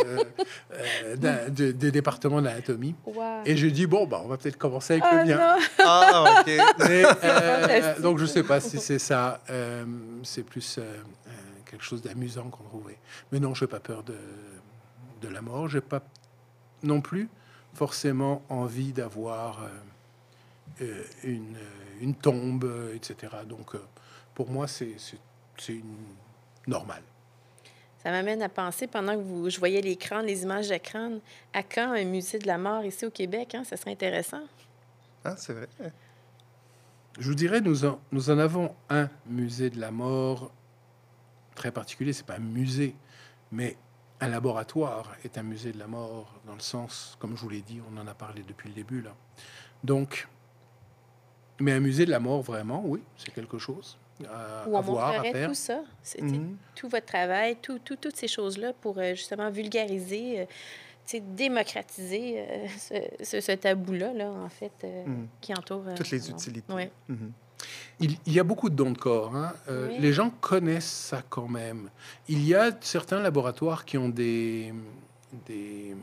euh, 0.73 1.47
de- 1.49 1.71
des 1.73 1.91
départements 1.91 2.41
d'anatomie. 2.41 2.95
Wow. 3.05 3.41
Et 3.45 3.57
j'ai 3.57 3.71
dit, 3.71 3.87
bon, 3.87 4.07
bah, 4.07 4.21
on 4.23 4.29
va 4.29 4.37
peut-être 4.37 4.57
commencer 4.57 4.93
avec 4.93 5.03
Ah, 5.05 5.15
le 5.21 5.25
mien. 5.29 5.57
Ah, 5.83 6.35
OK. 6.39 6.45
Mais, 6.79 7.03
euh, 7.25 7.99
donc, 7.99 8.19
je 8.19 8.25
sais 8.25 8.41
pas 8.43 8.61
si 8.61 8.79
c'est 8.79 8.99
ça. 8.99 9.41
Euh, 9.49 9.83
c'est 10.23 10.43
plus 10.43 10.77
euh, 10.77 10.81
euh, 10.81 11.31
quelque 11.65 11.83
chose 11.83 12.01
d'amusant 12.01 12.43
qu'on 12.49 12.63
trouvait. 12.63 12.97
Mais 13.33 13.41
non, 13.41 13.53
je 13.53 13.65
n'ai 13.65 13.69
pas 13.69 13.81
peur 13.81 14.01
de, 14.01 14.15
de 15.21 15.27
la 15.27 15.41
mort. 15.41 15.67
Je 15.67 15.77
n'ai 15.79 15.81
pas 15.81 16.01
non 16.83 17.01
plus 17.01 17.27
forcément 17.73 18.43
envie 18.47 18.93
d'avoir 18.93 19.59
une, 21.25 21.57
une 22.01 22.15
tombe, 22.15 22.65
etc. 22.95 23.33
Donc, 23.47 23.75
euh, 23.75 23.79
pour 24.33 24.49
moi, 24.49 24.67
c'est 24.67 24.95
normale. 26.67 27.03
Ça 28.03 28.11
m'amène 28.11 28.41
à 28.41 28.49
penser, 28.49 28.87
pendant 28.87 29.13
que 29.15 29.21
vous, 29.21 29.49
je 29.49 29.59
voyais 29.59 29.79
l'écran, 29.79 30.19
les 30.19 30.43
images 30.43 30.67
d'écran, 30.67 31.19
à 31.53 31.63
quand 31.63 31.93
un 31.93 32.03
musée 32.03 32.37
de 32.37 32.47
la 32.47 32.57
mort 32.57 32.83
ici 32.83 33.05
au 33.05 33.11
Québec? 33.11 33.55
Hein? 33.55 33.63
Ça 33.63 33.77
serait 33.77 33.91
intéressant. 33.91 34.43
Ah, 35.23 35.35
c'est 35.37 35.53
vrai. 35.53 35.69
Je 37.17 37.29
vous 37.29 37.35
dirais, 37.35 37.61
nous 37.61 37.85
en, 37.85 38.01
nous 38.11 38.29
en 38.29 38.39
avons 38.39 38.75
un 38.89 39.09
musée 39.25 39.69
de 39.69 39.79
la 39.79 39.91
mort 39.91 40.51
très 41.55 41.71
particulier. 41.71 42.11
C'est 42.11 42.25
pas 42.25 42.35
un 42.35 42.39
musée, 42.39 42.93
mais 43.51 43.77
un 44.19 44.27
laboratoire 44.27 45.15
est 45.23 45.37
un 45.37 45.43
musée 45.43 45.71
de 45.71 45.79
la 45.79 45.87
mort 45.87 46.41
dans 46.45 46.55
le 46.55 46.59
sens, 46.59 47.15
comme 47.19 47.37
je 47.37 47.41
vous 47.41 47.49
l'ai 47.49 47.61
dit, 47.61 47.79
on 47.89 47.97
en 47.97 48.07
a 48.07 48.13
parlé 48.13 48.43
depuis 48.43 48.67
le 48.69 48.75
début 48.75 49.01
là. 49.01 49.15
Donc, 49.83 50.27
mais 51.59 51.71
un 51.71 51.79
musée 51.79 52.05
de 52.05 52.11
la 52.11 52.19
mort 52.19 52.41
vraiment, 52.41 52.81
oui, 52.85 53.01
c'est 53.17 53.33
quelque 53.33 53.57
chose 53.57 53.97
à, 54.31 54.67
Où 54.67 54.75
à 54.75 54.79
on 54.79 54.81
voir, 54.81 55.09
à 55.09 55.11
montrerait 55.13 55.31
faire. 55.33 55.49
tout 55.49 55.55
ça, 55.55 55.81
c'était 56.01 56.23
Mhm. 56.23 56.57
tout 56.75 56.87
votre 56.89 57.05
travail, 57.05 57.55
tout, 57.61 57.79
tout- 57.79 57.95
toutes 57.97 58.15
ces 58.15 58.27
choses-là 58.27 58.73
pour 58.81 58.97
euh, 58.99 59.11
justement 59.15 59.49
vulgariser, 59.49 60.41
euh, 60.41 61.19
démocratiser 61.35 62.35
euh, 62.39 62.65
ce, 63.19 63.23
ce- 63.25 63.41
ce 63.41 63.51
tabou-là, 63.53 64.13
là, 64.13 64.29
en 64.31 64.49
fait, 64.49 64.71
euh, 64.83 65.05
Mhm. 65.05 65.27
qui 65.41 65.53
entoure... 65.53 65.83
euh, 65.87 65.95
Toutes 65.95 66.11
les 66.11 66.29
utilités. 66.29 66.71
Ouais. 66.73 66.91
Mhm. 67.09 67.31
Il, 67.99 68.17
il 68.25 68.33
y 68.33 68.39
a 68.39 68.43
beaucoup 68.43 68.69
de 68.69 68.75
dons 68.75 68.91
de 68.91 68.97
corps. 68.97 69.33
hein. 69.35 69.53
Euh, 69.69 69.87
Oui. 69.89 69.97
Les 69.99 70.11
gens 70.13 70.29
connaissent 70.29 70.91
ça 70.91 71.23
quand 71.29 71.47
même. 71.47 71.89
Il 72.27 72.45
y 72.45 72.53
a 72.55 72.71
certains 72.81 73.19
laboratoires 73.21 73.85
qui 73.85 73.97
ont 73.97 74.09
des, 74.09 74.73
des 75.45 75.95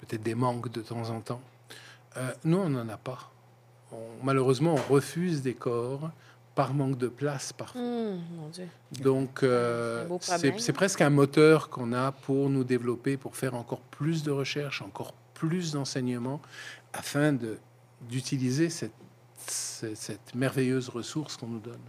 peut-être 0.00 0.22
des 0.22 0.34
manques 0.34 0.70
de 0.70 0.80
temps 0.82 1.08
en 1.10 1.20
temps. 1.20 1.40
Euh, 2.16 2.32
nous, 2.44 2.58
on 2.58 2.68
n'en 2.68 2.88
a 2.88 2.96
pas. 2.96 3.30
On- 3.96 4.24
malheureusement, 4.24 4.74
on 4.74 4.92
refuse 4.92 5.42
des 5.42 5.54
corps 5.54 6.10
par 6.54 6.72
manque 6.72 6.96
de 6.98 7.08
place 7.08 7.52
parfois. 7.52 7.80
Mon 7.80 8.48
Dieu. 8.52 8.66
Donc, 9.02 9.42
euh, 9.42 10.06
C'est 10.20 10.72
presque 10.72 11.00
un 11.02 11.10
moteur 11.10 11.68
qu'on 11.68 11.92
a 11.92 12.12
pour 12.12 12.48
nous 12.48 12.64
développer, 12.64 13.16
pour 13.16 13.36
faire 13.36 13.54
encore 13.54 13.80
plus 13.80 14.22
de 14.22 14.30
recherches, 14.30 14.80
encore 14.82 15.12
plus 15.34 15.72
d'enseignements, 15.72 16.40
afin 16.92 17.32
de 17.32 17.58
d'utiliser 18.02 18.68
cette, 18.68 18.92
cette, 19.46 19.96
cette 19.96 20.34
merveilleuse 20.34 20.90
ressource 20.90 21.36
qu'on 21.38 21.46
nous 21.46 21.60
donne. 21.60 21.80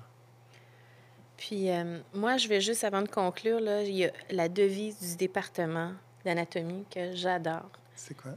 Puis 1.37 1.69
euh, 1.69 1.99
moi, 2.13 2.37
je 2.37 2.47
vais 2.47 2.61
juste, 2.61 2.83
avant 2.83 3.01
de 3.01 3.09
conclure, 3.09 3.59
là, 3.59 3.83
il 3.83 3.95
y 3.95 4.05
a 4.05 4.11
la 4.31 4.47
devise 4.49 4.97
du 4.99 5.15
département 5.17 5.91
d'anatomie 6.25 6.85
que 6.89 7.13
j'adore. 7.13 7.69
C'est 7.95 8.15
quoi? 8.15 8.31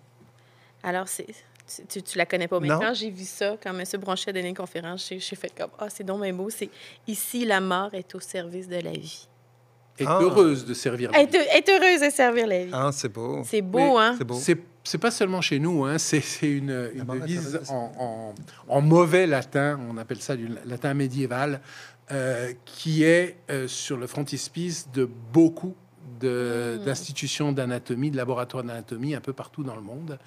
Alors, 0.82 1.08
c'est... 1.08 1.26
Tu, 1.88 2.02
tu, 2.02 2.18
la 2.18 2.26
connais 2.26 2.48
pas, 2.48 2.58
mais 2.58 2.68
Non. 2.68 2.80
quand 2.80 2.94
j'ai 2.94 3.10
vu 3.10 3.24
ça, 3.24 3.56
quand 3.62 3.70
M. 3.78 3.84
Bronchet 4.00 4.30
a 4.30 4.32
donné 4.32 4.48
une 4.48 4.56
conférence, 4.56 5.06
j'ai 5.08 5.20
fait 5.36 5.52
comme 5.56 5.70
Ah, 5.78 5.86
c'est 5.88 6.02
donc 6.04 6.22
bien 6.22 6.32
beau. 6.32 6.50
C'est 6.50 6.68
ici, 7.06 7.44
la 7.44 7.60
mort 7.60 7.90
est 7.94 8.12
au 8.14 8.20
service 8.20 8.66
de 8.68 8.76
la 8.80 8.90
vie. 8.92 9.28
Et 9.98 10.04
Ah. 10.06 10.18
heureuse 10.20 10.64
de 10.64 10.74
servir. 10.74 11.12
la 11.12 11.20
Être, 11.22 11.34
être 11.36 11.68
heureuse 11.68 12.00
de 12.00 12.10
servir 12.10 12.46
la 12.46 12.64
vie. 12.64 12.70
Ah, 12.72 12.90
c'est 12.92 13.08
beau. 13.12 13.42
C'est 13.44 13.62
beau, 13.62 13.98
hein? 13.98 14.14
C'est 14.18 14.24
beau. 14.24 14.40
C'est 14.82 14.98
pas 14.98 15.10
seulement 15.10 15.42
chez 15.42 15.58
nous, 15.58 15.84
hein, 15.84 15.98
c'est 15.98 16.22
c'est 16.22 16.50
une, 16.50 16.70
une 16.94 17.02
Ah 17.02 17.04
bon, 17.04 17.14
devise 17.14 17.60
en- 17.68 18.34
en 18.66 18.80
mauvais 18.80 19.26
latin, 19.26 19.78
on 19.90 19.98
appelle 19.98 20.22
ça 20.22 20.34
du 20.36 20.48
latin 20.64 20.94
médiéval, 20.94 21.60
euh, 22.10 22.52
qui 22.64 23.04
est 23.04 23.36
euh, 23.50 23.68
sur 23.68 23.98
le 23.98 24.06
frontispice 24.06 24.88
de 24.90 25.04
beaucoup 25.04 25.74
Mm. 26.26 26.84
d'institutions 26.84 27.52
d'anatomie, 27.52 28.10
de 28.10 28.16
laboratoires 28.16 28.64
d'anatomie 28.64 29.14
un 29.14 29.20
peu 29.20 29.32
partout 29.32 29.62
dans 29.62 29.74
le 29.76 29.82
monde, 29.82 30.18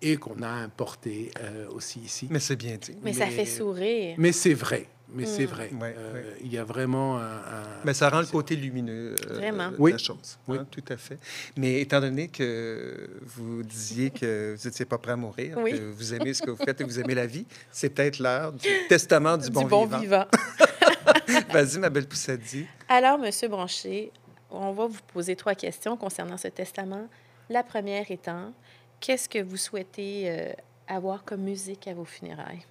et 0.00 0.16
qu'on 0.16 0.42
a 0.42 0.48
importé 0.48 1.30
euh, 1.40 1.66
aussi 1.70 2.00
ici. 2.00 2.26
Mais 2.30 2.40
c'est 2.40 2.56
bien 2.56 2.76
dit. 2.76 2.96
Mais, 3.02 3.12
ça 3.12 3.26
fait 3.26 3.46
sourire. 3.46 4.16
Mais 4.18 4.32
c'est 4.32 4.52
vrai, 4.54 4.88
mais 5.14 5.26
c'est 5.26 5.44
Mm. 5.44 5.46
vrai. 5.46 5.70
Ouais, 5.80 5.94
Euh, 5.96 6.12
ouais. 6.14 6.24
Il 6.44 6.52
y 6.52 6.58
a 6.58 6.64
vraiment 6.64 7.18
un... 7.18 7.22
un- 7.22 7.80
Mais 7.84 7.94
ça 7.94 8.08
rend 8.08 8.18
le 8.20 8.26
côté 8.26 8.56
lumineux 8.56 9.14
euh, 9.30 9.34
Vraiment. 9.34 9.70
de 9.70 9.76
Oui. 9.78 9.92
la 9.92 9.98
chose. 9.98 10.38
Oui. 10.48 10.58
hein, 10.58 10.66
tout 10.68 10.82
à 10.88 10.96
fait. 10.96 11.18
Mais 11.56 11.80
étant 11.80 12.00
donné 12.00 12.26
que 12.28 13.10
vous 13.24 13.62
disiez 13.62 14.10
que 14.10 14.56
vous 14.58 14.68
n'étiez 14.68 14.84
pas 14.86 14.98
prêt 14.98 15.12
à 15.12 15.16
mourir, 15.16 15.56
Oui. 15.58 15.70
que 15.70 15.76
vous 15.92 16.14
aimez 16.14 16.34
ce 16.34 16.42
que 16.42 16.50
vous 16.50 16.56
faites 16.64 16.80
et 16.80 16.84
que 16.84 16.88
vous 16.88 16.98
aimez 16.98 17.14
la 17.14 17.26
vie, 17.26 17.46
c'est 17.70 17.90
peut-être 17.90 18.18
l'heure 18.18 18.52
du 18.52 18.68
testament 18.88 19.36
du, 19.36 19.46
du 19.46 19.52
bon, 19.52 19.64
bon 19.66 19.84
vivant. 19.86 20.00
vivant. 20.00 20.26
Vas-y, 21.52 21.78
ma 21.78 21.90
belle 21.90 22.06
Poussadi. 22.08 22.66
Alors, 22.88 23.18
M. 23.22 23.30
Bronchet, 23.50 24.10
on 24.52 24.72
va 24.72 24.86
vous 24.86 25.00
poser 25.12 25.36
trois 25.36 25.54
questions 25.54 25.96
concernant 25.96 26.36
ce 26.36 26.48
testament. 26.48 27.08
La 27.48 27.62
première 27.62 28.10
étant, 28.10 28.52
qu'est-ce 29.00 29.28
que 29.28 29.42
vous 29.42 29.56
souhaitez 29.56 30.30
euh, 30.30 30.52
avoir 30.86 31.24
comme 31.24 31.42
musique 31.42 31.88
à 31.88 31.94
vos 31.94 32.04
funérailles? 32.04 32.64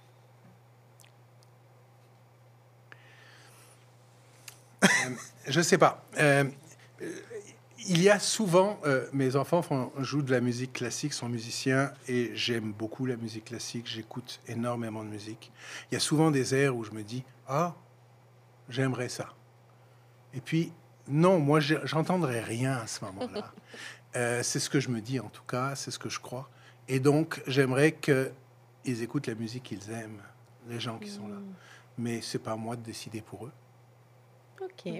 Je 5.46 5.60
sais 5.60 5.78
pas. 5.78 6.04
Euh, 6.18 6.44
euh, 7.02 7.20
il 7.88 8.00
y 8.00 8.08
a 8.08 8.20
souvent, 8.20 8.78
euh, 8.84 9.08
mes 9.12 9.34
enfants 9.34 9.60
font, 9.60 9.90
jouent 9.98 10.22
de 10.22 10.30
la 10.30 10.40
musique 10.40 10.72
classique, 10.72 11.12
sont 11.12 11.28
musiciens, 11.28 11.92
et 12.06 12.30
j'aime 12.34 12.72
beaucoup 12.72 13.06
la 13.06 13.16
musique 13.16 13.46
classique. 13.46 13.88
J'écoute 13.88 14.40
énormément 14.46 15.02
de 15.02 15.08
musique. 15.08 15.50
Il 15.90 15.94
y 15.94 15.96
a 15.96 16.00
souvent 16.00 16.30
des 16.30 16.54
airs 16.54 16.76
où 16.76 16.84
je 16.84 16.92
me 16.92 17.02
dis, 17.02 17.24
ah, 17.48 17.74
j'aimerais 18.68 19.08
ça. 19.08 19.34
Et 20.32 20.40
puis, 20.40 20.72
non, 21.08 21.38
moi, 21.38 21.60
je- 21.60 21.84
j'entendrai 21.84 22.40
rien 22.40 22.74
à 22.78 22.86
ce 22.86 23.04
moment-là. 23.04 23.52
Euh, 24.14 24.42
c'est 24.42 24.60
ce 24.60 24.68
que 24.68 24.78
je 24.78 24.90
me 24.90 25.00
dis, 25.00 25.18
en 25.20 25.30
tout 25.30 25.42
cas, 25.44 25.74
c'est 25.74 25.90
ce 25.90 25.98
que 25.98 26.10
je 26.10 26.20
crois. 26.20 26.50
Et 26.86 27.00
donc, 27.00 27.42
j'aimerais 27.46 27.92
qu'ils 27.92 29.02
écoutent 29.02 29.26
la 29.26 29.34
musique 29.34 29.62
qu'ils 29.62 29.90
aiment, 29.90 30.20
les 30.68 30.78
gens 30.78 30.98
qui 30.98 31.08
sont 31.08 31.28
là. 31.28 31.36
Mais 31.96 32.20
c'est 32.20 32.38
pas 32.38 32.52
à 32.52 32.56
moi 32.56 32.76
de 32.76 32.82
décider 32.82 33.22
pour 33.22 33.46
eux. 33.46 33.52
OK. 34.60 34.92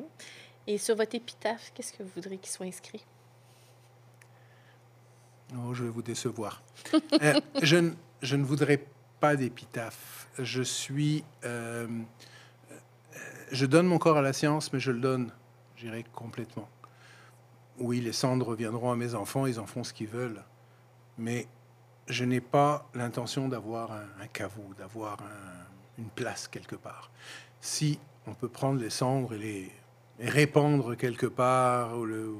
Et 0.66 0.78
sur 0.78 0.96
votre 0.96 1.14
épitaphe, 1.14 1.72
qu'est-ce 1.74 1.92
que 1.92 2.02
vous 2.02 2.08
voudriez 2.14 2.38
qu'il 2.38 2.50
soit 2.50 2.64
inscrit? 2.64 3.04
Oh, 5.54 5.74
je 5.74 5.84
vais 5.84 5.90
vous 5.90 6.00
décevoir. 6.02 6.62
Euh, 7.20 7.34
je, 7.62 7.76
ne- 7.76 7.92
je 8.22 8.36
ne 8.36 8.44
voudrais 8.44 8.82
pas 9.20 9.36
d'épitaphe. 9.36 10.26
Je 10.38 10.62
suis. 10.62 11.22
euh, 11.44 11.86
je 13.50 13.66
donne 13.66 13.86
mon 13.86 13.98
corps 13.98 14.16
à 14.16 14.22
la 14.22 14.32
science, 14.32 14.72
mais 14.72 14.80
je 14.80 14.90
le 14.90 15.00
donne, 15.00 15.30
je 15.82 15.88
dirais, 15.88 16.04
complètement. 16.14 16.68
Oui, 17.78 18.00
les 18.00 18.12
cendres 18.12 18.46
reviendront 18.46 18.92
à 18.92 18.96
mes 18.96 19.14
enfants, 19.16 19.46
ils 19.46 19.58
en 19.58 19.66
font 19.66 19.82
ce 19.82 19.92
qu'ils 19.92 20.06
veulent. 20.08 20.42
Mais 21.18 21.48
je 22.06 22.24
n'ai 22.24 22.40
pas 22.40 22.88
l'intention 22.94 23.48
d'avoir 23.48 23.90
un, 23.92 24.04
un 24.20 24.26
caveau, 24.28 24.70
d'avoir 24.78 25.20
un- 25.22 25.98
une 25.98 26.08
place 26.08 26.46
quelque 26.46 26.76
part. 26.76 27.10
Si 27.60 27.98
on 28.26 28.34
peut 28.34 28.48
prendre 28.48 28.80
les 28.80 28.90
cendres 28.90 29.34
et 29.34 29.38
les, 29.38 29.72
répandre 30.20 30.96
quelque 30.96 31.26
part, 31.26 31.98
ou 31.98 32.04
le, 32.04 32.34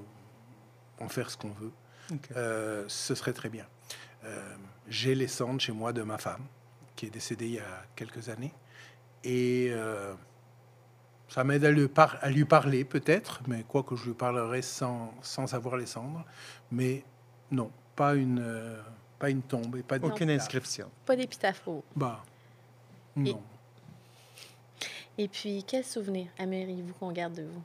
en 1.01 1.09
faire 1.09 1.29
ce 1.31 1.37
qu'on 1.37 1.51
veut, 1.51 1.73
euh, 2.37 2.85
ce 2.87 3.15
serait 3.17 3.33
très 3.33 3.49
bien. 3.49 3.67
Euh, 4.25 4.55
J'ai 4.89 5.15
les 5.17 5.27
cendres 5.29 5.61
chez 5.61 5.73
moi 5.73 5.93
de 5.93 6.03
ma 6.03 6.19
femme, 6.19 6.45
qui 6.95 7.07
est 7.07 7.11
décédée 7.11 7.47
il 7.47 7.55
y 7.55 7.59
a 7.59 7.85
quelques 7.97 8.29
années. 8.29 8.53
Et 9.25 9.69
euh, 9.73 10.15
ça 11.33 11.45
m'aide 11.45 11.65
à, 11.65 11.71
lui 11.71 11.89
par- 11.89 12.19
à 12.21 12.29
lui 12.29 12.45
parler, 12.45 12.85
peut-être, 12.85 13.41
mais 13.47 13.63
quoi 13.63 13.83
que 13.83 13.97
je 13.97 14.05
lui 14.05 14.13
parlerai 14.13 14.61
sans, 14.61 15.15
sans 15.23 15.55
avoir 15.55 15.79
les 15.79 15.87
cendres. 15.87 16.27
Mais 16.71 17.03
non, 17.51 17.71
pas 17.97 18.15
une, 18.15 18.39
euh, 18.39 18.79
pas 19.19 19.31
une 19.31 19.41
tombe 19.41 19.77
et 19.77 19.83
pas 19.83 19.99
de 19.99 20.05
Aucune 20.05 20.29
inscription. 20.29 20.91
Pas 21.07 21.17
d'épitaphe. 21.17 21.67
Bah, 21.97 22.23
non. 23.17 23.41
Et 25.17 25.27
puis, 25.27 25.65
quel 25.67 25.85
souvenir 25.85 26.27
aimeriez-vous 26.39 26.93
qu'on 27.01 27.13
garde 27.13 27.33
de 27.33 27.45
vous? 27.45 27.63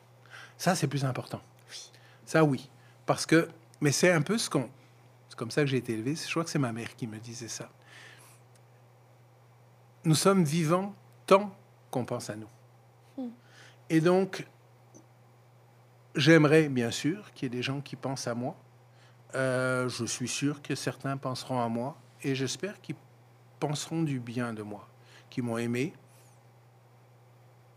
Ça, 0.58 0.74
c'est 0.74 0.88
plus 0.88 1.04
important. 1.04 1.42
Ça, 2.26 2.46
oui. 2.46 2.70
Parce 3.06 3.26
que, 3.26 3.50
mais 3.82 3.92
c'est 3.92 4.12
un 4.14 4.22
peu 4.22 4.38
ce 4.38 4.50
qu'on. 4.50 4.70
C'est 5.28 5.36
comme 5.38 5.52
ça 5.52 5.62
que 5.62 5.68
j'ai 5.68 5.78
été 5.78 5.92
élevé. 5.94 6.16
Je 6.16 6.30
crois 6.30 6.46
que 6.46 6.50
c'est 6.50 6.58
ma 6.60 6.72
mère 6.72 6.96
qui 6.96 7.06
me 7.06 7.18
disait 7.18 7.50
ça. 7.50 7.70
Nous 10.06 10.16
sommes 10.16 10.46
vivants 10.46 10.94
tant 11.26 11.54
qu'on 11.92 12.06
pense 12.06 12.30
à 12.30 12.38
nous. 12.38 12.48
Et 13.90 14.02
donc, 14.02 14.46
j'aimerais 16.16 16.68
bien 16.70 16.92
sûr 16.92 17.32
qu'il 17.34 17.46
y 17.46 17.54
ait 17.54 17.58
des 17.58 17.64
gens 17.64 17.82
qui 17.82 17.96
pensent 17.96 18.28
à 18.28 18.36
moi. 18.36 18.56
Euh, 19.36 19.88
je 19.88 20.06
suis 20.06 20.28
sûr 20.28 20.62
que 20.62 20.76
certains 20.76 21.18
penseront 21.18 21.62
à 21.62 21.68
moi 21.68 21.98
et 22.24 22.36
j'espère 22.36 22.82
qu'ils 22.82 22.96
penseront 23.60 24.04
du 24.04 24.20
bien 24.20 24.54
de 24.54 24.62
moi, 24.62 24.88
qui 25.30 25.42
m'ont 25.42 25.58
aimé 25.58 25.94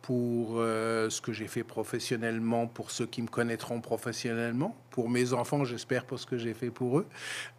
pour 0.03 0.59
euh, 0.59 1.11
ce 1.11 1.21
que 1.21 1.33
j'ai 1.33 1.47
fait 1.47 1.63
professionnellement, 1.63 2.67
pour 2.67 2.91
ceux 2.91 3.07
qui 3.07 3.23
me 3.23 3.29
connaîtront 3.29 3.81
professionnellement, 3.81 4.75
pour 4.91 5.09
mes 5.09 5.33
enfants, 5.33 5.65
j'espère, 5.65 6.05
pour 6.05 6.19
ce 6.19 6.27
que 6.27 6.39
j'ai 6.39 6.55
fait 6.55 6.71
pour 6.71 6.99
eux, 6.99 7.07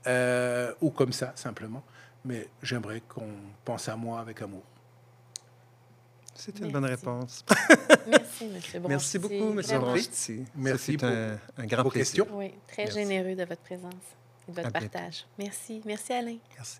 euh, 0.07 0.73
ou 0.81 0.89
comme 0.89 1.13
ça, 1.13 1.31
simplement. 1.35 1.83
Mais 2.25 2.49
j'aimerais 2.61 3.01
qu'on 3.07 3.31
pense 3.63 3.87
à 3.87 3.95
moi 3.95 4.19
avec 4.19 4.41
amour. 4.41 4.63
C'est 6.43 6.59
une 6.59 6.71
bonne 6.71 6.85
réponse. 6.85 7.45
Merci, 8.07 8.45
M. 8.45 8.49
Bronsti. 8.81 8.87
Merci 8.89 9.19
beaucoup, 9.19 9.33
M. 9.59 9.61
Bronsti. 9.79 10.43
Merci 10.55 10.97
C'est 10.99 11.03
un, 11.05 11.37
un 11.57 11.65
grand 11.65 11.83
vos 11.83 11.89
plaisir. 11.89 12.25
questions. 12.25 12.37
Oui, 12.37 12.53
très 12.67 12.83
Merci. 12.85 12.99
généreux 12.99 13.35
de 13.35 13.43
votre 13.45 13.61
présence 13.61 13.93
et 14.47 14.51
de 14.51 14.55
votre 14.55 14.67
À 14.67 14.71
bientôt. 14.71 14.89
partage. 14.89 15.25
Merci. 15.37 15.81
Merci, 15.85 16.13
Alain. 16.13 16.37
Merci. 16.57 16.79